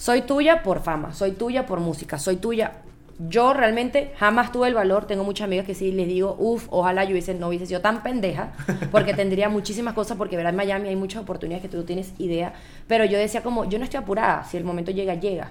soy 0.00 0.22
tuya 0.22 0.62
por 0.62 0.82
fama, 0.82 1.12
soy 1.12 1.32
tuya 1.32 1.66
por 1.66 1.78
música, 1.78 2.18
soy 2.18 2.36
tuya. 2.36 2.72
Yo 3.28 3.52
realmente 3.52 4.14
jamás 4.16 4.50
tuve 4.50 4.68
el 4.68 4.72
valor, 4.72 5.06
tengo 5.06 5.24
muchas 5.24 5.44
amigas 5.44 5.66
que 5.66 5.74
sí 5.74 5.92
les 5.92 6.08
digo, 6.08 6.36
uff, 6.38 6.68
ojalá 6.70 7.04
yo 7.04 7.10
hubiese, 7.10 7.34
no 7.34 7.48
hubiese 7.48 7.66
sido 7.66 7.82
tan 7.82 8.02
pendeja, 8.02 8.54
porque 8.92 9.12
tendría 9.12 9.50
muchísimas 9.50 9.92
cosas, 9.92 10.16
porque 10.16 10.38
verás 10.38 10.52
en 10.52 10.56
Miami 10.56 10.88
hay 10.88 10.96
muchas 10.96 11.20
oportunidades 11.22 11.60
que 11.60 11.68
tú 11.68 11.76
no 11.76 11.84
tienes 11.84 12.14
idea, 12.16 12.54
pero 12.88 13.04
yo 13.04 13.18
decía 13.18 13.42
como, 13.42 13.68
yo 13.68 13.78
no 13.78 13.84
estoy 13.84 13.98
apurada, 13.98 14.42
si 14.44 14.56
el 14.56 14.64
momento 14.64 14.90
llega, 14.90 15.16
llega. 15.16 15.50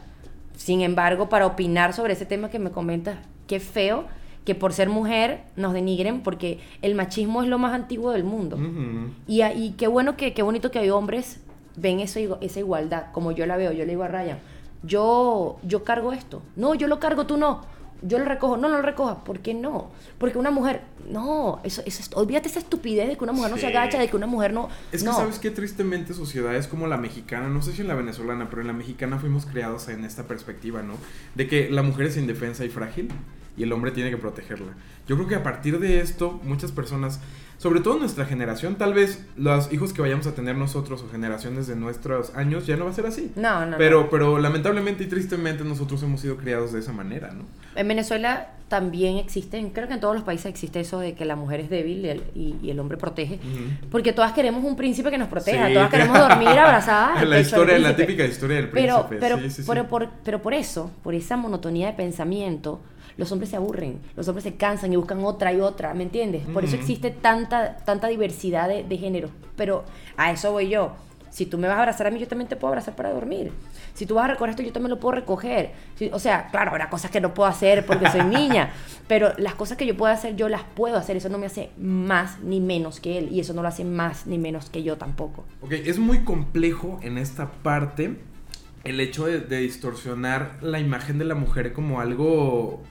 Sin 0.59 0.81
embargo, 0.81 1.29
para 1.29 1.45
opinar 1.45 1.93
sobre 1.93 2.13
ese 2.13 2.25
tema 2.25 2.49
que 2.49 2.59
me 2.59 2.69
comentas, 2.69 3.17
qué 3.47 3.61
feo 3.61 4.03
que 4.43 4.55
por 4.55 4.73
ser 4.73 4.89
mujer 4.89 5.43
nos 5.55 5.71
denigren, 5.71 6.21
porque 6.21 6.59
el 6.81 6.95
machismo 6.95 7.41
es 7.41 7.47
lo 7.47 7.57
más 7.57 7.73
antiguo 7.73 8.11
del 8.11 8.25
mundo. 8.25 8.57
y, 9.25 9.41
y, 9.41 9.71
qué 9.77 9.87
bueno, 9.87 10.17
que, 10.17 10.33
qué 10.33 10.43
bonito 10.43 10.69
que 10.69 10.79
hay 10.79 10.89
hombres 10.89 11.39
ven 11.77 12.01
eso, 12.01 12.19
esa 12.41 12.59
igualdad, 12.59 13.05
como 13.13 13.31
yo 13.31 13.45
la 13.45 13.55
veo, 13.55 13.71
yo 13.71 13.85
le 13.85 13.91
digo 13.91 14.03
a 14.03 14.09
Ryan, 14.09 14.39
yo, 14.83 15.59
yo 15.63 15.85
cargo 15.85 16.11
esto, 16.11 16.41
no, 16.57 16.75
yo 16.75 16.87
lo 16.87 16.99
cargo, 16.99 17.25
tú 17.25 17.37
no, 17.37 17.61
yo 18.01 18.19
lo 18.19 18.25
recojo, 18.25 18.57
no, 18.57 18.67
no 18.67 18.77
lo 18.77 18.81
recojas, 18.81 19.19
¿por 19.23 19.39
qué 19.39 19.53
no? 19.53 19.87
Porque 20.17 20.37
una 20.37 20.51
mujer, 20.51 20.81
no, 21.07 21.59
eso, 21.63 21.81
eso, 21.85 22.03
olvídate 22.19 22.47
esa 22.47 22.59
estupidez 22.59 23.07
de 23.07 23.17
que 23.17 23.23
una 23.23 23.33
mujer 23.33 23.51
no 23.51 23.57
se 23.57 23.67
agacha, 23.67 23.99
de 23.99 24.07
que 24.07 24.15
una 24.15 24.27
mujer 24.27 24.53
no... 24.53 24.69
Es 24.91 25.03
que 25.03 25.09
sabes 25.09 25.39
que 25.39 25.51
tristemente 25.51 26.13
sociedades 26.13 26.67
como 26.67 26.87
la 26.87 26.97
mexicana, 26.97 27.49
no 27.49 27.61
sé 27.61 27.73
si 27.73 27.81
en 27.81 27.87
la 27.87 27.95
venezolana, 27.95 28.49
pero 28.49 28.61
en 28.61 28.67
la 28.67 28.73
mexicana 28.73 29.19
fuimos 29.19 29.45
criados 29.45 29.87
en 29.89 30.05
esta 30.05 30.27
perspectiva, 30.27 30.83
¿no? 30.83 30.93
De 31.35 31.47
que 31.47 31.69
la 31.69 31.83
mujer 31.83 32.07
es 32.07 32.17
indefensa 32.17 32.65
y 32.65 32.69
frágil 32.69 33.09
y 33.57 33.63
el 33.63 33.73
hombre 33.73 33.91
tiene 33.91 34.09
que 34.09 34.17
protegerla. 34.17 34.73
Yo 35.07 35.15
creo 35.15 35.27
que 35.27 35.35
a 35.35 35.43
partir 35.43 35.79
de 35.79 35.99
esto, 35.99 36.39
muchas 36.43 36.71
personas 36.71 37.19
sobre 37.59 37.81
todo 37.81 37.99
nuestra 37.99 38.25
generación, 38.25 38.75
tal 38.75 38.93
vez 38.93 39.25
los 39.35 39.71
hijos 39.73 39.91
que 39.91 40.01
vayamos 40.01 40.25
a 40.27 40.33
tener 40.33 40.55
nosotros 40.55 41.03
o 41.03 41.09
generaciones 41.09 41.67
de 41.67 41.75
nuestros 41.75 42.33
años 42.33 42.65
ya 42.65 42.77
no 42.77 42.85
va 42.85 42.91
a 42.91 42.93
ser 42.93 43.05
así. 43.05 43.33
No, 43.35 43.65
no. 43.65 43.77
Pero, 43.77 44.09
pero 44.09 44.39
lamentablemente 44.39 45.03
y 45.03 45.07
tristemente 45.07 45.65
nosotros 45.65 46.01
hemos 46.03 46.21
sido 46.21 46.37
criados 46.37 46.71
de 46.71 46.79
esa 46.79 46.93
manera, 46.93 47.31
¿no? 47.31 47.43
En 47.75 47.85
Venezuela 47.85 48.53
también 48.69 49.17
existe, 49.17 49.71
creo 49.73 49.89
que 49.89 49.95
en 49.95 49.99
todos 49.99 50.15
los 50.15 50.23
países 50.23 50.45
existe 50.45 50.79
eso 50.79 50.99
de 50.99 51.15
que 51.15 51.25
la 51.25 51.35
mujer 51.35 51.59
es 51.59 51.69
débil 51.69 52.23
y 52.33 52.69
el, 52.69 52.79
hombre 52.79 52.97
protege, 52.97 53.39
porque 53.91 54.13
todas 54.13 54.31
queremos 54.31 54.63
un 54.63 54.77
príncipe 54.77 55.11
que 55.11 55.17
nos 55.17 55.27
proteja, 55.27 55.73
todas 55.73 55.89
queremos 55.89 56.17
dormir 56.29 56.47
abrazadas. 56.47 57.27
la 57.27 57.39
historia, 57.41 57.77
la 57.77 57.95
típica 57.95 58.23
historia 58.23 58.57
del 58.57 58.69
príncipe. 58.69 59.17
Pero, 59.19 59.37
pero, 59.37 59.49
pero, 59.67 59.87
por, 59.89 60.09
pero 60.23 60.41
por 60.41 60.53
eso, 60.53 60.91
por 61.03 61.13
esa 61.13 61.35
monotonía 61.35 61.87
de 61.87 61.93
pensamiento, 61.93 62.79
los 63.19 63.33
hombres 63.33 63.49
se 63.49 63.57
aburren, 63.57 63.99
los 64.15 64.27
hombres 64.29 64.45
se 64.45 64.55
cansan 64.55 64.93
y 64.93 64.95
buscan 64.95 65.21
otra 65.25 65.51
y 65.51 65.59
otra, 65.59 65.93
¿me 65.93 66.03
entiendes? 66.03 66.43
Por 66.53 66.63
eso 66.63 66.77
existe 66.77 67.11
tanta, 67.49 67.77
tanta 67.77 68.07
diversidad 68.07 68.69
de, 68.69 68.97
género. 68.97 69.29
Pero 69.55 69.83
a 70.17 70.31
eso 70.31 70.51
voy 70.51 70.69
yo. 70.69 70.95
Si 71.29 71.45
tú 71.45 71.59
me 71.59 71.67
vas 71.67 71.77
a 71.77 71.79
abrazar 71.81 72.07
a 72.07 72.11
mí, 72.11 72.19
yo 72.19 72.27
también 72.27 72.49
te 72.49 72.55
puedo 72.55 72.69
abrazar 72.69 72.95
para 72.95 73.11
dormir. 73.11 73.51
Si 73.93 74.05
tú 74.05 74.15
vas 74.15 74.25
a 74.25 74.27
recoger 74.29 74.49
esto, 74.51 74.63
yo 74.63 74.71
también 74.71 74.89
lo 74.89 74.99
puedo 74.99 75.15
recoger. 75.15 75.73
o 76.11 76.19
sea, 76.19 76.47
claro, 76.49 76.71
habrá 76.71 76.89
cosas 76.89 77.11
que 77.11 77.21
no 77.21 77.33
puedo 77.33 77.47
hacer 77.47 77.85
porque 77.85 78.09
soy 78.09 78.23
niña, 78.25 78.71
pero 79.07 79.33
las 79.37 79.53
cosas 79.53 79.77
que 79.77 79.85
yo 79.85 79.95
puedo 79.95 80.11
hacer, 80.11 80.35
yo 80.35 80.49
las 80.49 80.63
puedo 80.63 80.97
hacer. 80.97 81.17
Eso 81.17 81.29
no 81.29 81.37
me 81.37 81.45
hace 81.45 81.69
más 81.77 82.39
ni 82.39 82.59
menos 82.59 82.99
que 82.99 83.19
él 83.19 83.29
y 83.31 83.39
eso 83.39 83.53
no 83.53 83.61
lo 83.61 83.67
hace 83.67 83.85
más 83.85 84.25
ni 84.25 84.37
menos 84.39 84.69
que 84.69 84.81
yo 84.81 84.97
tampoco. 84.97 85.45
Ok, 85.61 85.73
es 85.73 85.99
muy 85.99 86.23
complejo 86.23 86.99
en 87.03 87.17
esta 87.17 87.51
parte 87.51 88.17
el 88.83 88.99
hecho 88.99 89.25
de 89.25 89.59
distorsionar 89.59 90.57
la 90.61 90.79
imagen 90.79 91.19
de 91.19 91.25
la 91.25 91.35
mujer 91.35 91.73
como 91.73 91.99
algo 91.99 92.81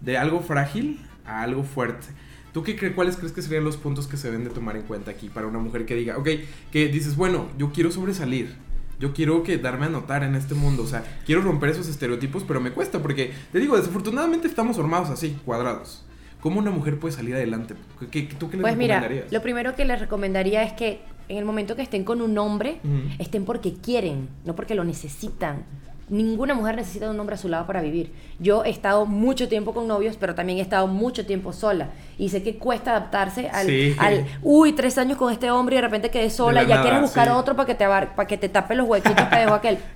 de 0.00 0.18
algo 0.18 0.40
frágil 0.40 1.00
a 1.24 1.42
algo 1.42 1.62
fuerte. 1.62 2.08
¿Tú 2.52 2.62
qué 2.62 2.76
crees, 2.76 2.94
cuáles 2.94 3.16
crees 3.16 3.32
que 3.32 3.42
serían 3.42 3.64
los 3.64 3.76
puntos 3.76 4.06
que 4.06 4.16
se 4.16 4.30
deben 4.30 4.44
de 4.44 4.50
tomar 4.50 4.76
en 4.76 4.82
cuenta 4.82 5.10
aquí 5.10 5.28
para 5.28 5.46
una 5.46 5.58
mujer 5.58 5.86
que 5.86 5.94
diga, 5.94 6.18
ok, 6.18 6.28
que 6.72 6.88
dices, 6.88 7.16
bueno, 7.16 7.48
yo 7.58 7.72
quiero 7.72 7.92
sobresalir, 7.92 8.54
yo 8.98 9.12
quiero 9.12 9.42
que 9.42 9.58
darme 9.58 9.86
a 9.86 9.88
notar 9.88 10.24
en 10.24 10.34
este 10.34 10.54
mundo, 10.54 10.82
o 10.82 10.86
sea, 10.86 11.04
quiero 11.24 11.42
romper 11.42 11.70
esos 11.70 11.88
estereotipos, 11.88 12.44
pero 12.46 12.60
me 12.60 12.72
cuesta 12.72 13.00
porque, 13.00 13.32
te 13.52 13.60
digo, 13.60 13.76
desafortunadamente 13.76 14.48
estamos 14.48 14.76
formados 14.76 15.10
así, 15.10 15.38
cuadrados. 15.44 16.04
¿Cómo 16.40 16.58
una 16.58 16.70
mujer 16.70 16.98
puede 16.98 17.14
salir 17.14 17.34
adelante? 17.34 17.74
¿Qué, 18.10 18.22
tú 18.22 18.50
qué 18.50 18.56
le 18.56 18.62
pues 18.62 18.76
mira, 18.76 19.06
lo 19.30 19.42
primero 19.42 19.76
que 19.76 19.84
les 19.84 20.00
recomendaría 20.00 20.62
es 20.62 20.72
que 20.72 21.02
en 21.28 21.36
el 21.36 21.44
momento 21.44 21.76
que 21.76 21.82
estén 21.82 22.02
con 22.02 22.20
un 22.22 22.36
hombre, 22.38 22.80
estén 23.18 23.44
porque 23.44 23.74
quieren, 23.74 24.28
no 24.44 24.56
porque 24.56 24.74
lo 24.74 24.84
necesitan 24.84 25.64
ninguna 26.10 26.54
mujer 26.54 26.76
necesita 26.76 27.08
un 27.08 27.18
hombre 27.18 27.36
a 27.36 27.38
su 27.38 27.48
lado 27.48 27.66
para 27.66 27.80
vivir. 27.80 28.12
Yo 28.38 28.64
he 28.64 28.70
estado 28.70 29.06
mucho 29.06 29.48
tiempo 29.48 29.72
con 29.72 29.88
novios, 29.88 30.16
pero 30.18 30.34
también 30.34 30.58
he 30.58 30.62
estado 30.62 30.86
mucho 30.86 31.24
tiempo 31.24 31.52
sola. 31.52 31.90
Y 32.18 32.28
sé 32.28 32.42
que 32.42 32.56
cuesta 32.56 32.90
adaptarse 32.90 33.48
al, 33.48 33.94
al 33.98 34.26
uy, 34.42 34.72
tres 34.72 34.98
años 34.98 35.16
con 35.16 35.32
este 35.32 35.50
hombre 35.50 35.76
y 35.76 35.78
de 35.78 35.82
repente 35.82 36.10
quedé 36.10 36.28
sola, 36.28 36.64
y 36.64 36.66
ya 36.66 36.82
quieres 36.82 37.00
buscar 37.00 37.30
otro 37.30 37.54
para 37.56 37.66
que, 37.66 37.74
te, 37.74 37.84
para 37.86 38.26
que 38.26 38.36
te 38.36 38.48
tape 38.48 38.74
los 38.74 38.88
huequitos 38.88 39.26
que 39.26 39.36
dejó 39.36 39.54
aquel. 39.54 39.78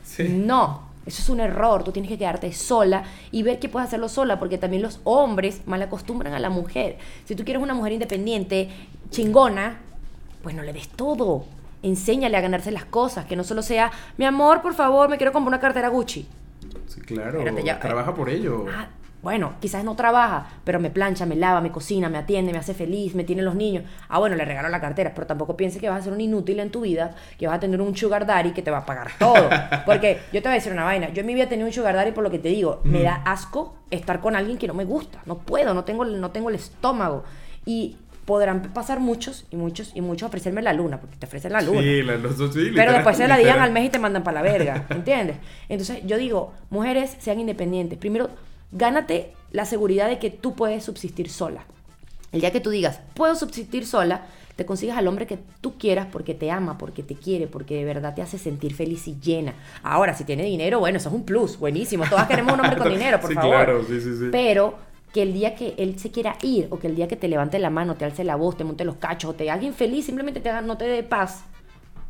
No, 0.45 0.83
eso 1.07 1.23
es 1.23 1.29
un 1.29 1.41
error. 1.41 1.83
Tú 1.85 1.91
tienes 1.93 2.09
que 2.09 2.17
quedarte 2.17 2.53
sola 2.53 3.03
y 3.33 3.43
ver 3.43 3.59
que 3.59 3.69
puedes 3.69 3.89
hacerlo 3.89 4.09
sola, 4.09 4.39
porque 4.39 4.59
también 4.59 4.83
los 4.83 5.01
hombres 5.05 5.63
mal 5.67 5.83
acostumbran 5.83 6.33
a 6.33 6.39
la 6.39 6.51
mujer. 6.51 6.99
Si 7.25 7.35
tú 7.35 7.45
quieres 7.45 7.63
una 7.63 7.75
mujer 7.75 7.93
independiente, 7.93 8.69
chingona, 9.11 9.81
pues 10.43 10.55
no 10.55 10.63
le 10.63 10.73
des 10.73 10.89
todo 10.89 11.45
enséñale 11.85 12.37
a 12.37 12.41
ganarse 12.41 12.73
las 12.73 12.85
cosas, 12.85 13.27
que 13.27 13.37
no 13.37 13.45
solo 13.45 13.63
sea, 13.63 13.93
mi 14.17 14.25
amor, 14.25 14.63
por 14.63 14.75
favor, 14.75 15.09
me 15.09 15.17
quiero 15.17 15.33
comprar 15.33 15.49
una 15.49 15.61
cartera 15.61 15.89
Gucci. 15.89 16.27
Sí, 16.89 17.01
claro, 17.03 17.45
trabaja 17.81 18.15
por 18.15 18.29
ello. 18.29 18.67
Ah, 18.69 18.89
bueno, 19.25 19.55
quizás 19.59 19.85
no 19.85 19.97
trabaja, 19.97 20.49
pero 20.65 20.79
me 20.79 20.91
plancha, 20.91 21.25
me 21.25 21.35
lava, 21.35 21.63
me 21.63 21.73
cocina, 21.73 22.11
me 22.11 22.19
atiende, 22.19 22.53
me 22.53 22.59
hace 22.59 22.75
feliz, 22.75 23.15
me 23.15 23.25
tiene 23.25 23.41
los 23.41 23.55
niños. 23.55 23.85
Ah, 24.09 24.19
bueno, 24.19 24.37
le 24.37 24.45
regalo 24.45 24.69
la 24.69 24.83
cartera, 24.83 25.13
pero 25.15 25.27
tampoco 25.27 25.57
piense 25.57 25.81
que 25.81 25.89
vas 25.89 26.01
a 26.01 26.05
ser 26.05 26.13
un 26.13 26.21
inútil 26.21 26.61
en 26.61 26.71
tu 26.71 26.83
vida, 26.83 27.15
que 27.39 27.47
vas 27.47 27.57
a 27.57 27.61
tener 27.61 27.81
un 27.81 27.97
sugar 27.97 28.27
daddy 28.27 28.53
que 28.53 28.61
te 28.61 28.71
va 28.71 28.79
a 28.79 28.87
pagar 28.87 29.13
todo. 29.19 29.49
Porque 29.87 30.21
yo 30.31 30.43
te 30.43 30.49
voy 30.49 30.53
a 30.53 30.55
decir 30.55 30.73
una 30.73 30.85
vaina, 30.85 31.09
yo 31.09 31.21
en 31.21 31.27
mi 31.27 31.33
vida 31.33 31.45
he 31.45 31.47
tenido 31.47 31.67
un 31.67 31.73
sugar 31.73 31.95
daddy 31.95 32.13
por 32.13 32.23
lo 32.23 32.31
que 32.31 32.39
te 32.39 32.51
digo, 32.51 32.83
me 32.85 33.03
da 33.03 33.15
asco 33.25 33.77
estar 33.91 34.21
con 34.21 34.37
alguien 34.37 34.59
que 34.59 34.67
no 34.67 34.75
me 34.75 34.85
gusta, 34.85 35.21
no 35.25 35.39
puedo, 35.39 35.73
no 35.73 35.85
tengo, 35.85 36.05
no 36.05 36.31
tengo 36.31 36.51
el 36.51 36.57
estómago. 36.57 37.25
Y 37.65 37.97
podrán 38.25 38.63
pasar 38.73 39.01
muchos 39.01 39.47
y 39.51 39.57
muchos 39.57 39.93
y 39.95 40.01
muchos 40.01 40.29
ofrecerme 40.29 40.63
la 40.63 40.73
luna, 40.73 41.01
porque 41.01 41.17
te 41.17 41.27
ofrecen 41.27 41.53
la 41.53 41.61
luna. 41.61 41.81
Sí, 41.81 42.03
la, 42.03 42.17
luna 42.17 42.35
sí, 42.53 42.71
Pero 42.75 42.93
después 42.93 43.17
se 43.17 43.29
la 43.29 43.37
digan 43.37 43.61
al 43.61 43.73
mes 43.73 43.87
y 43.87 43.89
te 43.91 43.99
mandan 43.99 44.23
para 44.23 44.43
la 44.43 44.43
verga, 44.43 44.87
¿entiendes? 44.91 45.37
Entonces 45.69 46.01
yo 46.05 46.17
digo, 46.17 46.53
mujeres 46.71 47.17
sean 47.19 47.41
independientes. 47.41 47.99
Primero, 47.99 48.31
gánate 48.73 49.33
la 49.53 49.65
seguridad 49.65 50.09
de 50.09 50.19
que 50.19 50.31
tú 50.31 50.55
puedes 50.55 50.85
subsistir 50.85 51.29
sola. 51.31 51.65
El 52.33 52.41
día 52.41 52.51
que 52.51 52.61
tú 52.61 52.71
digas, 52.71 53.01
puedo 53.15 53.37
subsistir 53.37 53.87
sola, 53.87 54.27
te 54.57 54.67
consigues 54.67 54.97
al 54.97 55.07
hombre 55.07 55.27
que 55.27 55.39
tú 55.61 55.79
quieras 55.79 56.09
porque 56.11 56.35
te 56.35 56.51
ama, 56.51 56.79
porque 56.79 57.03
te 57.03 57.15
quiere, 57.15 57.47
porque 57.47 57.77
de 57.77 57.85
verdad 57.85 58.15
te 58.15 58.23
hace 58.23 58.39
sentir 58.39 58.75
feliz 58.75 59.07
y 59.07 59.17
llena. 59.21 59.55
Ahora, 59.83 60.15
si 60.15 60.25
tiene 60.25 60.45
dinero, 60.45 60.81
bueno, 60.81 60.99
eso 60.99 61.09
es 61.09 61.15
un 61.15 61.25
plus, 61.25 61.59
buenísimo. 61.59 62.05
Todas 62.09 62.27
queremos 62.27 62.55
un 62.55 62.61
hombre 62.61 62.77
con 62.77 62.89
dinero, 62.93 63.21
por 63.21 63.33
favor. 63.33 63.51
Claro, 63.51 63.85
sí, 63.85 64.01
sí, 64.01 64.17
sí. 64.19 64.29
Pero 64.33 64.77
que 65.15 65.23
el 65.23 65.33
día 65.33 65.55
que 65.55 65.77
él 65.79 65.97
se 65.97 66.11
quiera 66.11 66.37
ir 66.43 66.67
o 66.71 66.81
que 66.81 66.89
el 66.89 66.97
día 66.97 67.07
que 67.07 67.15
te 67.15 67.29
levante 67.29 67.61
la 67.61 67.71
mano, 67.71 67.95
te 67.95 68.05
alce 68.05 68.25
la 68.25 68.35
voz, 68.35 68.57
te 68.57 68.65
monte 68.65 68.85
los 68.85 68.97
cachos 68.97 69.31
o 69.31 69.35
te 69.35 69.49
haga 69.49 69.63
infeliz, 69.63 70.07
simplemente 70.07 70.41
te 70.41 70.51
no 70.63 70.77
te 70.77 70.87
dé 70.87 71.05
paz, 71.05 71.45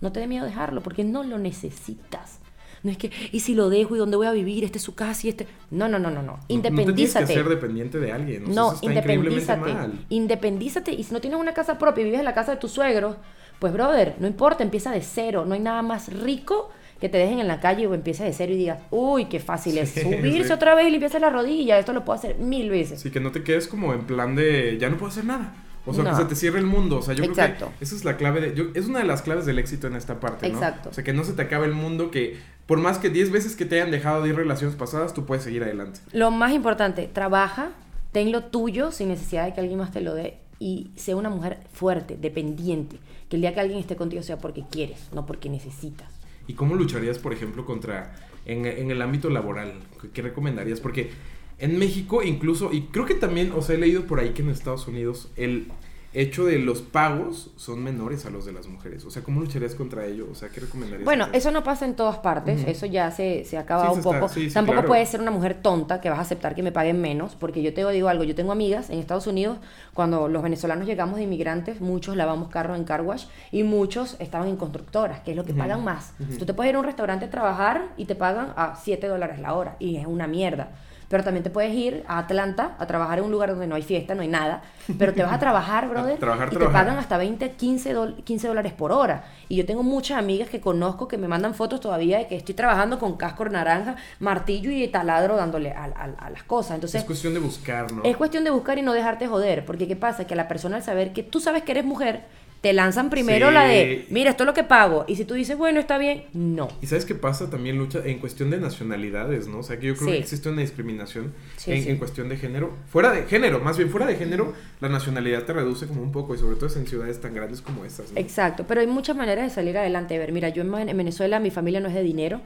no 0.01 0.11
te 0.11 0.21
dé 0.21 0.27
miedo 0.27 0.47
dejarlo 0.47 0.81
porque 0.83 1.05
no 1.05 1.23
lo 1.23 1.37
necesitas. 1.39 2.41
No 2.83 2.91
es 2.91 2.97
que, 2.97 3.11
¿y 3.31 3.41
si 3.41 3.55
lo 3.55 3.69
dejo 3.69 3.95
y 3.95 3.99
dónde 3.99 4.17
voy 4.17 4.27
a 4.27 4.33
vivir? 4.33 4.65
Este 4.65 4.79
es 4.79 4.85
su 4.85 4.95
casa 4.95 5.27
y 5.27 5.31
este. 5.31 5.47
No, 5.71 5.87
no, 5.87 5.99
no, 5.99 6.11
no, 6.11 6.23
no. 6.23 6.41
Independízate. 6.49 7.21
No, 7.21 7.27
tienes 7.27 7.29
que 7.29 7.35
ser 7.35 7.49
dependiente 7.49 7.99
de 7.99 8.13
alguien. 8.13 8.45
No, 8.55 8.75
independízate. 8.81 9.75
Independízate. 10.09 10.93
Y 10.93 11.05
si 11.05 11.13
no 11.13 11.21
tienes 11.21 11.39
una 11.39 11.53
casa 11.53 11.79
propia 11.79 12.03
y 12.03 12.05
vives 12.05 12.21
en 12.21 12.27
la 12.27 12.35
casa 12.35 12.53
de 12.53 12.59
tus 12.59 12.73
suegros, 12.73 13.17
pues, 13.59 13.73
brother, 13.73 14.17
no 14.19 14.27
importa, 14.27 14.63
empieza 14.63 14.91
de 14.91 15.01
cero. 15.01 15.45
No 15.47 15.55
hay 15.55 15.61
nada 15.61 15.81
más 15.81 16.13
rico 16.13 16.71
que 17.05 17.11
te 17.11 17.19
dejen 17.19 17.39
en 17.39 17.49
la 17.49 17.61
calle 17.61 17.87
o 17.87 17.93
empieces 17.93 18.25
de 18.25 18.33
cero 18.33 18.55
y 18.55 18.57
digas, 18.57 18.79
uy, 18.91 19.27
qué 19.27 19.39
fácil 19.39 19.77
es 19.77 19.91
subirse 20.03 20.55
otra 20.55 20.75
vez 20.75 20.89
y 20.89 20.91
limpiarse 20.91 21.21
la 21.21 21.29
rodilla, 21.29 21.79
esto 21.79 21.93
lo 21.93 22.03
puedo 22.03 22.19
hacer 22.19 22.39
mil 22.39 22.71
veces. 22.71 22.99
Sí, 22.99 23.11
que 23.11 23.21
no 23.21 23.31
te 23.31 23.43
quedes 23.43 23.69
como 23.69 23.93
en 23.93 24.07
plan 24.07 24.35
de, 24.35 24.79
ya 24.81 24.89
no 24.89 24.97
puedo 24.97 25.13
hacer 25.13 25.27
nada. 25.27 25.55
O 25.85 25.93
sea, 25.93 26.03
que 26.03 26.15
se 26.15 26.25
te 26.25 26.35
cierre 26.35 26.61
el 26.61 26.65
mundo. 26.65 27.01
O 27.01 27.03
sea, 27.03 27.13
yo 27.13 27.23
creo 27.25 27.35
que 27.35 27.65
esa 27.83 27.95
es 27.95 28.07
la 28.07 28.17
clave 28.17 28.41
de. 28.41 28.71
es 28.75 28.87
una 28.87 29.01
de 29.01 29.05
las 29.05 29.21
claves 29.21 29.45
del 29.45 29.59
éxito 29.59 29.87
en 29.87 29.97
esta 29.97 30.19
parte, 30.19 30.49
¿no? 30.49 30.55
Exacto. 30.55 30.89
O 30.89 30.95
sea, 30.95 31.05
que 31.05 31.13
no 31.13 31.25
se 31.25 31.35
te 31.35 31.43
acabe 31.43 31.67
el 31.67 31.75
mundo, 31.75 32.11
que 32.11 32.39
por 32.65 32.79
más 32.79 32.97
que 32.97 33.11
10 33.11 33.31
veces 33.31 33.55
que 33.55 33.67
te 33.67 33.75
hayan 33.75 33.91
dejado 33.91 34.23
de 34.23 34.31
ir 34.31 34.37
relaciones 34.37 34.75
pasadas, 34.77 35.13
tú 35.13 35.27
puedes 35.27 35.45
seguir 35.45 35.63
adelante. 35.63 36.01
Lo 36.13 36.31
más 36.31 36.55
importante, 36.55 37.07
trabaja, 37.13 37.73
ten 38.13 38.33
lo 38.33 38.45
tuyo 38.45 38.93
sin 38.93 39.09
necesidad 39.09 39.45
de 39.45 39.53
que 39.53 39.61
alguien 39.61 39.79
más 39.79 39.93
te 39.93 40.01
lo 40.01 40.15
dé 40.15 40.39
y 40.59 40.91
sea 40.97 41.17
una 41.17 41.29
mujer 41.29 41.59
fuerte, 41.75 42.17
dependiente, 42.17 42.97
que 43.29 43.37
el 43.37 43.43
día 43.43 43.53
que 43.53 43.61
alguien 43.61 43.79
esté 43.79 43.95
contigo 43.95 44.23
sea 44.23 44.39
porque 44.39 44.65
quieres, 44.71 45.11
no 45.13 45.27
porque 45.27 45.51
necesitas. 45.51 46.24
¿Y 46.47 46.55
cómo 46.55 46.75
lucharías, 46.75 47.19
por 47.19 47.33
ejemplo, 47.33 47.65
contra, 47.65 48.15
en, 48.45 48.67
el 48.67 49.03
ámbito 49.03 49.31
laboral? 49.31 49.75
¿Qué 50.13 50.23
recomendarías? 50.23 50.81
Porque 50.81 51.11
en 51.59 51.79
México 51.79 52.23
incluso, 52.23 52.73
y 52.73 52.83
creo 52.83 53.07
que 53.07 53.15
también, 53.15 53.53
o 53.53 53.63
sea, 53.63 53.77
he 53.77 53.79
leído 53.79 54.05
por 54.05 54.21
ahí 54.21 54.31
que 54.31 54.43
en 54.43 54.51
Estados 54.51 54.87
Unidos 54.89 55.31
el 55.37 55.69
hecho 56.15 56.47
de 56.47 56.59
los 56.59 56.81
pagos 56.81 57.51
son 57.57 57.83
menores 57.83 58.25
a 58.25 58.31
los 58.31 58.47
de 58.47 58.53
las 58.53 58.69
mujeres. 58.69 59.05
O 59.05 59.11
sea, 59.11 59.23
¿cómo 59.23 59.41
lucharías 59.41 59.75
contra 59.75 60.07
ello? 60.07 60.29
O 60.31 60.35
sea, 60.35 60.49
¿qué 60.49 60.61
recomendarías? 60.61 61.05
Bueno, 61.05 61.27
eso 61.33 61.51
no 61.51 61.65
pasa 61.65 61.85
en 61.85 61.95
todas 61.97 62.19
partes, 62.19 62.65
eso 62.67 62.87
ya 62.87 63.11
se, 63.11 63.45
se 63.45 63.59
acaba 63.59 63.91
un 63.91 64.01
poco. 64.01 64.31
Tampoco 64.53 64.85
puedes 64.85 65.09
ser 65.09 65.21
una 65.21 65.33
mujer 65.33 65.61
tonta 65.61 66.01
que 66.01 66.09
vas 66.09 66.19
a 66.21 66.23
aceptar 66.23 66.55
que 66.55 66.63
me 66.63 66.73
paguen 66.73 67.01
menos, 67.01 67.35
porque 67.35 67.63
yo 67.63 67.75
te 67.75 67.85
digo 67.91 68.09
algo, 68.09 68.25
yo 68.25 68.35
tengo 68.35 68.53
amigas 68.53 68.91
en 68.91 68.99
Estados 68.99 69.27
Unidos, 69.27 69.59
cuando 69.93 70.29
los 70.29 70.43
venezolanos 70.43 70.87
llegamos 70.87 71.17
de 71.17 71.25
inmigrantes, 71.25 71.81
muchos 71.81 72.17
lavamos 72.17 72.49
carros 72.49 72.79
en 72.79 72.85
car 72.85 73.03
wash 73.03 73.27
y 73.51 73.65
muchos 73.65 74.17
estaban 74.21 74.49
en 74.49 74.57
constructoras, 74.57 75.21
que 75.21 75.33
es 75.33 75.37
lo 75.37 75.45
que 75.45 75.53
pagan 75.53 75.83
más. 75.85 76.15
Tú 76.39 76.47
te 76.47 76.55
puedes 76.55 76.71
ir 76.71 76.77
a 76.77 76.79
un 76.79 76.85
restaurante 76.85 77.27
a 77.27 77.31
trabajar 77.31 77.89
y 77.97 78.05
te 78.05 78.15
pagan 78.15 78.53
a 78.57 78.77
7 78.77 79.07
dólares 79.09 79.41
la 79.41 79.55
hora, 79.55 79.77
y 79.81 79.97
es 79.97 80.07
una 80.07 80.27
mierda 80.27 80.71
pero 81.15 81.23
también 81.23 81.45
te 81.45 81.51
puedes 81.51 81.73
ir 81.73 82.03
a 82.09 82.19
Atlanta 82.19 82.75
a 82.77 82.89
trabajar 82.89 83.21
en 83.21 83.27
un 83.27 83.31
lugar 83.31 83.51
donde 83.51 83.69
no 83.69 83.77
hay 83.77 83.83
fiesta, 83.83 84.17
no 84.17 84.23
hay 84.23 84.27
nada, 84.27 84.65
pero 84.99 85.13
te 85.13 85.23
vas 85.23 85.33
a 85.33 85.39
trabajar, 85.39 85.89
brother, 85.89 86.19
y 86.19 86.57
te 86.57 86.67
pagan 86.67 86.99
hasta 86.99 87.17
20, 87.17 87.53
15, 87.53 87.95
15 88.25 88.49
dólares 88.49 88.73
por 88.73 88.91
hora. 88.91 89.25
Y 89.49 89.55
yo 89.55 89.65
tengo 89.65 89.85
muchas 89.85 90.19
amigas 90.19 90.49
que 90.49 90.61
conozco 90.61 91.07
que 91.07 91.17
me 91.17 91.29
mandan 91.29 91.55
fotos 91.55 91.79
todavía 91.79 92.19
de 92.19 92.27
que 92.27 92.35
estoy 92.35 92.57
trabajando 92.57 92.99
con 92.99 93.17
casco 93.17 93.45
naranja, 93.45 93.95
martillo 94.19 94.73
y 94.73 94.89
taladro 94.89 95.37
dándole 95.37 95.71
a, 95.71 95.85
a, 95.85 96.31
las 96.31 96.43
cosas. 96.43 96.75
Entonces, 96.75 97.03
es 97.03 97.07
cuestión 97.07 97.33
de 97.33 97.39
buscar, 97.39 97.93
¿no? 97.93 98.03
Es 98.03 98.17
cuestión 98.17 98.43
de 98.43 98.51
buscar 98.51 98.79
y 98.79 98.83
no 98.83 98.93
dejarte 98.93 99.29
joder, 99.29 99.65
porque 99.65 99.87
¿qué 99.87 99.95
pasa? 99.95 100.27
Que 100.27 100.35
la 100.35 100.49
persona 100.49 100.79
al 100.79 100.83
saber 100.83 101.13
que 101.13 101.23
tú 101.23 101.39
sabes 101.39 101.63
que 101.63 101.71
eres 101.71 101.85
mujer, 101.85 102.25
te 102.65 102.73
lanzan 102.73 103.11
primero 103.11 103.51
la 103.51 103.65
de, 103.65 104.07
mira, 104.09 104.31
esto 104.31 104.45
es 104.45 104.47
lo 104.47 104.55
que 104.55 104.65
pago. 104.65 105.05
Y 105.07 105.17
si 105.17 105.27
tú 105.27 105.35
dices, 105.35 105.59
bueno, 105.59 105.81
está 105.81 105.99
bien, 105.99 106.25
no. 106.33 106.69
¿Y 106.81 106.87
sabes 106.87 107.05
qué 107.05 107.15
pasa? 107.15 107.51
También 107.51 107.77
lucha 107.77 108.01
en 108.03 108.19
cuestión 108.21 108.49
de 108.49 108.57
nacionalidades, 108.57 109.49
¿no? 109.49 109.59
O 109.59 109.63
sea, 109.63 109.79
que 109.79 109.89
yo 109.89 109.95
creo 109.95 110.13
que 110.13 110.17
existe 110.17 110.49
una 110.49 110.63
discriminación 110.63 111.35
en, 111.67 111.99
cuestión 111.99 112.31
de 112.31 112.39
género. 112.39 112.73
Fuera 112.89 113.13
de 113.13 113.25
género, 113.25 113.61
más 113.61 113.77
bien 113.77 113.91
fuera 113.91 114.07
de 114.07 114.17
género, 114.17 114.55
la 114.81 114.89
nacionalidad 114.89 115.43
te 115.43 115.53
reduce 115.53 115.87
como 115.87 116.01
un 116.01 116.11
poco 116.11 116.35
y 116.35 116.39
sobre 116.39 116.57
todo 116.57 116.75
en 116.75 116.87
ciudades 116.87 117.21
tan 117.21 117.35
grandes 117.35 117.61
como 117.61 117.85
estas. 117.85 118.11
Exacto, 118.17 118.65
pero 118.67 118.81
hay 118.81 118.87
muchas 118.87 119.15
maneras 119.15 119.47
de 119.47 119.55
salir 119.55 119.77
adelante. 119.77 120.17
A 120.17 120.19
ver, 120.19 120.33
mira, 120.33 120.49
yo 120.49 120.63
en 120.63 120.97
Venezuela 120.97 121.41
mi 121.41 121.51
familia 121.51 121.81
no 121.81 121.89
es 121.89 121.95
de 121.95 122.03
dinero. 122.03 122.41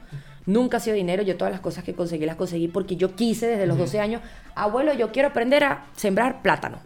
Nunca 0.45 0.77
ha 0.77 0.79
sido 0.81 0.97
dinero, 0.97 1.23
yo 1.23 1.37
todas 1.37 1.53
las 1.53 1.61
cosas 1.61 1.85
que 1.85 1.93
conseguí 1.93 2.25
las 2.25 2.35
conseguí 2.35 2.67
porque 2.67 2.97
yo 2.97 3.15
quise 3.15 3.47
desde 3.47 3.65
los 3.65 3.77
12 3.77 4.01
años, 4.01 4.21
abuelo, 4.53 4.93
yo 4.93 5.13
quiero 5.13 5.29
aprender 5.29 5.63
a 5.63 5.85
sembrar 5.95 6.41
plátano. 6.41 6.81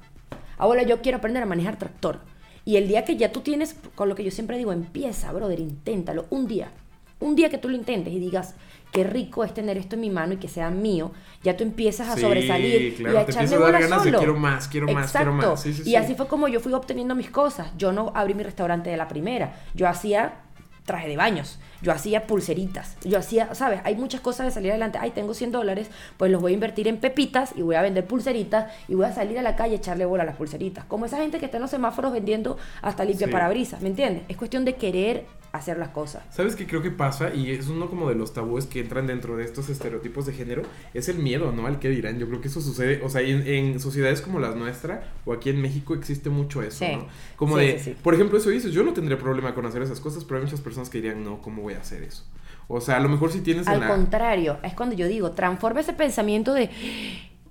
Abuelo, 0.60 0.84
yo 0.84 1.02
quiero 1.02 1.18
aprender 1.18 1.42
a 1.42 1.48
manejar 1.48 1.80
tractor 1.80 2.32
y 2.66 2.78
el 2.78 2.88
día 2.88 3.04
que 3.06 3.18
ya 3.18 3.32
tú 3.32 3.42
tienes, 3.42 3.76
con 3.96 4.10
lo 4.10 4.16
que 4.16 4.24
yo 4.24 4.32
siempre 4.32 4.58
digo, 4.58 4.72
empieza, 4.72 5.32
brother, 5.32 5.60
inténtalo. 5.60 6.26
Un 6.30 6.48
día. 6.48 6.72
Un 7.20 7.36
día 7.36 7.50
que 7.50 7.58
tú 7.58 7.70
lo 7.70 7.76
intentes 7.76 8.14
y 8.14 8.20
digas, 8.20 8.56
qué 8.92 9.04
rico 9.04 9.44
es 9.44 9.54
tener 9.54 9.78
esto 9.78 9.96
en 9.96 10.02
mi 10.02 10.10
mano 10.10 10.34
y 10.34 10.38
que 10.38 10.48
sea 10.48 10.70
mío, 10.70 11.12
ya 11.42 11.58
tú 11.58 11.64
empiezas 11.64 12.08
a 12.08 12.18
sobresalir 12.18 12.96
y 13.00 13.06
a 13.06 13.22
echarle 13.24 13.56
a 13.56 13.72
ganas 13.72 14.04
De 14.04 14.12
quiero 14.12 14.36
más, 14.36 14.68
quiero 14.68 14.88
más, 14.88 15.12
quiero 15.12 15.34
más. 15.34 15.66
y 15.86 15.96
así 15.96 16.16
fue 16.16 16.28
como 16.28 16.48
yo 16.48 16.60
fui 16.60 16.74
obteniendo 16.74 17.16
mis 17.16 17.30
cosas. 17.30 17.72
Yo 17.78 17.92
no 17.92 18.12
abrí 18.16 18.34
mi 18.34 18.44
restaurante 18.44 18.90
de 18.90 18.98
la 18.98 19.08
primera. 19.08 19.56
Yo 19.74 19.88
hacía 19.88 20.43
traje 20.86 21.08
de 21.08 21.18
baños, 21.18 21.60
yo 21.82 21.92
hacía 21.92 22.28
pulseritas, 22.28 22.98
yo 23.04 23.18
hacía, 23.18 23.54
¿sabes? 23.56 23.82
Hay 23.84 23.96
muchas 23.96 24.22
cosas 24.22 24.46
de 24.48 24.52
salir 24.52 24.72
adelante. 24.72 24.98
Ay, 25.02 25.12
tengo 25.12 25.34
100 25.34 25.52
dólares, 25.52 25.90
pues 26.18 26.32
los 26.32 26.42
voy 26.42 26.52
a 26.52 26.56
invertir 26.56 26.88
en 26.88 26.98
pepitas 26.98 27.54
y 27.56 27.62
voy 27.62 27.76
a 27.76 27.82
vender 27.82 28.06
pulseritas 28.06 28.72
y 28.88 28.96
voy 28.96 29.06
a 29.06 29.14
salir 29.14 29.40
a 29.40 29.42
la 29.42 29.56
calle 29.56 29.74
a 29.74 29.78
echarle 29.78 30.06
bola 30.06 30.24
a 30.24 30.26
las 30.26 30.36
pulseritas. 30.36 30.86
Como 30.86 31.06
esa 31.06 31.18
gente 31.18 31.40
que 31.40 31.46
está 31.46 31.58
en 31.58 31.62
los 31.62 31.72
semáforos 31.72 32.12
vendiendo 32.12 32.58
hasta 32.82 33.06
limpia 33.06 33.30
parabrisas, 33.30 33.82
¿me 33.82 33.90
entiendes? 33.90 34.24
Es 34.28 34.38
cuestión 34.38 34.66
de 34.66 34.76
querer 34.76 35.26
hacer 35.54 35.78
las 35.78 35.90
cosas. 35.90 36.24
¿Sabes 36.32 36.56
qué 36.56 36.66
creo 36.66 36.82
que 36.82 36.90
pasa? 36.90 37.34
Y 37.34 37.52
es 37.52 37.68
uno 37.68 37.88
como 37.88 38.10
de 38.10 38.16
los 38.16 38.34
tabúes 38.34 38.66
que 38.66 38.80
entran 38.80 39.06
dentro 39.06 39.38
de 39.38 39.46
estos 39.46 39.70
estereotipos 39.70 40.26
de 40.26 40.34
género, 40.34 40.64
es 40.96 41.10
el 41.10 41.20
miedo, 41.20 41.52
¿no? 41.52 41.68
Al 41.68 41.78
que 41.78 41.90
dirán. 41.90 42.18
Yo 42.18 42.28
creo 42.28 42.42
que 42.42 42.48
eso 42.48 42.60
sucede, 42.60 43.02
o 43.04 43.10
sea, 43.10 43.22
en, 43.22 43.80
sociedades 43.80 44.22
como 44.22 44.40
las 44.40 44.56
nuestras 44.56 45.06
o 45.26 45.32
aquí 45.32 45.52
en 45.52 45.62
México 45.62 45.94
existe 45.94 46.32
mucho 46.32 46.64
eso, 46.64 46.84
¿no? 46.92 47.08
Como 47.36 47.58
de, 47.58 47.96
por 48.02 48.16
ejemplo, 48.16 48.40
eso 48.40 48.50
dices, 48.50 48.74
yo 48.74 48.84
no 48.84 48.94
tendría 48.94 49.18
problema 49.20 49.54
con 49.54 49.66
hacer 49.68 49.84
esas 49.84 50.00
cosas, 50.00 50.24
pero 50.26 50.40
hay 50.40 50.46
muchas 50.46 50.60
personas 50.60 50.90
que 50.90 50.98
dirían, 50.98 51.24
no, 51.24 51.40
¿cómo 51.40 51.62
voy 51.62 51.76
a 51.76 51.80
hacer 51.80 52.02
eso? 52.02 52.26
O 52.68 52.82
sea, 52.82 52.98
a 52.98 53.00
lo 53.00 53.10
mejor 53.10 53.32
si 53.32 53.42
tienes... 53.42 53.68
Al 53.68 53.88
contrario, 53.88 54.58
es 54.64 54.74
cuando 54.74 54.96
yo 54.96 55.08
digo, 55.08 55.32
transforma 55.32 55.82
ese 55.82 55.94
pensamiento 55.94 56.54
de, 56.54 56.72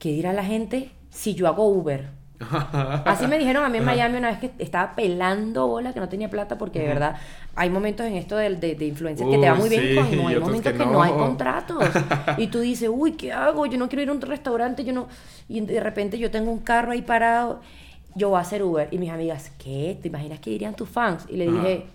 ¿qué 0.01 0.09
dirá 0.09 0.33
la 0.33 0.45
gente 0.45 0.91
si 1.11 1.35
yo 1.35 1.47
hago 1.47 1.69
Uber? 1.69 2.22
Así 3.05 3.27
me 3.27 3.39
dijeron 3.39 3.65
a 3.65 3.69
mí 3.69 3.79
en 3.79 3.85
Miami 3.85 4.19
una 4.19 4.31
vez 4.31 4.39
que 4.39 4.53
estaba 4.59 4.95
pelando 4.95 5.67
bola, 5.67 5.93
que 5.93 6.01
no 6.01 6.09
tenía 6.09 6.29
plata, 6.31 6.59
porque 6.59 6.81
de 6.81 6.89
verdad 6.89 7.17
hay 7.55 7.71
momentos 7.71 8.07
en 8.07 8.15
esto 8.15 8.37
de, 8.37 8.57
de, 8.57 8.75
de 8.75 8.87
influencers 8.87 9.29
que 9.29 9.39
te 9.39 9.51
va 9.51 9.55
muy 9.55 9.69
bien, 9.69 9.97
con, 9.97 10.17
no 10.17 10.29
hay 10.29 10.39
momentos 10.39 10.73
que, 10.73 10.87
no. 10.87 11.03
hay 11.03 11.13
contratos. 11.13 11.85
y 12.39 12.47
tú 12.47 12.61
dices, 12.61 12.89
uy, 12.93 13.13
¿qué 13.13 13.33
hago? 13.33 13.67
Yo 13.67 13.79
no 13.79 13.89
quiero 13.89 14.03
ir 14.03 14.09
a 14.09 14.13
un 14.13 14.21
restaurante, 14.21 14.85
yo 14.85 14.93
no. 14.93 15.09
Y 15.49 15.61
de 15.61 15.81
repente 15.81 16.19
yo 16.19 16.31
tengo 16.31 16.51
un 16.51 16.61
carro 16.61 16.93
ahí 16.93 17.03
parado, 17.03 17.61
yo 18.15 18.31
voy 18.31 18.39
a 18.39 18.41
hacer 18.41 18.63
Uber. 18.63 18.89
Y 18.91 18.99
mis 18.99 19.11
amigas, 19.11 19.53
¿qué? 19.59 19.99
¿Te 20.01 20.09
imaginas 20.09 20.41
que 20.41 20.51
dirían 20.51 20.75
tus 20.75 20.89
fans? 20.89 21.27
Y 21.29 21.37
le 21.37 21.51
dije, 21.51 21.87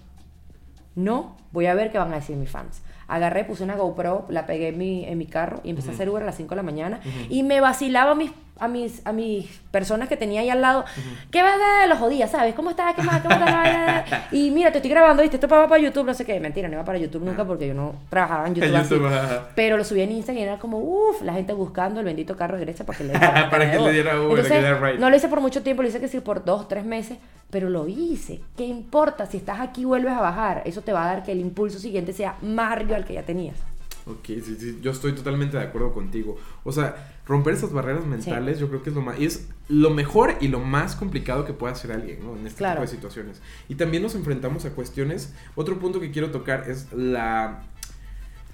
no, 0.96 1.38
voy 1.52 1.66
a 1.66 1.74
ver 1.74 1.92
qué 1.92 1.98
van 1.98 2.12
a 2.12 2.16
decir 2.16 2.36
mis 2.36 2.50
fans. 2.50 2.82
Agarré, 3.08 3.46
puse 3.46 3.64
una 3.64 3.76
GoPro, 3.76 4.26
la 4.30 4.46
pegué 4.46 4.70
en 4.70 4.78
mi, 4.78 5.06
en 5.06 5.18
mi 5.18 5.28
carro 5.28 5.62
y 5.64 5.70
empecé 5.70 5.92
a 5.92 5.94
hacer 5.94 6.10
Uber 6.10 6.24
a 6.24 6.26
las 6.26 6.36
5 6.36 6.50
de 6.50 6.56
la 6.56 6.64
mañana. 6.64 7.00
Y 7.30 7.44
me 7.44 7.62
vacilaba 7.62 8.16
mis 8.16 8.32
a 8.60 8.68
mis, 8.68 9.06
a 9.06 9.12
mis 9.12 9.46
personas 9.72 10.10
que 10.10 10.18
tenía 10.18 10.42
ahí 10.42 10.50
al 10.50 10.62
lado, 10.62 10.86
¿qué 11.32 11.42
va 11.44 11.54
a? 11.84 11.88
Los 11.88 12.00
jodía, 12.00 12.28
¿sabes? 12.28 12.56
¿Cómo 12.56 12.72
estás? 12.72 12.96
¿Qué 12.96 13.04
más? 13.04 13.22
¿Cómo 13.22 13.36
estás? 13.36 14.06
y 14.32 14.52
mira, 14.52 14.72
te 14.72 14.78
estoy 14.78 14.92
grabando, 14.92 15.22
¿viste? 15.22 15.38
Esto 15.38 15.48
va 15.48 15.68
para 15.68 15.82
YouTube, 15.82 16.06
no 16.06 16.14
sé 16.14 16.26
qué. 16.26 16.40
Mentira, 16.40 16.68
no 16.68 16.76
iba 16.76 16.84
para 16.84 16.98
YouTube 16.98 17.24
nunca 17.24 17.46
porque 17.46 17.68
yo 17.68 17.74
no 17.74 17.96
trabajaba 18.10 18.48
en 18.48 18.56
YouTube. 18.56 19.10
Pero 19.56 19.78
lo 19.78 19.84
subí 19.84 20.02
en 20.02 20.12
Instagram 20.12 20.42
y 20.42 20.44
era 20.44 20.58
como, 20.58 20.80
uff, 20.80 21.22
la 21.22 21.34
gente 21.34 21.54
buscando 21.54 22.00
el 22.00 22.06
bendito 22.06 22.36
carro 22.36 22.58
de 22.58 22.66
Grecia 22.66 22.86
para 22.86 22.98
que 22.98 23.04
le, 23.04 23.14
para 23.14 23.72
que 23.72 23.80
le 23.80 23.92
diera 23.92 24.20
Uber, 24.20 24.40
Entonces, 24.46 25.00
No 25.00 25.10
lo 25.10 25.16
hice 25.16 25.28
por 25.28 25.42
mucho 25.42 25.64
tiempo, 25.64 25.82
lo 25.82 25.90
hice 25.90 26.00
que 26.00 26.08
sí 26.08 26.20
por 26.20 26.44
dos, 26.44 26.68
tres 26.68 26.86
meses, 26.86 27.18
pero 27.50 27.70
lo 27.70 27.88
hice. 27.88 28.42
¿Qué 28.56 28.66
importa? 28.66 29.26
Si 29.26 29.38
estás 29.38 29.60
aquí 29.60 29.86
vuelves 29.86 30.14
a 30.14 30.22
bajar, 30.22 30.62
eso 30.66 30.82
te 30.82 30.94
va 30.94 31.04
a 31.04 31.14
dar 31.14 31.24
que 31.24 31.32
el 31.32 31.40
impulso 31.40 31.80
siguiente 31.80 32.14
sea 32.14 32.36
más 32.42 32.74
arriba 32.74 32.96
al 32.96 33.06
que 33.06 33.14
ya 33.14 33.24
tenías. 33.24 33.58
Ok, 34.10 34.26
sí, 34.26 34.56
sí, 34.58 34.80
yo 34.82 34.92
estoy 34.92 35.12
totalmente 35.12 35.58
de 35.58 35.64
acuerdo 35.64 35.92
contigo. 35.92 36.38
O 36.64 36.72
sea, 36.72 37.20
romper 37.26 37.56
esas 37.56 37.74
barreras 37.74 38.06
mentales 38.06 38.58
yo 38.58 38.70
creo 38.70 38.82
que 38.82 38.90
es 38.90 38.96
lo 38.96 39.02
más... 39.02 39.20
Y 39.20 39.26
es 39.26 39.50
lo 39.68 39.90
mejor 39.90 40.36
y 40.40 40.48
lo 40.48 40.62
más 40.62 40.96
complicado 40.96 41.44
que 41.44 41.52
puede 41.52 41.74
hacer 41.74 41.92
alguien, 41.92 42.22
¿no? 42.24 42.38
En 42.38 42.48
este 42.48 42.64
tipo 42.64 42.82
de 42.82 42.88
situaciones. 42.88 43.42
Y 43.68 43.76
también 43.76 44.04
nos 44.04 44.16
enfrentamos 44.16 44.64
a 44.64 44.70
cuestiones... 44.72 45.34
Otro 45.56 45.78
punto 45.78 46.00
que 46.00 46.12
quiero 46.12 46.32
tocar 46.32 46.70
es 46.70 46.92
la... 46.94 47.64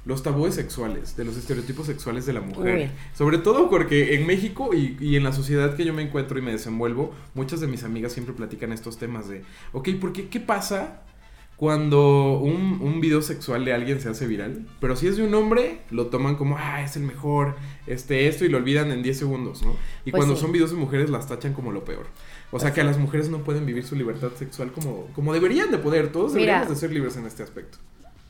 Los 0.05 0.21
tabúes 0.21 0.55
sexuales, 0.55 1.15
de 1.15 1.23
los 1.23 1.37
estereotipos 1.37 1.85
sexuales 1.85 2.25
de 2.25 2.33
la 2.33 2.41
mujer. 2.41 2.91
Sobre 3.13 3.37
todo 3.37 3.69
porque 3.69 4.15
en 4.15 4.27
México 4.27 4.73
y, 4.73 4.97
y, 4.99 5.15
en 5.15 5.23
la 5.23 5.31
sociedad 5.31 5.77
que 5.77 5.85
yo 5.85 5.93
me 5.93 6.01
encuentro 6.01 6.37
y 6.37 6.41
me 6.41 6.51
desenvuelvo, 6.51 7.13
muchas 7.35 7.61
de 7.61 7.67
mis 7.67 7.85
amigas 7.85 8.11
siempre 8.11 8.33
platican 8.33 8.73
estos 8.73 8.97
temas 8.97 9.29
de, 9.29 9.43
ok, 9.71 9.91
¿por 10.01 10.11
qué? 10.11 10.27
¿Qué 10.27 10.41
pasa 10.41 11.03
cuando 11.63 12.39
un, 12.39 12.81
un, 12.81 12.99
video 12.99 13.21
sexual 13.21 13.63
de 13.63 13.71
alguien 13.71 14.01
se 14.01 14.09
hace 14.09 14.27
viral, 14.27 14.67
pero 14.81 14.97
si 14.97 15.07
es 15.07 15.15
de 15.15 15.23
un 15.23 15.33
hombre, 15.33 15.79
lo 15.91 16.07
toman 16.07 16.35
como, 16.35 16.57
ah, 16.57 16.83
es 16.83 16.97
el 16.97 17.03
mejor, 17.03 17.55
este, 17.87 18.27
esto, 18.27 18.43
y 18.43 18.49
lo 18.49 18.57
olvidan 18.57 18.91
en 18.91 19.01
10 19.01 19.17
segundos, 19.17 19.63
¿no? 19.63 19.77
Y 20.03 20.11
pues 20.11 20.19
cuando 20.19 20.35
son 20.35 20.51
videos 20.51 20.71
de 20.71 20.75
mujeres, 20.75 21.09
las 21.09 21.25
tachan 21.25 21.53
como 21.53 21.71
lo 21.71 21.85
peor. 21.85 22.07
O 22.51 22.59
sea, 22.59 22.73
que 22.73 22.81
a 22.81 22.83
las 22.83 22.97
mujeres 22.97 23.29
no 23.29 23.45
pueden 23.45 23.65
vivir 23.65 23.85
su 23.85 23.95
libertad 23.95 24.31
sexual 24.35 24.73
como, 24.73 25.07
como 25.15 25.31
deberían 25.31 25.71
de 25.71 25.77
poder. 25.77 26.11
Todos 26.11 26.33
deberíamos 26.33 26.67
de 26.67 26.75
ser 26.75 26.91
libres 26.91 27.15
en 27.15 27.27
este 27.27 27.43
aspecto. 27.43 27.77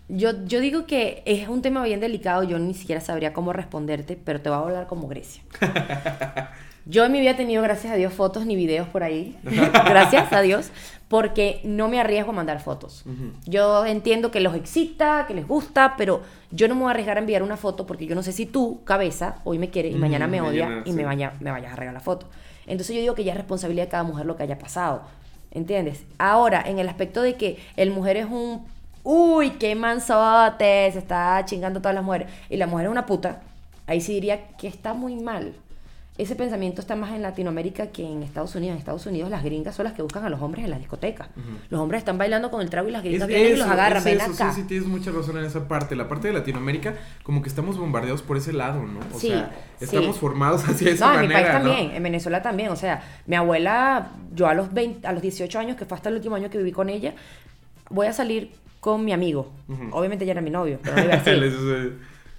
Yo, 0.10 0.46
yo 0.46 0.60
digo 0.60 0.86
que 0.86 1.24
es 1.26 1.48
un 1.48 1.64
tema 1.64 1.84
bien 1.84 2.02
delicado, 2.02 2.44
yo 2.44 2.60
ni 2.60 2.76
siquiera 2.76 3.02
sabría 3.02 3.34
cómo 3.34 3.52
responderte, 3.52 4.16
pero 4.16 4.42
te 4.42 4.50
voy 4.50 4.60
a 4.60 4.62
hablar 4.62 4.86
como 4.86 5.08
Grecia. 5.08 5.42
Yo 6.86 7.06
en 7.06 7.12
mi 7.12 7.20
vida 7.22 7.32
he 7.32 7.36
tenido, 7.36 7.64
gracias 7.64 7.94
a 7.94 7.96
Dios, 7.96 8.14
fotos 8.14 8.46
ni 8.46 8.56
videos 8.56 8.88
por 8.88 9.04
ahí. 9.04 9.38
gracias 9.44 10.32
a 10.34 10.42
Dios. 10.42 10.72
Porque 11.08 11.62
no 11.64 11.90
me 11.90 12.00
arriesgo 12.00 12.32
a 12.32 12.34
mandar 12.34 12.60
fotos. 12.60 13.06
Yo 13.46 13.86
entiendo 13.86 14.32
que 14.32 14.40
los 14.40 14.56
excita, 14.56 15.26
que 15.28 15.36
les 15.36 15.48
gusta, 15.48 15.94
pero 15.96 16.22
yo 16.50 16.68
no 16.68 16.74
me 16.74 16.82
voy 16.82 16.88
a 16.88 16.92
arriesgar 16.92 17.18
a 17.18 17.20
enviar 17.20 17.44
una 17.44 17.56
foto 17.56 17.86
porque 17.86 18.08
yo 18.08 18.16
no 18.16 18.24
sé 18.24 18.32
si 18.32 18.48
tú, 18.48 18.84
cabeza, 18.84 19.36
hoy 19.44 19.60
me 19.60 19.70
quiere 19.70 19.90
y 19.90 19.96
mañana 19.96 20.28
me 20.28 20.42
odia 20.42 20.82
y 20.86 20.94
me, 20.94 21.06
vaya, 21.06 21.34
me 21.40 21.52
vayas 21.52 21.74
a 21.74 21.76
regalar 21.76 21.94
la 21.94 22.04
foto. 22.04 22.28
Entonces 22.66 22.96
yo 22.96 23.02
digo 23.02 23.14
que 23.14 23.24
ya 23.24 23.34
es 23.34 23.38
responsabilidad 23.38 23.86
de 23.86 23.90
cada 23.90 24.04
mujer 24.04 24.26
lo 24.26 24.36
que 24.36 24.44
haya 24.44 24.58
pasado. 24.58 25.04
¿Entiendes? 25.52 26.04
Ahora, 26.18 26.64
en 26.66 26.80
el 26.80 26.90
aspecto 26.90 27.22
de 27.22 27.36
que 27.36 27.60
el 27.78 27.92
mujer 27.92 28.18
es 28.18 28.26
un. 28.26 28.66
Uy, 29.04 29.52
qué 29.52 29.76
manzote, 29.76 30.92
se 30.92 30.98
está 30.98 31.44
chingando 31.46 31.80
todas 31.80 31.94
las 31.94 32.04
mujeres. 32.04 32.28
Y 32.50 32.58
la 32.58 32.66
mujer 32.66 32.88
es 32.88 32.92
una 32.92 33.06
puta. 33.06 33.44
Ahí 33.86 34.02
sí 34.02 34.14
diría 34.14 34.48
que 34.58 34.68
está 34.68 34.96
muy 34.96 35.16
mal 35.16 35.54
ese 36.16 36.36
pensamiento 36.36 36.80
está 36.80 36.96
más 36.96 37.12
en 37.14 37.24
Latinoamérica 37.24 37.88
que 37.88 38.06
en 38.06 38.22
Estados 38.22 38.54
Unidos. 38.54 38.74
En 38.74 38.80
Estados 38.80 39.06
Unidos 39.08 39.32
las 39.32 39.44
gringas 39.44 39.76
son 39.76 39.86
las 39.86 39.94
que 39.94 40.04
buscan 40.04 40.24
a 40.24 40.30
los 40.30 40.42
hombres 40.42 40.64
en 40.64 40.70
la 40.70 40.78
discoteca. 40.78 41.30
Los 41.70 41.82
hombres 41.82 42.00
están 42.00 42.20
bailando 42.20 42.52
con 42.52 42.62
el 42.62 42.70
trago 42.70 42.88
y 42.88 42.92
las 42.92 43.04
gringas 43.04 43.28
vienen 43.28 43.54
y 43.54 43.56
los 43.56 43.68
agarran. 43.68 44.04
Acá. 44.08 44.54
Sí, 44.54 44.62
sí, 44.62 44.68
tienes 44.68 44.88
mucha 44.88 45.10
razón 45.10 45.40
en 45.40 45.46
esa 45.46 45.68
parte. 45.68 45.96
La 45.96 46.08
parte 46.08 46.28
de 46.28 46.36
Latinoamérica, 46.36 46.94
como 47.24 47.42
que 47.42 47.50
estamos 47.50 47.80
bombardeados 47.80 48.22
por 48.22 48.38
ese 48.38 48.54
lado, 48.54 48.84
¿no? 48.84 49.00
O 49.12 49.20
sea, 49.20 49.52
estamos 49.80 50.18
formados 50.18 50.64
hacia 50.70 50.92
esa 50.92 51.08
no, 51.08 51.14
manera. 51.16 51.24
en 51.24 51.30
mi 51.30 51.34
país 51.34 51.64
también, 51.64 51.96
en 51.96 52.04
Venezuela 52.04 52.42
también. 52.44 52.70
O 52.70 52.76
sea, 52.76 53.02
mi 53.26 53.36
abuela, 53.36 54.12
yo 54.36 54.48
a 54.48 54.54
los 54.54 54.72
20, 54.72 55.08
a 55.08 55.14
los 55.14 55.22
18 55.24 55.58
años, 55.58 55.78
que 55.78 55.86
fue 55.86 55.98
hasta 55.98 56.10
el 56.10 56.16
último 56.16 56.36
año 56.36 56.48
que 56.52 56.60
viví 56.60 56.72
con 56.72 56.90
ella, 56.90 57.16
voy 57.90 58.06
a 58.06 58.14
salir 58.14 58.52
con 58.80 59.04
mi 59.04 59.14
amigo. 59.14 59.52
Obviamente 59.92 60.28
ya 60.28 60.34
era 60.34 60.42
mi 60.42 60.52
novio, 60.52 60.78
pero 60.84 60.96
no 60.98 61.04
iba 61.06 61.16
a 61.16 61.24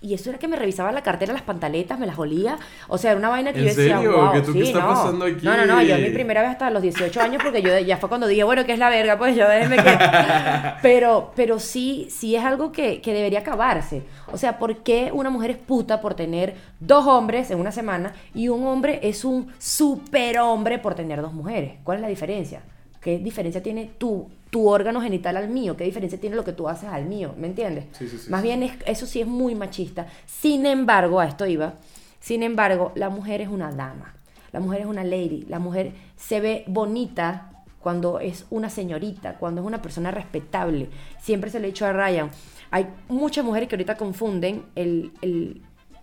y 0.04 0.12
eso 0.12 0.28
era 0.28 0.38
que 0.38 0.48
me 0.48 0.56
revisaba 0.56 0.92
la 0.92 1.02
cartera, 1.02 1.32
las 1.32 1.40
pantaletas, 1.40 1.98
me 1.98 2.06
las 2.06 2.18
olía. 2.18 2.58
O 2.88 2.98
sea, 2.98 3.12
era 3.12 3.18
una 3.18 3.30
vaina 3.30 3.54
que 3.54 3.60
yo 3.60 3.64
decía, 3.64 3.98
wow, 4.00 4.32
¿Qué, 4.32 4.44
sí, 4.52 4.60
está 4.60 4.80
no. 4.80 4.88
pasando 4.88 5.24
aquí? 5.24 5.46
No, 5.46 5.56
no, 5.56 5.64
no, 5.64 5.80
yo 5.80 5.96
mi 5.96 6.10
primera 6.10 6.42
vez 6.42 6.50
hasta 6.50 6.68
los 6.68 6.82
18 6.82 7.22
años 7.22 7.42
porque 7.42 7.62
yo 7.62 7.78
ya 7.78 7.96
fue 7.96 8.10
cuando 8.10 8.26
dije, 8.26 8.44
bueno, 8.44 8.66
¿qué 8.66 8.74
es 8.74 8.78
la 8.78 8.90
verga? 8.90 9.16
Pues 9.16 9.34
yo 9.34 9.48
déjeme 9.48 9.76
que... 9.76 9.98
pero, 10.82 11.32
pero 11.34 11.58
sí, 11.58 12.06
sí 12.10 12.36
es 12.36 12.44
algo 12.44 12.70
que, 12.70 13.00
que 13.00 13.14
debería 13.14 13.38
acabarse. 13.38 14.02
O 14.30 14.36
sea, 14.36 14.58
¿por 14.58 14.82
qué 14.82 15.10
una 15.10 15.30
mujer 15.30 15.52
es 15.52 15.56
puta 15.56 16.02
por 16.02 16.12
tener 16.12 16.54
dos 16.80 17.06
hombres 17.06 17.50
en 17.50 17.58
una 17.58 17.72
semana 17.72 18.12
y 18.34 18.50
un 18.50 18.66
hombre 18.66 19.00
es 19.02 19.24
un 19.24 19.54
superhombre 19.58 20.78
por 20.78 20.94
tener 20.94 21.22
dos 21.22 21.32
mujeres? 21.32 21.76
¿Cuál 21.82 21.96
es 21.96 22.02
la 22.02 22.08
diferencia? 22.08 22.60
¿Qué 23.00 23.18
diferencia 23.18 23.62
tiene 23.62 23.90
tu, 23.96 24.28
tu 24.54 24.68
órgano 24.68 25.00
genital 25.00 25.36
al 25.36 25.48
mío? 25.48 25.76
¿Qué 25.76 25.82
diferencia 25.82 26.20
tiene 26.20 26.36
lo 26.36 26.44
que 26.44 26.52
tú 26.52 26.68
haces 26.68 26.88
al 26.88 27.06
mío? 27.06 27.34
¿Me 27.36 27.48
entiendes? 27.48 27.86
Sí, 27.90 28.06
sí, 28.06 28.18
sí, 28.18 28.30
Más 28.30 28.40
bien, 28.40 28.62
es, 28.62 28.72
eso 28.86 29.04
sí 29.04 29.20
es 29.20 29.26
muy 29.26 29.56
machista. 29.56 30.06
Sin 30.26 30.64
embargo, 30.64 31.18
a 31.18 31.26
esto 31.26 31.44
iba, 31.44 31.74
sin 32.20 32.44
embargo, 32.44 32.92
la 32.94 33.08
mujer 33.10 33.40
es 33.40 33.48
una 33.48 33.72
dama. 33.72 34.14
La 34.52 34.60
mujer 34.60 34.82
es 34.82 34.86
una 34.86 35.02
lady. 35.02 35.44
La 35.48 35.58
mujer 35.58 35.92
se 36.14 36.38
ve 36.38 36.62
bonita 36.68 37.64
cuando 37.80 38.20
es 38.20 38.46
una 38.48 38.70
señorita, 38.70 39.38
cuando 39.38 39.60
es 39.60 39.66
una 39.66 39.82
persona 39.82 40.12
respetable. 40.12 40.88
Siempre 41.20 41.50
se 41.50 41.58
le 41.58 41.66
ha 41.66 41.70
dicho 41.70 41.84
a 41.84 41.92
Ryan, 41.92 42.30
hay 42.70 42.86
muchas 43.08 43.44
mujeres 43.44 43.68
que 43.68 43.74
ahorita 43.74 43.96
confunden 43.96 44.66
el, 44.76 45.10
el, 45.20 45.62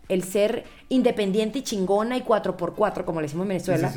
el 0.09 0.23
ser 0.23 0.65
independiente 0.89 1.59
y 1.59 1.61
chingona 1.61 2.17
y 2.17 2.21
4x4, 2.23 3.05
como 3.05 3.21
le 3.21 3.27
decimos 3.27 3.45
en 3.45 3.47
Venezuela, 3.47 3.93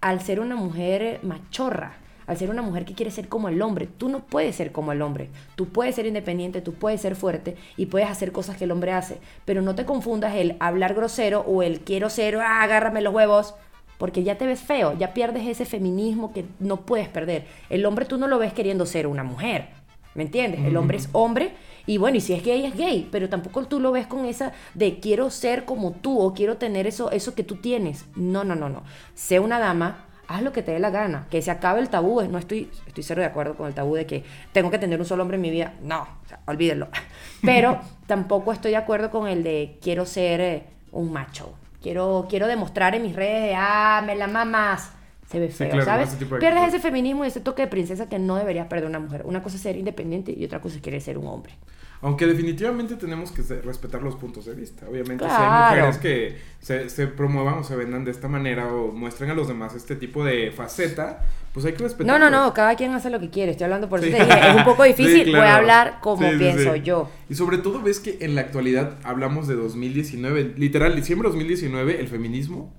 al 0.00 0.20
ser 0.20 0.38
una 0.38 0.54
mujer 0.54 1.18
machorra 1.24 1.94
al 2.30 2.36
ser 2.36 2.48
una 2.48 2.62
mujer 2.62 2.84
que 2.84 2.94
quiere 2.94 3.10
ser 3.10 3.26
como 3.26 3.48
el 3.48 3.60
hombre. 3.60 3.88
Tú 3.88 4.08
no 4.08 4.20
puedes 4.20 4.54
ser 4.54 4.70
como 4.70 4.92
el 4.92 5.02
hombre. 5.02 5.30
Tú 5.56 5.66
puedes 5.66 5.96
ser 5.96 6.06
independiente, 6.06 6.60
tú 6.60 6.74
puedes 6.74 7.00
ser 7.00 7.16
fuerte 7.16 7.56
y 7.76 7.86
puedes 7.86 8.08
hacer 8.08 8.30
cosas 8.30 8.56
que 8.56 8.62
el 8.62 8.70
hombre 8.70 8.92
hace. 8.92 9.18
Pero 9.44 9.62
no 9.62 9.74
te 9.74 9.84
confundas 9.84 10.36
el 10.36 10.54
hablar 10.60 10.94
grosero 10.94 11.40
o 11.40 11.64
el 11.64 11.80
quiero 11.80 12.08
ser, 12.08 12.36
ah, 12.36 12.62
agárrame 12.62 13.00
los 13.00 13.12
huevos. 13.12 13.56
Porque 13.98 14.22
ya 14.22 14.38
te 14.38 14.46
ves 14.46 14.60
feo, 14.60 14.96
ya 14.96 15.12
pierdes 15.12 15.44
ese 15.44 15.64
feminismo 15.64 16.32
que 16.32 16.44
no 16.60 16.82
puedes 16.82 17.08
perder. 17.08 17.46
El 17.68 17.84
hombre 17.84 18.04
tú 18.04 18.16
no 18.16 18.28
lo 18.28 18.38
ves 18.38 18.52
queriendo 18.52 18.86
ser 18.86 19.08
una 19.08 19.24
mujer. 19.24 19.70
¿Me 20.14 20.22
entiendes? 20.22 20.64
El 20.64 20.76
hombre 20.76 20.98
es 20.98 21.08
hombre 21.10 21.50
y 21.84 21.98
bueno, 21.98 22.16
y 22.16 22.20
si 22.20 22.32
es 22.32 22.44
gay, 22.44 22.64
es 22.64 22.76
gay, 22.76 23.08
pero 23.10 23.28
tampoco 23.28 23.64
tú 23.66 23.80
lo 23.80 23.90
ves 23.90 24.06
con 24.06 24.24
esa 24.24 24.52
de 24.74 25.00
quiero 25.00 25.30
ser 25.30 25.64
como 25.64 25.90
tú 25.90 26.20
o 26.20 26.32
quiero 26.32 26.58
tener 26.58 26.86
eso, 26.86 27.10
eso 27.10 27.34
que 27.34 27.42
tú 27.42 27.56
tienes. 27.56 28.04
No, 28.14 28.44
no, 28.44 28.54
no, 28.54 28.68
no. 28.68 28.84
Sé 29.14 29.40
una 29.40 29.58
dama, 29.58 30.06
haz 30.30 30.42
lo 30.42 30.52
que 30.52 30.62
te 30.62 30.70
dé 30.70 30.78
la 30.78 30.90
gana, 30.90 31.26
que 31.28 31.42
se 31.42 31.50
acabe 31.50 31.80
el 31.80 31.88
tabú, 31.88 32.22
no 32.22 32.38
estoy, 32.38 32.70
estoy 32.86 33.02
cero 33.02 33.20
de 33.20 33.26
acuerdo 33.26 33.56
con 33.56 33.66
el 33.66 33.74
tabú 33.74 33.96
de 33.96 34.06
que 34.06 34.22
tengo 34.52 34.70
que 34.70 34.78
tener 34.78 35.00
un 35.00 35.04
solo 35.04 35.22
hombre 35.22 35.34
en 35.34 35.40
mi 35.40 35.50
vida, 35.50 35.74
no, 35.82 36.06
olvídenlo, 36.46 36.88
pero 37.42 37.80
tampoco 38.06 38.52
estoy 38.52 38.70
de 38.70 38.76
acuerdo 38.76 39.10
con 39.10 39.26
el 39.26 39.42
de 39.42 39.78
quiero 39.82 40.06
ser 40.06 40.40
eh, 40.40 40.64
un 40.92 41.12
macho, 41.12 41.52
quiero, 41.82 42.26
quiero 42.30 42.46
demostrar 42.46 42.94
en 42.94 43.02
mis 43.02 43.16
redes, 43.16 43.56
ah, 43.58 44.02
me 44.06 44.14
la 44.14 44.28
mamas, 44.28 44.92
se 45.28 45.40
ve 45.40 45.48
feo, 45.48 45.84
¿sabes? 45.84 46.16
Pierdes 46.38 46.68
ese 46.68 46.78
feminismo 46.78 47.24
y 47.24 47.28
ese 47.28 47.40
toque 47.40 47.62
de 47.62 47.68
princesa 47.68 48.08
que 48.08 48.20
no 48.20 48.36
deberías 48.36 48.68
perder 48.68 48.88
una 48.88 49.00
mujer, 49.00 49.22
una 49.24 49.42
cosa 49.42 49.56
es 49.56 49.62
ser 49.62 49.76
independiente 49.76 50.32
y 50.36 50.44
otra 50.44 50.60
cosa 50.60 50.76
es 50.76 50.82
querer 50.82 51.00
ser 51.00 51.18
un 51.18 51.26
hombre. 51.26 51.54
Aunque 52.02 52.26
definitivamente 52.26 52.96
tenemos 52.96 53.30
que 53.30 53.42
respetar 53.60 54.02
los 54.02 54.16
puntos 54.16 54.46
de 54.46 54.54
vista. 54.54 54.88
Obviamente, 54.88 55.24
si 55.24 55.30
hay 55.30 55.74
mujeres 55.74 55.98
que 55.98 56.38
se, 56.60 56.88
se, 56.88 57.06
promuevan 57.06 57.58
o 57.58 57.64
se 57.64 57.76
vendan 57.76 58.04
de 58.04 58.10
esta 58.10 58.26
manera 58.26 58.72
o 58.72 58.90
muestren 58.90 59.30
a 59.30 59.34
los 59.34 59.48
demás 59.48 59.74
este 59.74 59.96
tipo 59.96 60.24
de 60.24 60.50
faceta, 60.50 61.24
pues 61.52 61.66
hay 61.66 61.72
que 61.74 61.82
respetar. 61.82 62.06
No, 62.06 62.18
no, 62.18 62.30
no, 62.30 62.54
cada 62.54 62.74
quien 62.74 62.92
hace 62.92 63.10
lo 63.10 63.20
que 63.20 63.28
quiere. 63.28 63.52
Estoy 63.52 63.64
hablando 63.64 63.88
por 63.88 64.02
eso 64.02 64.16
te 64.16 64.24
dije, 64.24 64.48
es 64.50 64.56
un 64.56 64.64
poco 64.64 64.84
difícil. 64.84 65.30
Voy 65.30 65.40
a 65.40 65.56
hablar 65.56 65.98
como 66.00 66.26
pienso 66.38 66.74
yo. 66.76 67.10
Y 67.28 67.34
sobre 67.34 67.58
todo, 67.58 67.82
ves 67.82 68.00
que 68.00 68.18
en 68.20 68.34
la 68.34 68.40
actualidad 68.40 68.96
hablamos 69.04 69.46
de 69.46 69.56
2019, 69.56 70.54
literal, 70.56 70.96
diciembre 70.96 71.28
de 71.28 71.32
2019, 71.34 72.00
el 72.00 72.08
feminismo 72.08 72.72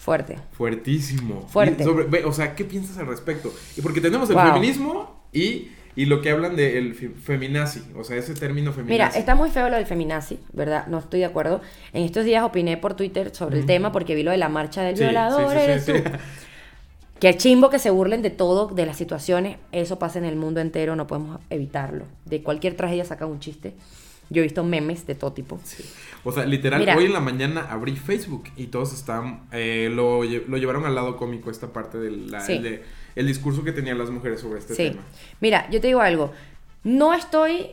Fuerte. 0.00 0.38
Fuertísimo. 0.52 1.46
Fuerte. 1.46 1.84
o 2.24 2.32
sea, 2.32 2.54
¿qué 2.54 2.64
piensas 2.64 2.96
al 2.96 3.06
respecto? 3.06 3.52
Y 3.76 3.82
porque 3.82 4.00
tenemos 4.00 4.30
el 4.30 4.36
feminismo 4.38 5.26
y 5.30 5.68
y 5.96 6.06
lo 6.06 6.20
que 6.22 6.30
hablan 6.30 6.56
del 6.56 6.94
feminazi, 6.94 7.82
o 7.96 8.04
sea, 8.04 8.16
ese 8.16 8.34
término 8.34 8.72
feminazi. 8.72 8.92
Mira, 8.92 9.08
está 9.08 9.34
muy 9.34 9.50
feo 9.50 9.68
lo 9.68 9.76
del 9.76 9.86
feminazi, 9.86 10.38
¿verdad? 10.52 10.86
No 10.86 10.98
estoy 10.98 11.20
de 11.20 11.26
acuerdo. 11.26 11.60
En 11.92 12.04
estos 12.04 12.24
días 12.24 12.44
opiné 12.44 12.76
por 12.76 12.94
Twitter 12.94 13.34
sobre 13.34 13.58
el 13.58 13.66
tema 13.66 13.92
porque 13.92 14.14
vi 14.14 14.22
lo 14.22 14.30
de 14.30 14.36
la 14.36 14.48
marcha 14.48 14.82
del 14.82 14.94
violador, 14.94 15.56
eres 15.56 15.86
tú. 15.86 15.94
Que 17.20 17.36
chimbo 17.36 17.68
que 17.68 17.78
se 17.78 17.90
burlen 17.90 18.22
de 18.22 18.30
todo, 18.30 18.68
de 18.68 18.86
las 18.86 18.96
situaciones. 18.96 19.58
Eso 19.72 19.98
pasa 19.98 20.18
en 20.18 20.24
el 20.24 20.36
mundo 20.36 20.60
entero, 20.60 20.96
no 20.96 21.06
podemos 21.06 21.38
evitarlo. 21.50 22.06
De 22.24 22.42
cualquier 22.42 22.78
tragedia 22.78 23.04
saca 23.04 23.26
un 23.26 23.40
chiste. 23.40 23.74
Yo 24.30 24.40
he 24.40 24.42
visto 24.42 24.64
memes 24.64 25.06
de 25.06 25.14
todo 25.14 25.32
tipo. 25.32 25.60
O 26.24 26.32
sea, 26.32 26.46
literal, 26.46 26.88
hoy 26.96 27.04
en 27.04 27.12
la 27.12 27.20
mañana 27.20 27.66
abrí 27.68 27.94
Facebook 27.94 28.44
y 28.56 28.68
todos 28.68 28.94
están, 28.94 29.42
eh, 29.52 29.90
lo, 29.92 30.22
lo, 30.22 30.56
llevaron 30.56 30.86
al 30.86 30.94
lado 30.94 31.18
cómico 31.18 31.50
esta 31.50 31.74
parte 31.74 31.98
del 31.98 32.30
de, 32.30 32.82
el 33.14 33.26
discurso 33.26 33.64
que 33.64 33.72
tenían 33.72 33.98
las 33.98 34.10
mujeres 34.10 34.40
sobre 34.40 34.58
este 34.60 34.74
tema. 34.74 35.02
Mira, 35.40 35.68
yo 35.70 35.80
te 35.80 35.88
digo 35.88 36.00
algo, 36.00 36.32
no 36.84 37.14
estoy 37.14 37.72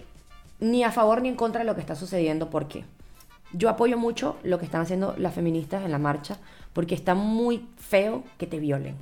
ni 0.59 0.83
a 0.83 0.91
favor 0.91 1.21
ni 1.21 1.29
en 1.29 1.35
contra 1.35 1.59
de 1.59 1.65
lo 1.65 1.75
que 1.75 1.81
está 1.81 1.95
sucediendo, 1.95 2.49
porque 2.49 2.83
yo 3.53 3.69
apoyo 3.69 3.97
mucho 3.97 4.37
lo 4.43 4.59
que 4.59 4.65
están 4.65 4.81
haciendo 4.81 5.15
las 5.17 5.33
feministas 5.33 5.85
en 5.85 5.91
la 5.91 5.99
marcha, 5.99 6.37
porque 6.73 6.95
está 6.95 7.15
muy 7.15 7.65
feo 7.77 8.23
que 8.37 8.47
te 8.47 8.59
violen. 8.59 8.95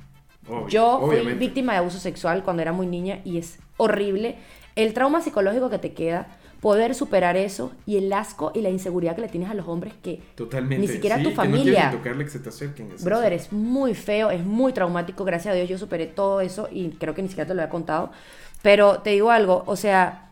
yo 0.68 1.00
fui 1.04 1.34
víctima 1.34 1.72
de 1.72 1.78
abuso 1.78 1.98
sexual 1.98 2.44
cuando 2.44 2.62
era 2.62 2.72
muy 2.72 2.86
niña 2.86 3.20
y 3.24 3.38
es 3.38 3.58
horrible. 3.76 4.36
El 4.76 4.92
trauma 4.94 5.20
psicológico 5.20 5.70
que 5.70 5.78
te 5.78 5.92
queda, 5.92 6.28
poder 6.66 6.96
superar 6.96 7.36
eso 7.36 7.70
y 7.86 7.96
el 7.96 8.12
asco 8.12 8.50
y 8.52 8.60
la 8.60 8.70
inseguridad 8.70 9.14
que 9.14 9.20
le 9.20 9.28
tienes 9.28 9.48
a 9.48 9.54
los 9.54 9.68
hombres 9.68 9.94
que 10.02 10.20
ni 10.66 10.88
siquiera 10.88 11.22
tu 11.22 11.30
familia. 11.30 11.92
brother, 13.04 13.32
es 13.34 13.52
muy 13.52 13.94
feo, 13.94 14.32
es 14.32 14.44
muy 14.44 14.72
traumático. 14.72 15.24
Gracias 15.24 15.52
a 15.52 15.54
Dios 15.54 15.68
yo 15.68 15.78
superé 15.78 16.06
todo 16.06 16.40
eso 16.40 16.68
y 16.72 16.88
creo 16.88 17.14
que 17.14 17.22
ni 17.22 17.28
siquiera 17.28 17.46
te 17.46 17.54
lo 17.54 17.62
he 17.62 17.68
contado. 17.68 18.10
Pero 18.62 18.98
te 18.98 19.10
digo 19.10 19.30
algo, 19.30 19.62
o 19.66 19.76
sea, 19.76 20.30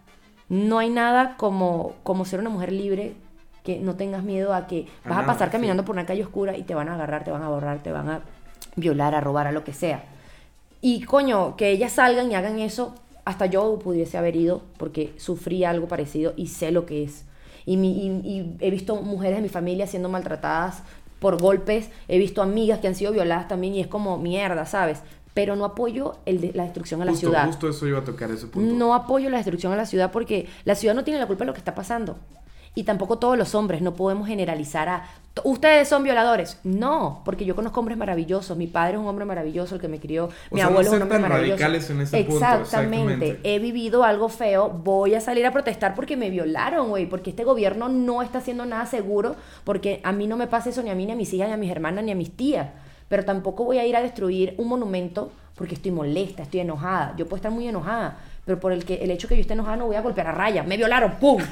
no 0.48 0.80
hay 0.80 0.90
nada 0.90 1.36
como, 1.36 1.94
como 2.02 2.24
ser 2.24 2.40
una 2.40 2.50
mujer 2.50 2.72
libre 2.72 3.14
que 3.62 3.78
no 3.78 3.94
tengas 3.94 4.24
miedo 4.24 4.54
a 4.54 4.66
que 4.66 4.88
vas 5.04 5.18
a 5.18 5.26
pasar 5.26 5.52
caminando 5.52 5.84
por 5.84 5.94
una 5.94 6.04
calle 6.04 6.24
oscura 6.24 6.56
y 6.56 6.64
te 6.64 6.74
van 6.74 6.88
a 6.88 6.94
agarrar, 6.94 7.22
te 7.22 7.30
van 7.30 7.44
a 7.44 7.48
borrar, 7.48 7.80
te 7.80 7.92
van 7.92 8.10
a 8.10 8.22
violar, 8.74 9.14
a 9.14 9.20
robar, 9.20 9.46
a 9.46 9.52
lo 9.52 9.62
que 9.62 9.72
sea. 9.72 10.02
Y 10.80 11.04
coño, 11.04 11.54
que 11.54 11.70
ellas 11.70 11.92
salgan 11.92 12.32
y 12.32 12.34
hagan 12.34 12.58
eso 12.58 12.96
hasta 13.24 13.46
yo 13.46 13.78
pudiese 13.78 14.18
haber 14.18 14.36
ido 14.36 14.62
porque 14.76 15.12
sufrí 15.16 15.64
algo 15.64 15.88
parecido 15.88 16.34
y 16.36 16.48
sé 16.48 16.70
lo 16.70 16.86
que 16.86 17.04
es. 17.04 17.24
Y, 17.66 17.76
mi, 17.76 18.56
he 18.60 18.70
visto 18.70 18.96
mujeres 18.96 19.38
de 19.38 19.42
mi 19.42 19.48
familia 19.48 19.86
siendo 19.86 20.08
maltratadas 20.08 20.82
por 21.18 21.40
golpes, 21.40 21.88
he 22.08 22.18
visto 22.18 22.42
amigas 22.42 22.80
que 22.80 22.88
han 22.88 22.94
sido 22.94 23.12
violadas 23.12 23.48
también 23.48 23.74
y 23.74 23.80
es 23.80 23.86
como 23.86 24.18
mierda, 24.18 24.66
¿sabes? 24.66 25.00
Pero 25.32 25.56
no 25.56 25.64
apoyo 25.64 26.16
el 26.26 26.40
de, 26.40 26.52
la 26.52 26.64
destrucción 26.64 27.00
a 27.00 27.06
la 27.06 27.14
ciudad. 27.14 27.46
Justo 27.46 27.68
eso 27.68 27.86
iba 27.86 28.00
a 28.00 28.04
tocar 28.04 28.30
ese 28.30 28.46
punto. 28.46 28.74
No 28.74 28.94
apoyo 28.94 29.30
la 29.30 29.38
destrucción 29.38 29.72
a 29.72 29.76
la 29.76 29.86
ciudad 29.86 30.12
porque 30.12 30.46
la 30.64 30.74
ciudad 30.74 30.94
no 30.94 31.02
tiene 31.02 31.18
la 31.18 31.26
culpa 31.26 31.44
de 31.44 31.46
lo 31.46 31.52
que 31.54 31.58
está 31.58 31.74
pasando 31.74 32.16
y 32.74 32.84
tampoco 32.84 33.18
todos 33.18 33.38
los 33.38 33.54
hombres, 33.54 33.82
no 33.82 33.94
podemos 33.94 34.26
generalizar 34.28 34.88
a 34.88 35.04
ustedes 35.42 35.88
son 35.88 36.04
violadores. 36.04 36.58
No, 36.62 37.22
porque 37.24 37.44
yo 37.44 37.56
conozco 37.56 37.80
hombres 37.80 37.98
maravillosos. 37.98 38.56
Mi 38.56 38.66
padre 38.66 38.94
es 38.94 39.00
un 39.00 39.06
hombre 39.06 39.24
maravilloso, 39.24 39.74
el 39.74 39.80
que 39.80 39.88
me 39.88 39.98
crió. 39.98 40.28
mi 40.50 40.60
abuelo 40.60 40.88
es 40.88 40.94
un 40.94 41.02
hombre 41.02 41.18
maravilloso. 41.18 41.64
En 41.64 42.00
ese 42.00 42.20
exactamente. 42.20 43.34
Punto, 43.34 43.48
He 43.48 43.58
vivido 43.58 44.04
algo 44.04 44.28
feo. 44.28 44.68
Voy 44.68 45.14
a 45.14 45.20
salir 45.20 45.44
a 45.46 45.52
protestar 45.52 45.94
porque 45.94 46.16
me 46.16 46.30
violaron, 46.30 46.88
güey. 46.88 47.06
Porque 47.06 47.30
este 47.30 47.44
gobierno 47.44 47.88
no 47.88 48.22
está 48.22 48.38
haciendo 48.38 48.64
nada 48.64 48.86
seguro. 48.86 49.34
Porque 49.64 50.00
a 50.04 50.12
mí 50.12 50.26
no 50.26 50.36
me 50.36 50.46
pasa 50.46 50.70
eso 50.70 50.82
ni 50.82 50.90
a 50.90 50.94
mí, 50.94 51.06
ni 51.06 51.12
a 51.12 51.16
mis 51.16 51.32
hijas, 51.32 51.48
ni 51.48 51.54
a 51.54 51.58
mis 51.58 51.70
hermanas, 51.70 52.04
ni 52.04 52.12
a 52.12 52.16
mis 52.16 52.36
tías. 52.36 52.68
Pero 53.08 53.24
tampoco 53.24 53.64
voy 53.64 53.78
a 53.78 53.86
ir 53.86 53.96
a 53.96 54.02
destruir 54.02 54.54
un 54.58 54.68
monumento 54.68 55.32
porque 55.54 55.74
estoy 55.74 55.90
molesta, 55.92 56.42
estoy 56.42 56.60
enojada. 56.60 57.14
Yo 57.16 57.26
puedo 57.26 57.36
estar 57.36 57.52
muy 57.52 57.68
enojada 57.68 58.18
pero 58.44 58.60
por 58.60 58.72
el 58.72 58.84
que 58.84 58.96
el 58.96 59.10
hecho 59.10 59.28
que 59.28 59.36
yo 59.36 59.40
esté 59.40 59.54
enojada 59.54 59.76
no 59.76 59.86
voy 59.86 59.96
a 59.96 60.02
golpear 60.02 60.26
a 60.26 60.32
raya, 60.32 60.62
me 60.62 60.76
violaron, 60.76 61.12
¡pum! 61.20 61.42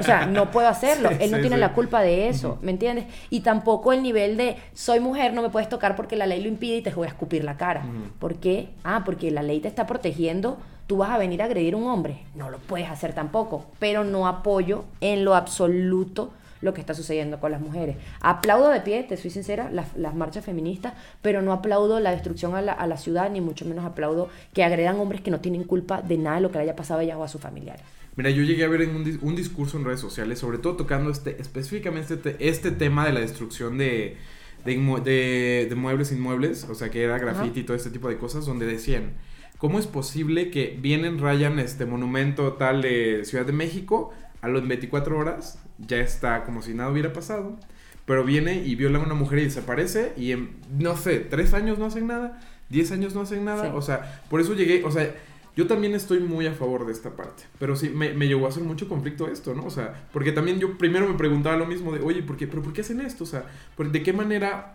O 0.00 0.02
sea, 0.02 0.26
no 0.26 0.50
puedo 0.50 0.68
hacerlo, 0.68 1.10
él 1.20 1.30
no 1.30 1.40
tiene 1.40 1.56
la 1.56 1.72
culpa 1.72 2.00
de 2.02 2.28
eso, 2.28 2.58
¿me 2.62 2.72
entiendes? 2.72 3.06
Y 3.30 3.40
tampoco 3.40 3.92
el 3.92 4.02
nivel 4.02 4.36
de 4.36 4.56
soy 4.74 5.00
mujer, 5.00 5.32
no 5.32 5.42
me 5.42 5.50
puedes 5.50 5.68
tocar 5.68 5.96
porque 5.96 6.16
la 6.16 6.26
ley 6.26 6.42
lo 6.42 6.48
impide 6.48 6.76
y 6.78 6.82
te 6.82 6.90
voy 6.90 7.06
a 7.06 7.10
escupir 7.10 7.44
la 7.44 7.56
cara. 7.56 7.84
¿Por 8.18 8.36
qué? 8.36 8.70
Ah, 8.84 9.02
porque 9.04 9.30
la 9.30 9.42
ley 9.42 9.60
te 9.60 9.68
está 9.68 9.86
protegiendo, 9.86 10.58
tú 10.86 10.98
vas 10.98 11.10
a 11.10 11.18
venir 11.18 11.42
a 11.42 11.44
agredir 11.44 11.74
a 11.74 11.76
un 11.76 11.86
hombre, 11.88 12.24
no 12.34 12.50
lo 12.50 12.58
puedes 12.58 12.88
hacer 12.88 13.12
tampoco, 13.12 13.66
pero 13.78 14.04
no 14.04 14.26
apoyo 14.26 14.84
en 15.00 15.24
lo 15.24 15.34
absoluto 15.34 16.32
lo 16.60 16.74
que 16.74 16.80
está 16.80 16.94
sucediendo 16.94 17.40
con 17.40 17.52
las 17.52 17.60
mujeres. 17.60 17.96
Aplaudo 18.20 18.68
de 18.70 18.80
pie, 18.80 19.02
te 19.02 19.16
soy 19.16 19.30
sincera, 19.30 19.70
las, 19.70 19.96
las 19.96 20.14
marchas 20.14 20.44
feministas, 20.44 20.94
pero 21.22 21.42
no 21.42 21.52
aplaudo 21.52 22.00
la 22.00 22.12
destrucción 22.12 22.54
a 22.54 22.62
la, 22.62 22.72
a 22.72 22.86
la, 22.86 22.96
ciudad, 22.96 23.30
ni 23.30 23.40
mucho 23.40 23.64
menos 23.64 23.84
aplaudo 23.84 24.28
que 24.52 24.64
agredan 24.64 24.98
hombres 24.98 25.20
que 25.20 25.30
no 25.30 25.40
tienen 25.40 25.64
culpa 25.64 26.02
de 26.02 26.18
nada 26.18 26.36
de 26.36 26.42
lo 26.42 26.50
que 26.50 26.58
le 26.58 26.64
haya 26.64 26.76
pasado 26.76 27.00
a 27.00 27.02
ellas 27.02 27.16
o 27.16 27.24
a 27.24 27.28
sus 27.28 27.40
familiares. 27.40 27.82
Mira, 28.16 28.30
yo 28.30 28.42
llegué 28.42 28.64
a 28.64 28.68
ver 28.68 28.82
en 28.82 28.96
un, 28.96 29.18
un 29.22 29.36
discurso 29.36 29.78
en 29.78 29.84
redes 29.84 30.00
sociales, 30.00 30.38
sobre 30.38 30.58
todo 30.58 30.76
tocando 30.76 31.10
este, 31.10 31.40
específicamente 31.40 32.14
este, 32.14 32.36
este 32.40 32.70
tema 32.70 33.06
de 33.06 33.12
la 33.12 33.20
destrucción 33.20 33.78
de, 33.78 34.16
de, 34.64 35.66
de, 35.68 35.74
muebles 35.74 36.12
inmuebles, 36.12 36.64
o 36.64 36.74
sea, 36.74 36.90
que 36.90 37.02
era 37.02 37.18
graffiti 37.18 37.60
y 37.60 37.62
todo 37.62 37.76
este 37.76 37.90
tipo 37.90 38.08
de 38.08 38.18
cosas, 38.18 38.46
donde 38.46 38.66
decían, 38.66 39.12
¿cómo 39.58 39.78
es 39.78 39.86
posible 39.86 40.50
que 40.50 40.76
vienen, 40.80 41.18
rayan 41.18 41.58
este 41.58 41.86
monumento 41.86 42.54
tal 42.54 42.82
de 42.82 43.24
Ciudad 43.24 43.46
de 43.46 43.52
México, 43.52 44.12
a 44.42 44.48
los 44.48 44.66
24 44.66 45.16
horas 45.16 45.58
ya 45.78 45.98
está 45.98 46.44
como 46.44 46.62
si 46.62 46.74
nada 46.74 46.90
hubiera 46.90 47.12
pasado, 47.12 47.58
pero 48.06 48.24
viene 48.24 48.64
y 48.64 48.74
viola 48.74 48.98
a 48.98 49.02
una 49.02 49.14
mujer 49.14 49.40
y 49.40 49.44
desaparece 49.44 50.12
y 50.16 50.32
en, 50.32 50.56
no 50.78 50.96
sé, 50.96 51.20
tres 51.20 51.54
años 51.54 51.78
no 51.78 51.86
hacen 51.86 52.06
nada, 52.06 52.40
diez 52.68 52.90
años 52.92 53.14
no 53.14 53.22
hacen 53.22 53.44
nada, 53.44 53.74
o 53.74 53.82
sea, 53.82 54.22
por 54.28 54.40
eso 54.40 54.54
llegué, 54.54 54.82
o 54.84 54.90
sea, 54.90 55.14
yo 55.56 55.66
también 55.66 55.94
estoy 55.94 56.20
muy 56.20 56.46
a 56.46 56.52
favor 56.52 56.86
de 56.86 56.92
esta 56.92 57.16
parte, 57.16 57.42
pero 57.58 57.76
sí, 57.76 57.90
me, 57.90 58.14
me, 58.14 58.28
llegó 58.28 58.46
a 58.46 58.48
hacer 58.48 58.62
mucho 58.62 58.88
conflicto 58.88 59.28
esto, 59.28 59.54
¿no? 59.54 59.64
O 59.64 59.70
sea, 59.70 60.08
porque 60.12 60.32
también 60.32 60.58
yo 60.58 60.78
primero 60.78 61.08
me 61.08 61.14
preguntaba 61.14 61.56
lo 61.56 61.66
mismo 61.66 61.92
de, 61.92 62.00
oye, 62.00 62.22
¿por 62.22 62.36
qué, 62.36 62.46
pero 62.46 62.62
¿por 62.62 62.72
qué 62.72 62.80
hacen 62.80 63.00
esto? 63.00 63.24
O 63.24 63.26
sea, 63.26 63.44
¿de 63.76 64.02
qué 64.02 64.12
manera 64.12 64.74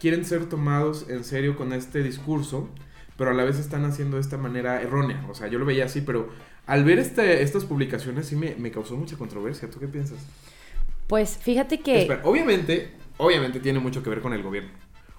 quieren 0.00 0.24
ser 0.24 0.46
tomados 0.46 1.06
en 1.08 1.24
serio 1.24 1.56
con 1.56 1.72
este 1.72 2.02
discurso, 2.02 2.68
pero 3.16 3.30
a 3.30 3.34
la 3.34 3.44
vez 3.44 3.58
están 3.58 3.84
haciendo 3.84 4.16
de 4.16 4.22
esta 4.22 4.36
manera 4.36 4.82
errónea? 4.82 5.24
O 5.30 5.34
sea, 5.34 5.48
yo 5.48 5.58
lo 5.58 5.64
veía 5.64 5.84
así, 5.84 6.00
pero 6.00 6.30
al 6.66 6.84
ver 6.84 6.98
este, 6.98 7.42
estas 7.42 7.64
publicaciones 7.64 8.26
sí 8.26 8.36
me, 8.36 8.54
me, 8.56 8.70
causó 8.70 8.96
mucha 8.96 9.16
controversia. 9.16 9.70
¿Tú 9.70 9.78
qué 9.78 9.88
piensas? 9.88 10.18
Pues 11.06 11.38
fíjate 11.40 11.80
que... 11.80 12.02
Espera, 12.02 12.22
obviamente, 12.24 12.90
obviamente 13.18 13.60
tiene 13.60 13.78
mucho 13.78 14.02
que 14.02 14.10
ver 14.10 14.20
con 14.20 14.32
el 14.32 14.42
gobierno. 14.42 14.70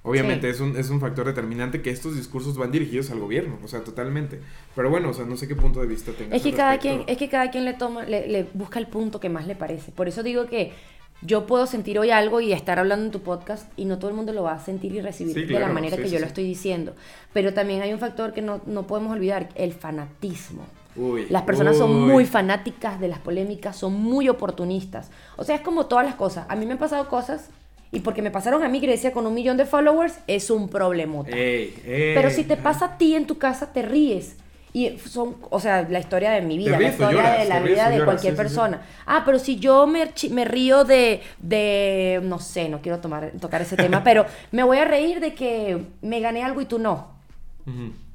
Obviamente 0.05 0.47
es, 0.49 0.59
un, 0.59 0.77
es 0.77 0.91
un 0.91 0.99
factor 0.99 1.25
determinante 1.25 1.81
que 1.81 1.89
estos 1.89 2.15
discursos 2.15 2.55
van 2.57 2.71
dirigidos 2.71 3.09
al 3.09 3.19
gobierno, 3.19 3.57
o 3.63 3.67
sea, 3.67 3.83
totalmente. 3.83 4.39
Pero 4.75 4.91
bueno, 4.91 5.09
o 5.09 5.13
sea, 5.13 5.25
no 5.25 5.35
sé 5.35 5.47
qué 5.47 5.55
punto 5.55 5.81
de 5.81 5.87
vista 5.87 6.11
tengas. 6.11 6.35
Es 6.35 6.43
que 6.43 6.53
cada 6.53 6.77
quien, 6.77 7.03
es 7.07 7.17
que 7.17 7.27
cada 7.27 7.49
quien 7.49 7.65
le 7.65 7.73
toma, 7.73 8.05
le, 8.05 8.27
le, 8.27 8.47
busca 8.53 8.77
el 8.77 8.85
punto 8.85 9.19
que 9.19 9.29
más 9.29 9.47
le 9.47 9.55
parece. 9.55 9.91
Por 9.91 10.07
eso 10.07 10.21
digo 10.21 10.45
que 10.45 10.73
yo 11.22 11.45
puedo 11.47 11.66
sentir 11.66 11.97
hoy 11.97 12.11
algo 12.11 12.39
y 12.41 12.53
estar 12.53 12.78
hablando 12.80 13.05
en 13.05 13.11
tu 13.11 13.22
podcast 13.22 13.68
y 13.78 13.86
no 13.86 13.97
todo 13.97 14.09
el 14.09 14.16
mundo 14.16 14.34
lo 14.34 14.43
va 14.43 14.53
a 14.53 14.59
sentir 14.59 14.93
y 14.93 15.01
recibir 15.01 15.34
Sí, 15.34 15.41
de 15.41 15.47
claro, 15.47 15.68
la 15.68 15.74
manera 15.74 15.95
sí, 15.95 16.01
que 16.03 16.07
sí, 16.09 16.13
yo 16.13 16.20
lo 16.20 16.28
estoy 16.28 16.43
diciendo. 16.43 16.93
Pero 17.34 17.53
también 17.53 17.82
hay 17.82 17.93
un 17.93 17.99
factor 17.99 18.34
que 18.34 18.41
no, 18.41 18.61
no 18.66 18.86
podemos 18.88 19.13
olvidar, 19.13 19.49
el 19.55 19.74
fanatismo. 19.74 20.66
Uy, 20.95 21.26
Las 21.30 21.43
personas 21.43 21.78
son 21.78 21.91
uy. 21.91 22.11
muy 22.11 22.26
fanáticas 22.26 22.99
de 22.99 23.07
las 23.07 23.20
polémicas, 23.20 23.76
son 23.76 23.93
muy 23.93 24.30
oportunistas. 24.30 25.09
O 25.36 25.43
sea, 25.43 25.55
es 25.55 25.61
como 25.61 25.88
todas 25.88 26.05
las 26.05 26.16
cosas. 26.16 26.45
A 26.47 26.55
mí 26.55 26.66
me 26.66 26.74
han 26.74 26.78
pasado 26.78 27.09
cosas 27.09 27.49
y 27.91 27.99
porque 28.01 28.22
me 28.22 28.32
pasaron 28.32 28.63
a 28.63 28.70
mí, 28.70 28.80
Grecia, 28.80 29.11
con 29.11 29.26
un 29.26 29.34
millón 29.34 29.57
de 29.57 29.66
followers, 29.66 30.20
es 30.28 30.49
un 30.49 30.70
problemota. 30.70 31.32
Ey, 31.36 31.74
ey, 31.86 32.16
Pero 32.16 32.30
si 32.30 32.43
te 32.43 32.57
pasa 32.57 32.86
a 32.86 32.97
ti 32.97 33.16
en 33.16 33.26
tu 33.26 33.38
casa, 33.38 33.72
te 33.74 33.82
ríes. 33.82 34.38
Y 34.76 34.99
son, 34.99 35.38
o 35.51 35.61
sea, 35.61 35.88
la 35.89 35.99
historia 35.99 36.32
de 36.32 36.41
mi 36.41 36.57
vida, 36.57 36.78
la 36.78 36.89
historia 36.89 37.21
lloras, 37.21 37.39
de 37.39 37.45
la 37.45 37.59
vida 37.61 37.89
de 37.89 38.03
cualquier 38.03 38.19
sí, 38.19 38.23
sí, 38.23 38.30
sí. 38.32 38.36
persona. 38.36 38.82
Ah, 39.05 39.23
pero 39.26 39.39
si 39.39 39.55
yo 39.55 39.88
me, 39.88 40.11
me 40.32 40.43
río 40.43 40.84
de, 40.84 41.21
de, 41.39 42.19
no 42.21 42.39
sé, 42.39 42.67
no 42.67 42.82
quiero 42.82 42.99
tomar, 42.99 43.32
tocar 43.39 43.61
ese 43.61 43.78
tema, 43.78 44.03
pero 44.03 44.26
me 44.51 44.63
voy 44.63 44.78
a 44.80 44.84
reír 44.84 45.21
de 45.21 45.34
que 45.34 45.82
me 46.01 46.19
gané 46.19 46.43
algo 46.43 46.59
y 46.59 46.65
tú 46.65 46.78
no. 46.78 47.07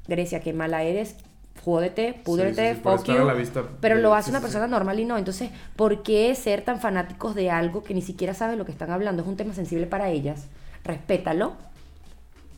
Grecia, 0.07 0.41
qué 0.41 0.53
mala 0.53 0.83
eres, 0.83 1.15
jódete, 1.65 2.13
púdrete, 2.13 2.75
sí, 2.75 2.75
sí, 2.75 2.81
fuck 2.83 3.05
you. 3.05 3.35
vista 3.35 3.63
Pero 3.79 3.95
lo 3.95 4.13
hace 4.13 4.25
sí, 4.25 4.29
una 4.29 4.39
sí, 4.39 4.43
persona 4.43 4.67
normal 4.67 4.99
y 4.99 5.05
no. 5.05 5.17
Entonces, 5.17 5.49
¿por 5.75 6.03
qué 6.03 6.35
ser 6.35 6.61
tan 6.61 6.79
fanáticos 6.79 7.33
de 7.33 7.49
algo 7.49 7.83
que 7.83 7.95
ni 7.95 8.03
siquiera 8.03 8.35
sabes 8.35 8.59
lo 8.59 8.65
que 8.65 8.71
están 8.71 8.91
hablando? 8.91 9.23
Es 9.23 9.27
un 9.27 9.35
tema 9.35 9.55
sensible 9.55 9.87
para 9.87 10.11
ellas. 10.11 10.45
Respétalo. 10.83 11.53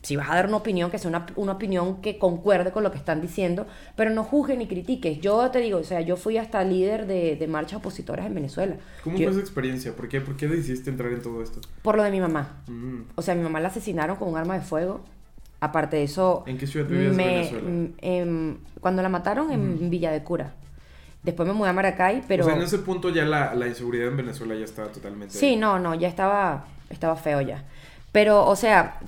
Si 0.04 0.18
vas 0.18 0.30
a 0.30 0.36
dar 0.36 0.48
una 0.48 0.58
opinión, 0.58 0.92
que 0.92 0.98
sea 1.00 1.08
una, 1.10 1.26
una 1.38 1.54
opinión 1.54 2.02
que 2.02 2.18
concuerde 2.20 2.72
con 2.72 2.84
lo 2.84 2.92
que 2.92 2.98
están 2.98 3.22
diciendo, 3.22 3.66
pero 3.96 4.10
no 4.12 4.26
juzgues 4.26 4.58
ni 4.58 4.68
critiques. 4.68 5.22
Yo 5.22 5.50
te 5.50 5.60
digo, 5.60 5.80
o 5.80 5.84
sea, 5.86 6.02
yo 6.02 6.18
fui 6.18 6.38
hasta 6.38 6.62
líder 6.64 7.08
de, 7.08 7.38
de 7.38 7.48
marchas 7.48 7.78
opositoras 7.80 8.26
en 8.26 8.36
Venezuela. 8.36 8.76
¿Cómo 9.04 9.16
Yo- 9.18 9.28
fue 9.28 9.32
esa 9.32 9.40
experiencia? 9.40 9.96
¿Por 9.96 10.10
qué, 10.10 10.20
¿Por 10.20 10.36
qué 10.36 10.50
decidiste 10.50 10.90
entrar 10.90 11.12
en 11.14 11.22
todo 11.22 11.42
esto? 11.42 11.62
Por 11.82 11.96
lo 11.96 12.04
de 12.04 12.12
mi 12.12 12.20
mamá. 12.20 12.58
Mm. 12.68 13.04
O 13.16 13.22
sea, 13.22 13.34
mi 13.34 13.44
mamá 13.44 13.62
la 13.62 13.70
asesinaron 13.70 14.18
con 14.18 14.28
un 14.28 14.38
arma 14.38 14.56
de 14.56 14.62
fuego. 14.62 15.00
Aparte 15.62 15.96
de 15.96 16.04
eso... 16.04 16.44
¿En 16.48 16.58
qué 16.58 16.68
ciudad 16.68 16.86
vivías 16.86 17.16
de 17.16 17.24
Venezuela? 17.24 17.70
mm, 17.70 17.94
em, 18.02 18.58
cuando 18.82 19.02
la 19.02 19.08
mataron 19.08 19.52
en 19.54 19.90
Villa 19.90 20.12
de 20.12 20.22
Cura. 20.22 20.54
Después 21.24 21.48
me 21.48 21.54
mudé 21.54 21.70
a 21.70 21.74
Maracay, 21.74 22.24
pero... 22.28 22.44
O 22.44 22.48
sea, 22.48 22.58
en 22.58 22.64
ese 22.64 22.80
punto 22.80 23.10
ya 23.10 23.24
la, 23.24 23.56
la 23.56 23.70
inseguridad 23.70 24.10
en 24.10 24.18
Venezuela 24.18 24.54
ya 24.56 24.66
estaba 24.66 24.90
totalmente... 24.90 25.34
Sí, 25.34 25.56
no, 25.56 25.80
no, 25.80 25.96
ya 25.96 26.10
estaba, 26.10 26.66
estaba 26.90 27.16
feo 27.16 27.40
ya. 27.40 27.64
Pero, 28.12 28.46
o 28.46 28.58
sea, 28.58 29.00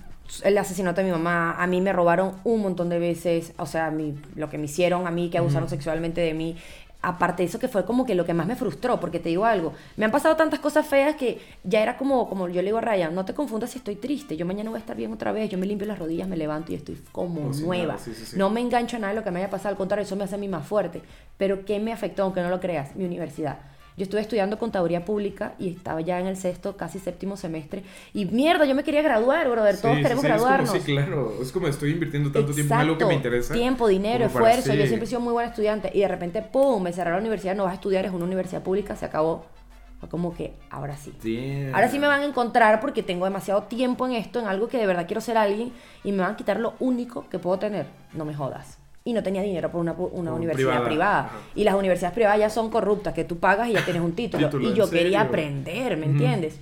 el 0.43 0.57
asesinato 0.57 1.01
de 1.01 1.05
mi 1.05 1.11
mamá, 1.11 1.55
a 1.57 1.67
mí 1.67 1.81
me 1.81 1.93
robaron 1.93 2.33
un 2.43 2.61
montón 2.61 2.89
de 2.89 2.99
veces, 2.99 3.53
o 3.57 3.65
sea, 3.65 3.87
a 3.87 3.91
mí, 3.91 4.15
lo 4.35 4.49
que 4.49 4.57
me 4.57 4.65
hicieron 4.65 5.07
a 5.07 5.11
mí, 5.11 5.29
que 5.29 5.37
abusaron 5.37 5.69
sexualmente 5.69 6.21
de 6.21 6.33
mí. 6.33 6.57
Aparte 7.01 7.43
de 7.43 7.49
eso, 7.49 7.59
que 7.59 7.67
fue 7.67 7.85
como 7.85 8.03
que 8.03 8.15
lo 8.15 8.25
que 8.25 8.33
más 8.33 8.47
me 8.47 8.55
frustró, 8.55 8.99
porque 8.99 9.19
te 9.19 9.29
digo 9.29 9.45
algo, 9.45 9.73
me 9.95 10.05
han 10.05 10.11
pasado 10.11 10.35
tantas 10.35 10.59
cosas 10.59 10.87
feas 10.87 11.15
que 11.15 11.39
ya 11.63 11.83
era 11.83 11.97
como, 11.97 12.27
como 12.27 12.47
yo 12.47 12.63
le 12.63 12.69
digo 12.69 12.79
a 12.79 12.81
Ryan, 12.81 13.13
no 13.13 13.25
te 13.25 13.35
confundas 13.35 13.69
si 13.69 13.77
estoy 13.77 13.95
triste, 13.95 14.35
yo 14.37 14.47
mañana 14.47 14.71
voy 14.71 14.77
a 14.77 14.79
estar 14.79 14.97
bien 14.97 15.13
otra 15.13 15.31
vez, 15.31 15.47
yo 15.51 15.59
me 15.59 15.67
limpio 15.67 15.85
las 15.85 15.99
rodillas, 15.99 16.27
me 16.27 16.35
levanto 16.35 16.71
y 16.71 16.75
estoy 16.75 16.99
como 17.11 17.51
nueva. 17.59 17.93
nada, 17.93 17.99
sí, 17.99 18.15
sí, 18.15 18.25
sí. 18.25 18.37
No 18.37 18.49
me 18.49 18.59
engancho 18.59 18.97
a 18.97 18.99
nada 19.01 19.13
de 19.13 19.19
lo 19.19 19.23
que 19.23 19.29
me 19.29 19.37
haya 19.37 19.51
pasado, 19.51 19.69
al 19.69 19.77
contrario, 19.77 20.03
eso 20.03 20.15
me 20.15 20.23
hace 20.23 20.33
a 20.33 20.39
mí 20.39 20.47
más 20.47 20.65
fuerte. 20.65 21.03
Pero 21.37 21.63
¿qué 21.63 21.79
me 21.79 21.93
afectó, 21.93 22.23
aunque 22.23 22.41
no 22.41 22.49
lo 22.49 22.59
creas? 22.59 22.95
Mi 22.95 23.05
universidad. 23.05 23.59
Yo 23.97 24.03
estuve 24.03 24.19
estudiando 24.19 24.59
contaduría 24.59 25.05
pública 25.05 25.53
y 25.57 25.69
estaba 25.69 26.01
ya 26.01 26.19
en 26.19 26.27
el 26.27 26.35
sexto, 26.35 26.75
casi 26.75 26.99
séptimo 26.99 27.37
semestre. 27.37 27.83
Y 28.13 28.25
mierda, 28.25 28.65
yo 28.65 28.75
me 28.75 28.83
quería 28.83 29.01
graduar, 29.01 29.49
brother. 29.49 29.79
Todos 29.79 29.95
sí, 29.95 30.03
queremos 30.03 30.21
sí, 30.21 30.27
es 30.27 30.33
como, 30.33 30.45
graduarnos. 30.45 30.71
sí, 30.71 30.79
claro. 30.79 31.33
Es 31.41 31.51
como 31.53 31.67
estoy 31.67 31.91
invirtiendo 31.91 32.29
tanto 32.29 32.53
tiempo 32.53 32.73
en 32.73 32.79
algo 32.81 32.97
que 32.97 33.05
me 33.05 33.13
interesa. 33.13 33.53
Tiempo, 33.53 33.87
dinero, 33.87 34.25
esfuerzo. 34.25 34.73
Yo 34.73 34.85
siempre 34.85 35.05
he 35.05 35.07
sido 35.07 35.21
muy 35.21 35.31
buena 35.31 35.49
estudiante. 35.49 35.91
Y 35.93 36.01
de 36.01 36.07
repente, 36.09 36.41
¡pum! 36.41 36.83
Me 36.83 36.91
cerraron 36.91 37.19
la 37.19 37.21
universidad, 37.21 37.55
no 37.55 37.63
vas 37.63 37.71
a 37.71 37.75
estudiar, 37.75 38.05
es 38.05 38.11
una 38.11 38.25
universidad 38.25 38.63
pública, 38.63 38.97
se 38.97 39.05
acabó. 39.05 39.45
Fue 40.01 40.09
como 40.09 40.35
que, 40.35 40.53
ahora 40.69 40.97
sí. 40.97 41.13
Ahora 41.73 41.89
sí 41.89 41.97
me 41.97 42.07
van 42.07 42.19
a 42.19 42.25
encontrar 42.25 42.81
porque 42.81 43.01
tengo 43.01 43.23
demasiado 43.23 43.63
tiempo 43.63 44.05
en 44.05 44.11
esto, 44.11 44.41
en 44.41 44.47
algo 44.47 44.67
que 44.67 44.77
de 44.77 44.87
verdad 44.87 45.07
quiero 45.07 45.21
ser 45.21 45.37
alguien, 45.37 45.71
y 46.03 46.11
me 46.11 46.21
van 46.21 46.33
a 46.33 46.35
quitar 46.35 46.59
lo 46.59 46.73
único 46.79 47.29
que 47.29 47.39
puedo 47.39 47.57
tener. 47.59 47.85
No 48.11 48.25
me 48.25 48.33
jodas. 48.35 48.77
Y 49.07 49.13
no 49.13 49.21
tenía 49.21 49.43
dinero 49.43 49.71
por 49.71 49.81
una, 49.81 49.91
una 49.93 50.31
Por 50.31 50.39
universidad 50.39 50.83
privada, 50.83 50.85
privada. 50.85 51.31
Y 51.53 51.63
las 51.63 51.75
universidades 51.75 52.15
privadas 52.15 52.39
ya 52.39 52.49
son 52.49 52.71
corruptas, 52.71 53.13
que 53.13 53.23
tú 53.23 53.37
pagas 53.37 53.69
y 53.69 53.73
ya 53.73 53.85
tienes 53.85 54.01
un 54.01 54.13
título. 54.15 54.47
Título, 54.47 54.65
y 54.65 54.71
¿en 54.71 54.75
yo 54.75 54.89
quería 54.89 55.03
serio? 55.03 55.19
aprender, 55.19 55.95
¿me 55.95 56.07
entiendes? 56.07 56.57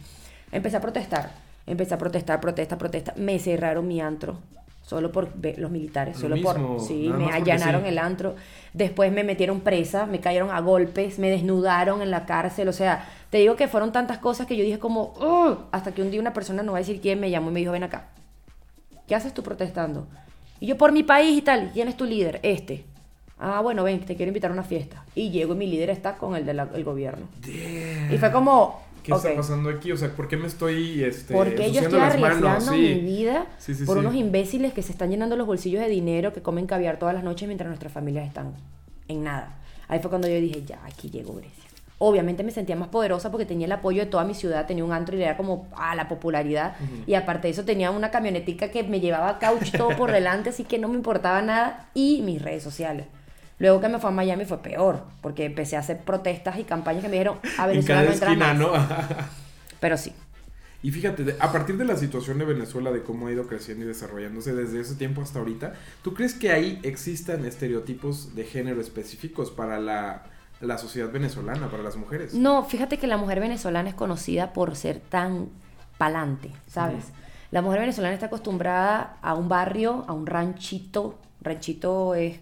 Empecé 0.52 0.76
a 0.78 0.82
protestar. 0.82 1.32
Empecé 1.66 1.94
a 1.94 1.98
protestar, 1.98 2.42
protesta, 2.42 2.78
protesta. 2.78 3.14
Me 3.16 3.40
cerraron 3.40 3.88
mi 3.88 4.02
antro. 4.02 4.38
Solo 4.86 5.14
por 5.14 5.30
los 5.58 5.72
militares, 5.72 6.16
Lo 6.18 6.22
solo 6.22 6.36
mismo, 6.36 6.54
por... 6.54 6.82
Sí, 6.82 7.10
me 7.18 7.32
allanaron 7.32 7.84
sí. 7.84 7.88
el 7.88 7.98
antro. 7.98 8.36
Después 8.74 9.14
me 9.14 9.24
metieron 9.24 9.62
presa, 9.62 10.06
me 10.06 10.20
cayeron 10.20 10.52
a 10.52 10.60
golpes, 10.60 11.20
me 11.20 11.30
desnudaron 11.30 12.02
en 12.02 12.12
la 12.12 12.26
cárcel. 12.26 12.68
O 12.68 12.74
sea, 12.74 13.08
te 13.30 13.38
digo 13.38 13.56
que 13.56 13.70
fueron 13.70 13.94
tantas 13.94 14.18
cosas 14.18 14.46
que 14.46 14.58
yo 14.58 14.64
dije 14.66 14.80
como... 14.80 15.14
Hasta 15.72 15.94
que 15.94 16.02
un 16.02 16.12
día 16.12 16.20
una 16.20 16.34
persona, 16.34 16.64
no 16.64 16.74
va 16.74 16.80
a 16.80 16.82
decir 16.82 17.00
quién, 17.00 17.22
me 17.22 17.30
llamó 17.30 17.50
y 17.50 17.54
me 17.54 17.60
dijo, 17.62 17.72
ven 17.72 17.84
acá. 17.84 18.08
¿Qué 19.08 19.16
haces 19.16 19.34
tú 19.34 19.42
protestando? 19.42 20.06
Y 20.64 20.68
yo, 20.68 20.78
por 20.78 20.94
mi 20.94 21.04
país 21.04 21.38
y 21.38 21.42
tal. 21.42 21.72
¿Quién 21.74 21.90
es 21.90 21.98
tu 21.98 22.06
líder? 22.06 22.40
Este. 22.42 22.86
Ah, 23.38 23.60
bueno, 23.60 23.84
ven, 23.84 24.00
te 24.00 24.16
quiero 24.16 24.30
invitar 24.30 24.50
a 24.50 24.54
una 24.54 24.64
fiesta. 24.64 25.04
Y 25.14 25.30
llego 25.30 25.56
y 25.56 25.58
mi 25.58 25.68
líder 25.68 25.90
está 25.90 26.16
con 26.16 26.38
el 26.38 26.46
del 26.46 26.86
gobierno. 26.86 27.28
Damn. 27.42 28.14
Y 28.14 28.18
fue 28.18 28.32
como... 28.32 28.82
¿Qué 29.04 29.12
está 29.12 29.36
pasando 29.36 29.70
aquí? 29.70 29.92
O 29.92 29.98
sea, 29.98 30.16
¿por 30.16 30.30
qué 30.30 30.38
me 30.38 30.48
estoy 30.48 31.04
este, 31.04 31.34
porque 31.34 31.70
yo 31.74 31.82
estoy 31.82 32.00
arriesgando? 32.00 32.72
Sí. 32.72 32.78
mi 32.78 33.02
vida 33.02 33.48
Sí, 33.58 33.76
sí, 33.76 33.84
por 33.84 33.98
unos 33.98 34.16
imbéciles 34.16 34.72
que 34.72 34.82
se 34.82 34.94
están 34.94 35.10
llenando 35.10 35.36
los 35.36 35.46
bolsillos 35.46 35.82
de 35.82 35.90
dinero, 35.90 36.32
que 36.32 36.42
comen 36.42 36.66
caviar 36.66 36.98
todas 36.98 37.14
las 37.14 37.26
noches 37.26 37.46
mientras 37.50 37.68
nuestras 37.68 37.92
familias 37.92 38.26
están 38.26 38.54
en 39.10 39.22
nada. 39.22 39.58
Ahí 39.90 40.00
fue 40.00 40.10
cuando 40.10 40.30
yo 40.30 40.36
dije, 40.36 40.64
ya, 40.66 40.80
aquí 40.86 41.10
llegó 41.10 41.34
Grecia. 41.36 41.63
Obviamente 42.00 42.44
me 42.44 42.52
sentía 42.52 42.76
más 42.76 42.90
poderosa 42.90 43.32
porque 43.32 43.46
tenía 43.46 43.66
el 43.66 43.72
apoyo 43.72 44.04
de 44.04 44.10
toda 44.10 44.26
mi 44.26 44.34
ciudad, 44.34 44.66
tenía 44.66 44.84
un 44.84 44.92
antro 44.92 45.16
y 45.18 45.24
era 45.24 45.38
como, 45.38 45.68
ah, 45.76 45.96
la 45.96 46.08
popularidad. 46.08 46.76
Y 47.08 47.14
aparte 47.14 47.48
de 47.48 47.54
eso 47.54 47.64
tenía 47.64 47.92
una 47.92 48.12
camionetica 48.12 48.70
que 48.70 48.84
me 48.84 49.00
llevaba 49.00 49.40
couch 49.40 49.72
todo 49.72 49.96
por 49.96 50.12
delante, 50.12 50.50
así 50.50 50.64
que 50.64 50.80
no 50.80 50.88
me 50.90 50.96
importaba 50.96 51.42
nada. 51.42 51.90
Y 51.94 52.22
mis 52.24 52.42
redes 52.42 52.64
sociales. 52.64 53.06
Luego 53.60 53.80
que 53.80 53.88
me 53.88 54.00
fue 54.00 54.10
a 54.10 54.14
Miami 54.14 54.46
fue 54.46 54.62
peor, 54.62 55.04
porque 55.22 55.46
empecé 55.46 55.78
a 55.78 55.80
hacer 55.80 56.00
protestas 56.00 56.60
y 56.60 56.64
campañas 56.64 57.04
que 57.04 57.08
me 57.08 57.14
dijeron, 57.14 57.40
a 57.58 57.64
En 57.66 57.70
Venezuela 57.70 58.06
cada 58.38 58.54
no 58.54 58.76
entra. 58.76 59.08
¿no? 59.10 59.16
Pero 59.80 59.98
sí. 59.98 60.14
Y 60.82 60.92
fíjate, 60.92 61.38
a 61.40 61.52
partir 61.54 61.78
de 61.78 61.86
la 61.86 61.96
situación 61.96 62.40
de 62.40 62.46
Venezuela, 62.46 62.92
de 62.92 63.04
cómo 63.04 63.28
ha 63.28 63.32
ido 63.32 63.48
creciendo 63.48 63.86
y 63.86 63.88
desarrollándose 63.88 64.54
desde 64.54 64.82
ese 64.82 64.96
tiempo 64.96 65.22
hasta 65.22 65.40
ahorita, 65.40 65.76
¿tú 66.02 66.14
crees 66.14 66.34
que 66.34 66.52
ahí 66.52 66.80
existan 66.84 67.46
estereotipos 67.46 68.36
de 68.36 68.44
género 68.44 68.82
específicos 68.82 69.50
para 69.50 69.80
la, 69.80 70.26
la 70.64 70.78
sociedad 70.78 71.12
venezolana, 71.12 71.70
para 71.70 71.84
las 71.84 71.96
mujeres? 71.96 72.34
No, 72.34 72.64
fíjate 72.64 72.98
que 72.98 73.08
la 73.08 73.18
mujer 73.18 73.40
venezolana 73.40 73.90
es 73.90 73.96
conocida 73.96 74.54
por 74.54 74.76
ser 74.76 75.00
tan 75.00 75.50
palante, 75.98 76.52
¿sabes? 76.68 77.06
La 77.52 77.62
mujer 77.62 77.82
venezolana 77.82 78.14
está 78.14 78.28
acostumbrada 78.28 79.18
a 79.22 79.36
un 79.36 79.48
barrio, 79.48 80.06
a 80.08 80.14
un 80.14 80.26
ranchito. 80.26 81.20
Ranchito 81.42 82.16
es 82.16 82.40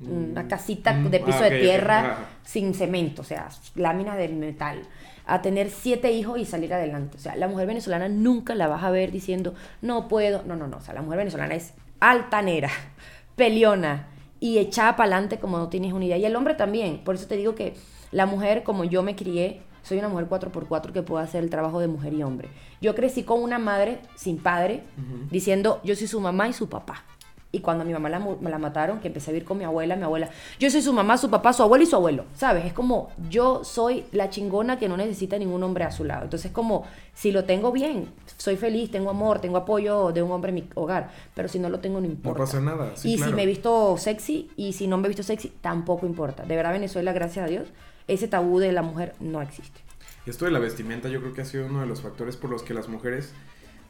una 0.00 0.44
mm. 0.44 0.48
casita 0.48 0.92
mm. 0.92 1.10
de 1.10 1.20
piso 1.20 1.38
ah, 1.40 1.44
de 1.44 1.60
tierra 1.60 2.18
sin 2.44 2.74
cemento, 2.74 3.22
o 3.22 3.24
sea, 3.24 3.48
láminas 3.74 4.16
de 4.16 4.28
metal, 4.28 4.82
a 5.26 5.42
tener 5.42 5.70
siete 5.70 6.12
hijos 6.12 6.38
y 6.38 6.44
salir 6.44 6.72
adelante. 6.72 7.16
O 7.16 7.20
sea, 7.20 7.36
la 7.36 7.48
mujer 7.48 7.66
venezolana 7.66 8.08
nunca 8.08 8.54
la 8.54 8.68
vas 8.68 8.84
a 8.84 8.90
ver 8.90 9.10
diciendo, 9.10 9.54
no 9.82 10.08
puedo, 10.08 10.42
no, 10.44 10.56
no, 10.56 10.68
no, 10.68 10.78
o 10.78 10.80
sea, 10.80 10.94
la 10.94 11.02
mujer 11.02 11.18
venezolana 11.18 11.54
es 11.54 11.74
altanera, 12.00 12.70
peleona 13.36 14.06
y 14.40 14.58
echada 14.58 14.96
para 14.96 15.14
adelante 15.14 15.38
como 15.38 15.58
no 15.58 15.68
tienes 15.68 15.92
una 15.92 16.04
idea. 16.04 16.18
Y 16.18 16.24
el 16.24 16.36
hombre 16.36 16.54
también, 16.54 17.02
por 17.04 17.14
eso 17.14 17.26
te 17.26 17.36
digo 17.36 17.54
que 17.54 17.74
la 18.10 18.26
mujer, 18.26 18.62
como 18.62 18.84
yo 18.84 19.02
me 19.02 19.16
crié, 19.16 19.62
soy 19.82 19.98
una 19.98 20.08
mujer 20.08 20.28
4x4 20.28 20.92
que 20.92 21.02
puede 21.02 21.24
hacer 21.24 21.44
el 21.44 21.50
trabajo 21.50 21.80
de 21.80 21.86
mujer 21.86 22.12
y 22.12 22.22
hombre. 22.22 22.48
Yo 22.80 22.94
crecí 22.94 23.22
con 23.22 23.42
una 23.42 23.58
madre 23.58 24.00
sin 24.16 24.38
padre, 24.38 24.82
diciendo, 25.30 25.80
yo 25.84 25.94
soy 25.94 26.08
su 26.08 26.20
mamá 26.20 26.48
y 26.48 26.52
su 26.52 26.68
papá. 26.68 27.04
Y 27.56 27.60
cuando 27.60 27.86
mi 27.86 27.92
mamá 27.94 28.10
la, 28.10 28.20
la 28.42 28.58
mataron, 28.58 29.00
que 29.00 29.08
empecé 29.08 29.30
a 29.30 29.32
vivir 29.32 29.48
con 29.48 29.56
mi 29.56 29.64
abuela, 29.64 29.96
mi 29.96 30.02
abuela, 30.02 30.28
yo 30.58 30.70
soy 30.70 30.82
su 30.82 30.92
mamá, 30.92 31.16
su 31.16 31.30
papá, 31.30 31.54
su 31.54 31.62
abuelo 31.62 31.84
y 31.84 31.86
su 31.86 31.96
abuelo, 31.96 32.26
¿sabes? 32.34 32.66
Es 32.66 32.74
como 32.74 33.08
yo 33.30 33.64
soy 33.64 34.04
la 34.12 34.28
chingona 34.28 34.78
que 34.78 34.90
no 34.90 34.98
necesita 34.98 35.38
ningún 35.38 35.62
hombre 35.62 35.84
a 35.84 35.90
su 35.90 36.04
lado. 36.04 36.24
Entonces, 36.24 36.52
como 36.52 36.84
si 37.14 37.32
lo 37.32 37.44
tengo 37.44 37.72
bien, 37.72 38.10
soy 38.36 38.56
feliz, 38.56 38.90
tengo 38.90 39.08
amor, 39.08 39.40
tengo 39.40 39.56
apoyo 39.56 40.12
de 40.12 40.22
un 40.22 40.32
hombre 40.32 40.50
en 40.50 40.56
mi 40.56 40.68
hogar, 40.74 41.10
pero 41.34 41.48
si 41.48 41.58
no 41.58 41.70
lo 41.70 41.80
tengo, 41.80 41.98
no 41.98 42.06
importa. 42.06 42.38
No 42.38 42.44
pasa 42.44 42.60
nada. 42.60 42.92
y 43.02 43.16
si 43.16 43.32
me 43.32 43.44
he 43.44 43.46
visto 43.46 43.96
sexy 43.96 44.50
y 44.54 44.74
si 44.74 44.86
no 44.86 44.98
me 44.98 45.06
he 45.06 45.08
visto 45.08 45.22
sexy, 45.22 45.48
tampoco 45.62 46.04
importa. 46.04 46.44
De 46.44 46.56
verdad, 46.56 46.72
Venezuela, 46.72 47.14
gracias 47.14 47.46
a 47.46 47.48
Dios, 47.48 47.68
ese 48.06 48.28
tabú 48.28 48.58
de 48.58 48.72
la 48.72 48.82
mujer 48.82 49.14
no 49.18 49.40
existe. 49.40 49.80
Esto 50.26 50.44
de 50.44 50.50
la 50.50 50.58
vestimenta 50.58 51.08
yo 51.08 51.20
creo 51.20 51.32
que 51.32 51.40
ha 51.40 51.44
sido 51.44 51.66
uno 51.66 51.80
de 51.80 51.86
los 51.86 52.02
factores 52.02 52.36
por 52.36 52.50
los 52.50 52.62
que 52.64 52.74
las 52.74 52.88
mujeres 52.88 53.32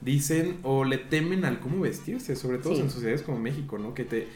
dicen 0.01 0.59
o 0.63 0.85
le 0.85 0.99
temen 0.99 1.45
al 1.45 1.61
cómo 1.61 1.81
vestirse, 1.81 2.37
sobre 2.37 2.59
todo 2.59 2.75
en 2.75 2.91
sociedades 2.91 3.23
como 3.23 3.39
México, 3.39 3.79
¿no? 3.79 3.95
Que 3.95 4.05
te 4.05 4.29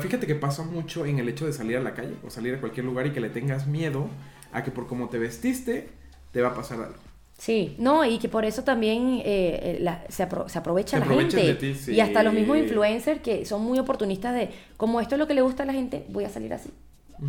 fíjate 0.00 0.26
que 0.26 0.34
pasa 0.34 0.62
mucho 0.62 1.06
en 1.06 1.18
el 1.18 1.28
hecho 1.28 1.46
de 1.46 1.52
salir 1.52 1.76
a 1.76 1.80
la 1.80 1.94
calle 1.94 2.14
o 2.24 2.30
salir 2.30 2.54
a 2.54 2.60
cualquier 2.60 2.86
lugar 2.86 3.06
y 3.06 3.12
que 3.12 3.20
le 3.20 3.30
tengas 3.30 3.66
miedo 3.66 4.08
a 4.52 4.62
que 4.62 4.70
por 4.70 4.86
cómo 4.86 5.08
te 5.08 5.18
vestiste 5.18 5.88
te 6.32 6.42
va 6.42 6.50
a 6.50 6.54
pasar 6.54 6.80
algo. 6.80 6.96
Sí, 7.38 7.74
no, 7.78 8.04
y 8.04 8.18
que 8.18 8.28
por 8.28 8.44
eso 8.44 8.62
también 8.62 9.20
eh, 9.24 9.80
eh, 9.80 9.98
se, 10.08 10.22
aprovecha 10.22 10.98
la 10.98 11.06
gente. 11.06 11.58
Y 11.88 12.00
hasta 12.00 12.22
los 12.22 12.32
mismos 12.32 12.58
influencers 12.58 13.20
que 13.20 13.44
son 13.44 13.62
muy 13.62 13.78
oportunistas 13.78 14.34
de, 14.34 14.50
como 14.76 15.00
esto 15.00 15.16
es 15.16 15.18
lo 15.18 15.26
que 15.26 15.34
le 15.34 15.42
gusta 15.42 15.64
a 15.64 15.66
la 15.66 15.72
gente, 15.72 16.04
voy 16.08 16.24
a 16.24 16.28
salir 16.28 16.52
así. 16.54 16.70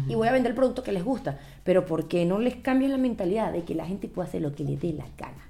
Y 0.08 0.16
voy 0.16 0.28
a 0.28 0.32
vender 0.32 0.52
el 0.52 0.56
producto 0.56 0.84
que 0.84 0.92
les 0.92 1.04
gusta. 1.04 1.40
Pero 1.64 1.86
¿por 1.86 2.08
qué 2.08 2.26
no 2.26 2.40
les 2.40 2.56
cambian 2.56 2.92
la 2.92 2.98
mentalidad 2.98 3.54
de 3.54 3.64
que 3.64 3.76
la 3.76 3.86
gente 3.86 4.08
puede 4.08 4.28
hacer 4.28 4.42
lo 4.42 4.54
que 4.54 4.64
le 4.64 4.78
dé 4.78 4.94
la 4.94 5.06
gana? 5.18 5.48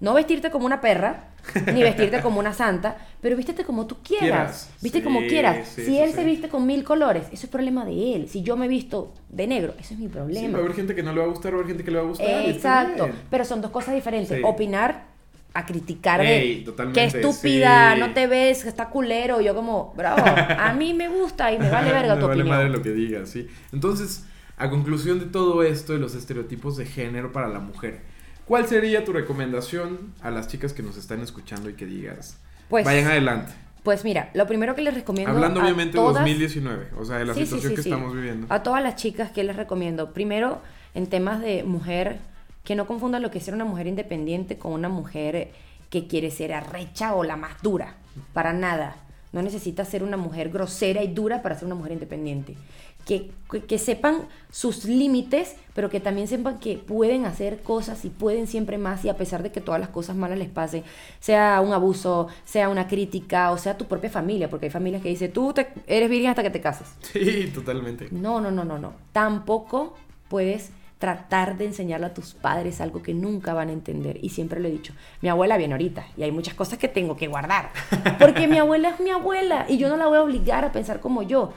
No 0.00 0.14
vestirte 0.14 0.50
como 0.50 0.66
una 0.66 0.80
perra, 0.80 1.30
ni 1.72 1.82
vestirte 1.82 2.20
como 2.20 2.38
una 2.38 2.52
santa, 2.52 2.96
pero 3.20 3.36
vístete 3.36 3.64
como 3.64 3.86
tú 3.86 3.96
quieras. 4.02 4.70
Viste 4.80 5.02
como 5.02 5.20
quieras. 5.20 5.68
si 5.68 5.98
él 5.98 6.12
se 6.12 6.24
viste 6.24 6.48
con 6.48 6.66
mil 6.66 6.84
colores, 6.84 7.24
eso 7.32 7.46
es 7.46 7.50
problema 7.50 7.84
de 7.84 8.14
él. 8.14 8.28
Si 8.28 8.42
yo 8.42 8.56
me 8.56 8.68
visto 8.68 9.12
de 9.28 9.46
negro, 9.46 9.74
eso 9.78 9.94
es 9.94 10.00
mi 10.00 10.08
problema. 10.08 10.46
Sí, 10.46 10.52
va 10.52 10.58
a 10.58 10.62
haber 10.62 10.74
gente 10.74 10.94
que 10.94 11.02
no 11.02 11.12
le 11.12 11.20
va 11.20 11.26
a 11.26 11.28
gustar, 11.28 11.52
va 11.52 11.56
a 11.56 11.58
haber 11.60 11.68
gente 11.68 11.84
que 11.84 11.90
le 11.90 11.98
va 11.98 12.04
a 12.04 12.08
gustar. 12.08 12.48
Exacto. 12.48 13.10
Pero 13.30 13.44
son 13.44 13.60
dos 13.60 13.70
cosas 13.70 13.94
diferentes. 13.94 14.40
Opinar 14.44 15.18
a 15.54 15.66
criticar 15.66 16.20
de 16.20 16.64
qué 16.94 17.04
estúpida, 17.04 17.96
no 17.96 18.12
te 18.12 18.26
ves, 18.26 18.64
está 18.64 18.90
culero. 18.90 19.40
Yo 19.40 19.54
como, 19.54 19.92
bravo, 19.96 20.22
a 20.24 20.72
mí 20.74 20.94
me 20.94 21.08
gusta 21.08 21.52
y 21.52 21.58
me 21.58 21.70
vale 21.70 21.92
verga 21.92 22.14
me 22.14 22.20
tu 22.20 22.28
vale 22.28 22.44
madre 22.44 22.68
lo 22.68 22.82
que 22.82 22.92
digas, 22.92 23.30
sí. 23.30 23.48
Entonces, 23.72 24.24
a 24.56 24.70
conclusión 24.70 25.18
de 25.18 25.26
todo 25.26 25.62
esto 25.62 25.92
de 25.92 25.98
los 25.98 26.14
estereotipos 26.14 26.76
de 26.76 26.86
género 26.86 27.32
para 27.32 27.48
la 27.48 27.60
mujer, 27.60 28.02
¿Cuál 28.48 28.66
sería 28.66 29.04
tu 29.04 29.12
recomendación 29.12 30.14
a 30.22 30.30
las 30.30 30.48
chicas 30.48 30.72
que 30.72 30.82
nos 30.82 30.96
están 30.96 31.20
escuchando 31.20 31.68
y 31.68 31.74
que 31.74 31.84
digas, 31.84 32.38
pues, 32.70 32.82
vayan 32.82 33.06
adelante? 33.06 33.52
Pues 33.82 34.04
mira, 34.04 34.30
lo 34.32 34.46
primero 34.46 34.74
que 34.74 34.80
les 34.80 34.94
recomiendo. 34.94 35.34
Hablando 35.34 35.60
obviamente 35.60 35.98
de 35.98 36.02
2019, 36.02 36.88
o 36.98 37.04
sea, 37.04 37.18
de 37.18 37.26
la 37.26 37.34
situación 37.34 37.74
que 37.74 37.82
estamos 37.82 38.14
viviendo. 38.14 38.46
A 38.48 38.62
todas 38.62 38.82
las 38.82 38.96
chicas 38.96 39.30
que 39.30 39.44
les 39.44 39.54
recomiendo. 39.54 40.14
Primero, 40.14 40.62
en 40.94 41.08
temas 41.08 41.42
de 41.42 41.62
mujer, 41.62 42.20
que 42.64 42.74
no 42.74 42.86
confundan 42.86 43.20
lo 43.20 43.30
que 43.30 43.36
es 43.36 43.44
ser 43.44 43.52
una 43.52 43.66
mujer 43.66 43.86
independiente 43.86 44.56
con 44.56 44.72
una 44.72 44.88
mujer 44.88 45.50
que 45.90 46.06
quiere 46.06 46.30
ser 46.30 46.54
arrecha 46.54 47.14
o 47.14 47.24
la 47.24 47.36
más 47.36 47.60
dura. 47.62 47.96
Para 48.32 48.54
nada. 48.54 48.96
No 49.30 49.42
necesitas 49.42 49.88
ser 49.88 50.02
una 50.02 50.16
mujer 50.16 50.48
grosera 50.48 51.02
y 51.02 51.08
dura 51.08 51.42
para 51.42 51.54
ser 51.54 51.66
una 51.66 51.74
mujer 51.74 51.92
independiente 51.92 52.56
que, 53.04 53.78
sepan 53.78 54.28
sus 54.50 54.84
límites, 54.84 55.56
pero 55.74 55.88
que 55.88 56.00
también 56.00 56.28
sepan 56.28 56.58
que 56.58 56.76
pueden 56.76 57.24
hacer 57.24 57.62
cosas 57.62 58.04
y 58.04 58.10
pueden 58.10 58.46
siempre 58.46 58.76
más 58.76 59.04
y 59.04 59.08
a 59.08 59.16
pesar 59.16 59.42
de 59.42 59.50
que 59.50 59.60
todas 59.60 59.80
las 59.80 59.88
cosas 59.88 60.14
malas 60.14 60.38
les 60.38 60.50
pasen, 60.50 60.84
sea 61.18 61.60
un 61.60 61.72
abuso, 61.72 62.28
sea 62.44 62.68
una 62.68 62.86
crítica 62.86 63.50
o 63.50 63.58
sea 63.58 63.78
tu 63.78 63.86
propia 63.86 64.10
familia, 64.10 64.50
porque 64.50 64.66
hay 64.66 64.70
familias 64.70 65.02
que 65.02 65.08
dicen, 65.08 65.32
tú 65.32 65.54
eres 65.86 66.10
virgen 66.10 66.30
hasta 66.30 66.42
que 66.42 66.50
te 66.50 66.60
cases. 66.60 66.88
Sí, 67.00 67.50
totalmente. 67.54 68.08
No, 68.10 68.40
no, 68.40 68.50
no, 68.50 68.64
no, 68.64 68.78
no. 68.78 68.92
Tampoco 69.12 69.94
puedes 70.28 70.70
tratar 70.98 71.56
de 71.56 71.66
enseñarle 71.66 72.06
a 72.06 72.14
tus 72.14 72.34
padres 72.34 72.80
algo 72.80 73.02
que 73.02 73.14
nunca 73.14 73.54
van 73.54 73.68
a 73.68 73.72
entender. 73.72 74.18
Y 74.20 74.30
siempre 74.30 74.60
lo 74.60 74.68
he 74.68 74.70
dicho, 74.70 74.92
mi 75.22 75.28
abuela 75.28 75.56
viene 75.56 75.74
ahorita 75.74 76.06
y 76.16 76.24
hay 76.24 76.32
muchas 76.32 76.54
cosas 76.54 76.78
que 76.78 76.88
tengo 76.88 77.16
que 77.16 77.28
guardar. 77.28 77.70
Porque 78.18 78.48
mi 78.48 78.58
abuela 78.58 78.90
es 78.90 79.00
mi 79.00 79.10
abuela 79.10 79.64
y 79.68 79.78
yo 79.78 79.88
no 79.88 79.96
la 79.96 80.06
voy 80.06 80.18
a 80.18 80.22
obligar 80.22 80.64
a 80.64 80.72
pensar 80.72 81.00
como 81.00 81.22
yo 81.22 81.52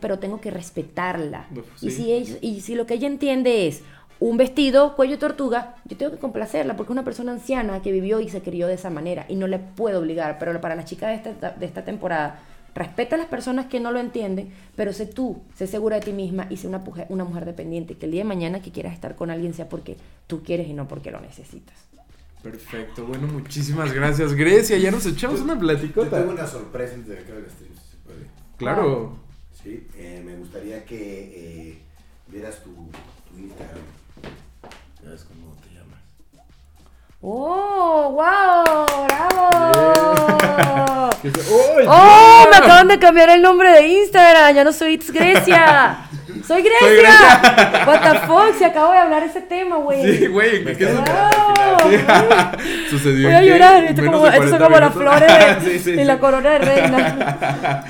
pero 0.00 0.18
tengo 0.18 0.40
que 0.40 0.50
respetarla. 0.50 1.46
Y, 1.80 1.90
si 1.90 2.38
y 2.40 2.60
si 2.60 2.74
lo 2.74 2.86
que 2.86 2.94
ella 2.94 3.06
entiende 3.06 3.68
es 3.68 3.82
un 4.20 4.36
vestido 4.36 4.96
cuello 4.96 5.18
tortuga, 5.18 5.76
yo 5.84 5.96
tengo 5.96 6.12
que 6.12 6.18
complacerla 6.18 6.76
porque 6.76 6.90
es 6.90 6.94
una 6.94 7.04
persona 7.04 7.32
anciana 7.32 7.82
que 7.82 7.92
vivió 7.92 8.20
y 8.20 8.28
se 8.28 8.42
crió 8.42 8.66
de 8.66 8.74
esa 8.74 8.90
manera 8.90 9.26
y 9.28 9.36
no 9.36 9.46
le 9.46 9.58
puedo 9.58 10.00
obligar. 10.00 10.38
Pero 10.38 10.60
para 10.60 10.74
las 10.74 10.86
chicas 10.86 11.22
de 11.22 11.30
esta, 11.30 11.50
de 11.52 11.66
esta 11.66 11.84
temporada, 11.84 12.40
respeta 12.74 13.14
a 13.14 13.18
las 13.18 13.28
personas 13.28 13.66
que 13.66 13.80
no 13.80 13.92
lo 13.92 14.00
entienden, 14.00 14.52
pero 14.74 14.92
sé 14.92 15.06
tú, 15.06 15.42
sé 15.54 15.66
segura 15.66 15.96
de 15.96 16.02
ti 16.02 16.12
misma 16.12 16.46
y 16.50 16.56
sé 16.56 16.66
una, 16.66 16.82
una 17.08 17.24
mujer 17.24 17.44
dependiente. 17.44 17.94
Que 17.96 18.06
el 18.06 18.12
día 18.12 18.22
de 18.22 18.28
mañana 18.28 18.60
que 18.60 18.72
quieras 18.72 18.92
estar 18.92 19.14
con 19.14 19.30
alguien 19.30 19.54
sea 19.54 19.68
porque 19.68 19.96
tú 20.26 20.42
quieres 20.42 20.68
y 20.68 20.72
no 20.72 20.88
porque 20.88 21.10
lo 21.10 21.20
necesitas. 21.20 21.76
Perfecto, 22.42 23.04
bueno, 23.04 23.26
muchísimas 23.26 23.92
gracias, 23.92 24.34
Grecia. 24.34 24.78
Ya 24.78 24.90
nos 24.90 25.06
echamos 25.06 25.40
una 25.40 25.58
platicota. 25.58 26.18
tengo 26.18 26.32
una 26.32 26.46
sorpresa 26.46 26.94
antes 26.94 27.08
de 27.08 27.24
que 27.24 27.32
el 27.32 27.50
stream, 27.50 27.74
si 27.74 27.90
se 27.90 27.96
puede. 28.04 28.26
Claro. 28.56 29.27
¿Sí? 29.68 29.86
Eh, 29.96 30.22
me 30.24 30.34
gustaría 30.36 30.84
que 30.86 30.96
eh, 30.96 31.78
vieras 32.28 32.62
tu, 32.62 32.70
tu 32.70 33.38
Instagram. 33.38 33.84
¿Sabes 35.02 35.24
cómo 35.24 35.54
te 35.62 35.68
llamas? 35.74 36.00
¡Oh, 37.20 38.12
wow! 38.12 38.86
¡Bravo! 39.06 39.50
¡Oh, 41.88 42.46
me 42.50 42.56
acaban 42.56 42.88
de 42.88 42.98
cambiar 42.98 43.28
el 43.28 43.42
nombre 43.42 43.70
de 43.70 43.86
Instagram! 43.88 44.54
Ya 44.54 44.64
no 44.64 44.72
soy 44.72 44.94
It's 44.94 45.10
Grecia. 45.12 45.98
¡Soy 46.46 46.62
Grecia! 46.62 47.84
What 47.86 48.00
the 48.00 48.18
fuck, 48.26 48.54
si 48.56 48.64
acabo 48.64 48.92
de 48.92 48.98
hablar 48.98 49.22
ese 49.22 49.40
tema, 49.42 49.76
güey. 49.76 50.18
Sí, 50.18 50.26
güey, 50.26 50.64
¿qué 50.64 50.84
es 50.84 50.90
Sucedió. 52.90 53.28
Voy 53.28 53.36
a 53.36 53.42
llorar, 53.42 53.84
esto, 53.84 54.04
como, 54.04 54.26
esto 54.26 54.48
son 54.48 54.58
como 54.58 54.78
las 54.78 54.92
flores 54.92 55.64
de, 55.64 55.78
sí, 55.78 55.94
la 56.04 56.18
corona 56.18 56.50
de 56.50 56.58
reina. 56.58 57.84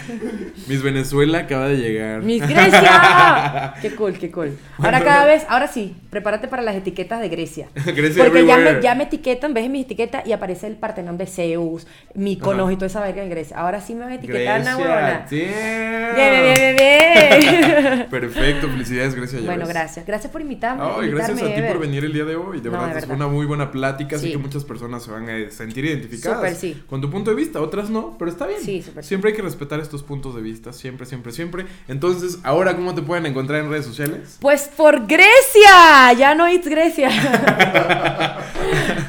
Miss 0.67 0.83
Venezuela 0.83 1.39
acaba 1.39 1.69
de 1.69 1.77
llegar. 1.77 2.23
¡Miss 2.23 2.47
Grecia! 2.47 3.75
qué 3.81 3.95
cool, 3.95 4.19
qué 4.19 4.31
cool. 4.31 4.59
Ahora 4.79 5.01
cada 5.03 5.25
vez, 5.25 5.47
ahora 5.49 5.69
sí, 5.69 5.97
prepárate 6.11 6.49
para 6.49 6.63
las 6.63 6.77
etiquetas 6.77 7.21
de 7.21 7.29
Grecia. 7.29 7.69
Grecia 7.75 8.25
Porque 8.25 8.47
ya 8.47 8.57
me, 8.57 8.83
ya 8.83 8.95
me, 8.95 9.05
etiquetan, 9.05 9.55
ves 9.55 9.65
en 9.65 9.73
mi 9.73 9.83
etiqueta 9.83 10.23
y 10.25 10.33
aparece 10.33 10.67
el 10.67 10.77
Partenón 10.77 11.17
de 11.17 11.27
Zeus, 11.27 11.87
Mykonos 12.15 12.73
y 12.73 12.75
toda 12.77 12.87
esa 12.87 13.01
verga 13.01 13.23
en 13.23 13.31
Grecia. 13.31 13.57
Ahora 13.57 13.81
sí 13.81 13.95
me 13.95 14.01
van 14.01 14.13
a 14.13 14.15
etiquetar, 14.17 14.63
Grecia, 14.63 15.27
Bien, 15.31 16.15
bien, 16.17 16.55
bien, 16.55 16.77
bien. 16.77 18.07
Perfecto, 18.11 18.38
felicidades, 18.39 19.15
Grecia. 19.15 19.41
Bueno, 19.45 19.67
gracias. 19.67 20.07
Gracias 20.07 20.33
por 20.33 20.41
invitarme. 20.41 21.07
y 21.07 21.11
gracias 21.11 21.43
a 21.43 21.55
ti 21.55 21.63
por 21.63 21.79
venir 21.79 22.05
el 22.05 22.13
día 22.13 22.25
de 22.25 22.37
hoy. 22.37 22.61
De, 22.61 22.71
verdad, 22.71 23.05
fue 23.05 23.15
una 23.15 23.29
muy 23.29 23.47
buena 23.47 23.71
plática. 23.71 24.17
Así 24.17 24.31
que 24.31 24.39
muchas 24.39 24.65
personas 24.65 25.03
se 25.03 25.11
van 25.11 25.29
a 25.29 25.51
sentir 25.51 25.85
identificadas 25.85 26.65
con 26.87 27.01
tu 27.01 27.11
punto 27.11 27.31
de 27.31 27.37
vista. 27.37 27.61
Otras 27.61 27.91
no, 27.91 28.17
pero 28.19 28.31
está 28.31 28.47
bien. 28.47 28.61
Sí, 28.61 28.85
siempre 29.01 29.31
hay 29.31 29.37
que 29.37 29.43
respetar 29.43 29.81
estos 29.81 30.03
puntos 30.03 30.35
de 30.35 30.43
vista. 30.43 30.73
Siempre, 30.73 31.07
siempre, 31.07 31.33
siempre. 31.33 31.67
Entonces, 31.89 32.39
ahora, 32.43 32.77
¿cómo 32.77 32.95
te 32.95 33.03
pueden 33.03 33.27
encontrar 33.27 33.61
en 33.61 33.71
redes 33.71 33.87
sociales? 33.87 34.39
Pues 34.41 34.71
por 34.77 35.07
Grecia. 35.07 36.13
Ya 36.17 36.35
no 36.35 36.49
it's 36.49 36.69
Grecia. 36.69 37.09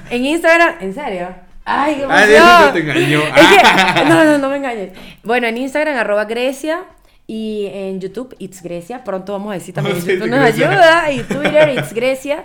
en 0.10 0.26
Instagram, 0.26 0.76
¿en 0.82 0.94
serio? 0.94 1.28
Ay, 1.66 1.96
qué 1.96 2.04
emoción. 2.04 2.74
te 2.74 2.80
engañó. 2.80 3.22
no, 4.10 4.24
no, 4.26 4.38
no 4.40 4.50
me 4.50 4.58
engañes. 4.58 4.92
Bueno, 5.24 5.48
en 5.48 5.58
Instagram, 5.58 5.98
arroba 5.98 6.26
Grecia. 6.26 6.84
Y 7.30 7.68
en 7.68 8.02
YouTube, 8.02 8.36
It's 8.40 8.64
Grecia. 8.64 9.04
Pronto 9.04 9.34
vamos 9.34 9.52
a 9.52 9.54
decir 9.54 9.72
también 9.72 9.98
YouTube 10.04 10.28
nos 10.28 10.40
ayuda. 10.40 11.12
Y 11.12 11.22
Twitter, 11.22 11.78
It's 11.78 11.94
Grecia. 11.94 12.44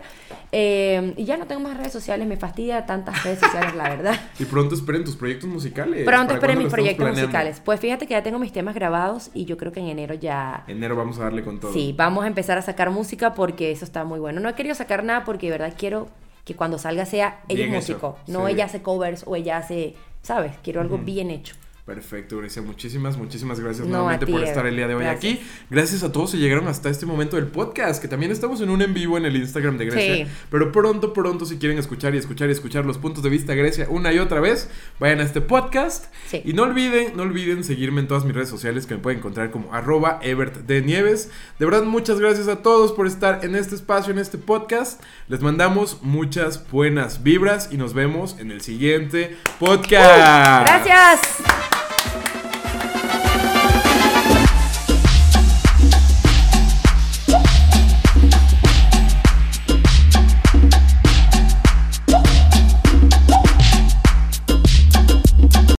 Eh, 0.52 1.14
y 1.16 1.24
ya 1.24 1.38
no 1.38 1.46
tengo 1.46 1.62
más 1.62 1.74
redes 1.74 1.90
sociales, 1.90 2.28
me 2.28 2.36
fastidia 2.36 2.84
tantas 2.84 3.24
redes 3.24 3.38
sociales, 3.40 3.74
la 3.74 3.88
verdad. 3.88 4.20
Y 4.38 4.44
pronto 4.44 4.74
esperen 4.74 5.02
tus 5.02 5.16
proyectos 5.16 5.48
musicales. 5.48 6.04
Pronto 6.04 6.34
esperen 6.34 6.58
mis 6.58 6.68
proyectos 6.68 7.08
musicales. 7.08 7.62
Pues 7.64 7.80
fíjate 7.80 8.06
que 8.06 8.12
ya 8.12 8.22
tengo 8.22 8.38
mis 8.38 8.52
temas 8.52 8.74
grabados 8.74 9.30
y 9.32 9.46
yo 9.46 9.56
creo 9.56 9.72
que 9.72 9.80
en 9.80 9.86
enero 9.86 10.12
ya... 10.12 10.64
Enero 10.68 10.96
vamos 10.96 11.18
a 11.18 11.22
darle 11.22 11.42
con 11.42 11.60
todo. 11.60 11.72
Sí, 11.72 11.94
vamos 11.96 12.24
a 12.24 12.26
empezar 12.26 12.58
a 12.58 12.62
sacar 12.62 12.90
música 12.90 13.32
porque 13.32 13.70
eso 13.70 13.86
está 13.86 14.04
muy 14.04 14.20
bueno. 14.20 14.42
No 14.42 14.50
he 14.50 14.54
querido 14.54 14.74
sacar 14.74 15.02
nada 15.02 15.24
porque 15.24 15.46
de 15.46 15.52
verdad 15.52 15.74
quiero 15.78 16.08
que 16.44 16.54
cuando 16.54 16.78
salga 16.78 17.06
sea 17.06 17.40
ella 17.48 17.66
músico, 17.68 18.18
no 18.26 18.48
ella 18.48 18.66
hace 18.66 18.82
covers 18.82 19.24
o 19.26 19.34
ella 19.34 19.56
hace, 19.56 19.94
¿sabes? 20.20 20.52
Quiero 20.62 20.82
algo 20.82 20.98
bien 20.98 21.30
hecho. 21.30 21.54
Perfecto, 21.84 22.38
Grecia. 22.38 22.62
Muchísimas, 22.62 23.18
muchísimas 23.18 23.60
gracias 23.60 23.86
nuevamente 23.86 24.26
por 24.26 24.42
estar 24.42 24.66
el 24.66 24.74
día 24.74 24.88
de 24.88 24.94
hoy 24.94 25.04
aquí. 25.04 25.38
Gracias 25.68 26.02
a 26.02 26.10
todos 26.10 26.32
que 26.32 26.38
llegaron 26.38 26.66
hasta 26.66 26.88
este 26.88 27.04
momento 27.04 27.36
del 27.36 27.46
podcast, 27.48 28.00
que 28.00 28.08
también 28.08 28.32
estamos 28.32 28.62
en 28.62 28.70
un 28.70 28.80
en 28.80 28.94
vivo 28.94 29.18
en 29.18 29.26
el 29.26 29.36
Instagram 29.36 29.76
de 29.76 29.84
Grecia. 29.84 30.26
Pero 30.50 30.72
pronto, 30.72 31.12
pronto, 31.12 31.44
si 31.44 31.58
quieren 31.58 31.76
escuchar 31.76 32.14
y 32.14 32.18
escuchar 32.18 32.48
y 32.48 32.52
escuchar 32.52 32.86
los 32.86 32.96
puntos 32.96 33.22
de 33.22 33.28
vista 33.28 33.52
de 33.52 33.58
Grecia 33.58 33.86
una 33.90 34.14
y 34.14 34.18
otra 34.18 34.40
vez, 34.40 34.70
vayan 34.98 35.20
a 35.20 35.24
este 35.24 35.42
podcast. 35.42 36.06
Y 36.42 36.54
no 36.54 36.62
olviden, 36.62 37.18
no 37.18 37.22
olviden 37.24 37.64
seguirme 37.64 38.00
en 38.00 38.08
todas 38.08 38.24
mis 38.24 38.34
redes 38.34 38.48
sociales 38.48 38.86
que 38.86 38.94
me 38.94 39.00
pueden 39.00 39.18
encontrar 39.18 39.50
como 39.50 39.74
arroba 39.74 40.20
Ebert 40.22 40.66
de 40.66 40.80
Nieves. 40.80 41.30
De 41.58 41.66
verdad, 41.66 41.82
muchas 41.82 42.18
gracias 42.18 42.48
a 42.48 42.62
todos 42.62 42.92
por 42.92 43.06
estar 43.06 43.44
en 43.44 43.56
este 43.56 43.74
espacio, 43.74 44.10
en 44.10 44.18
este 44.18 44.38
podcast. 44.38 45.02
Les 45.28 45.42
mandamos 45.42 45.98
muchas 46.00 46.66
buenas 46.70 47.22
vibras 47.22 47.68
y 47.70 47.76
nos 47.76 47.92
vemos 47.92 48.36
en 48.38 48.50
el 48.50 48.62
siguiente 48.62 49.36
podcast. 49.58 50.66
gracias. 50.66 51.73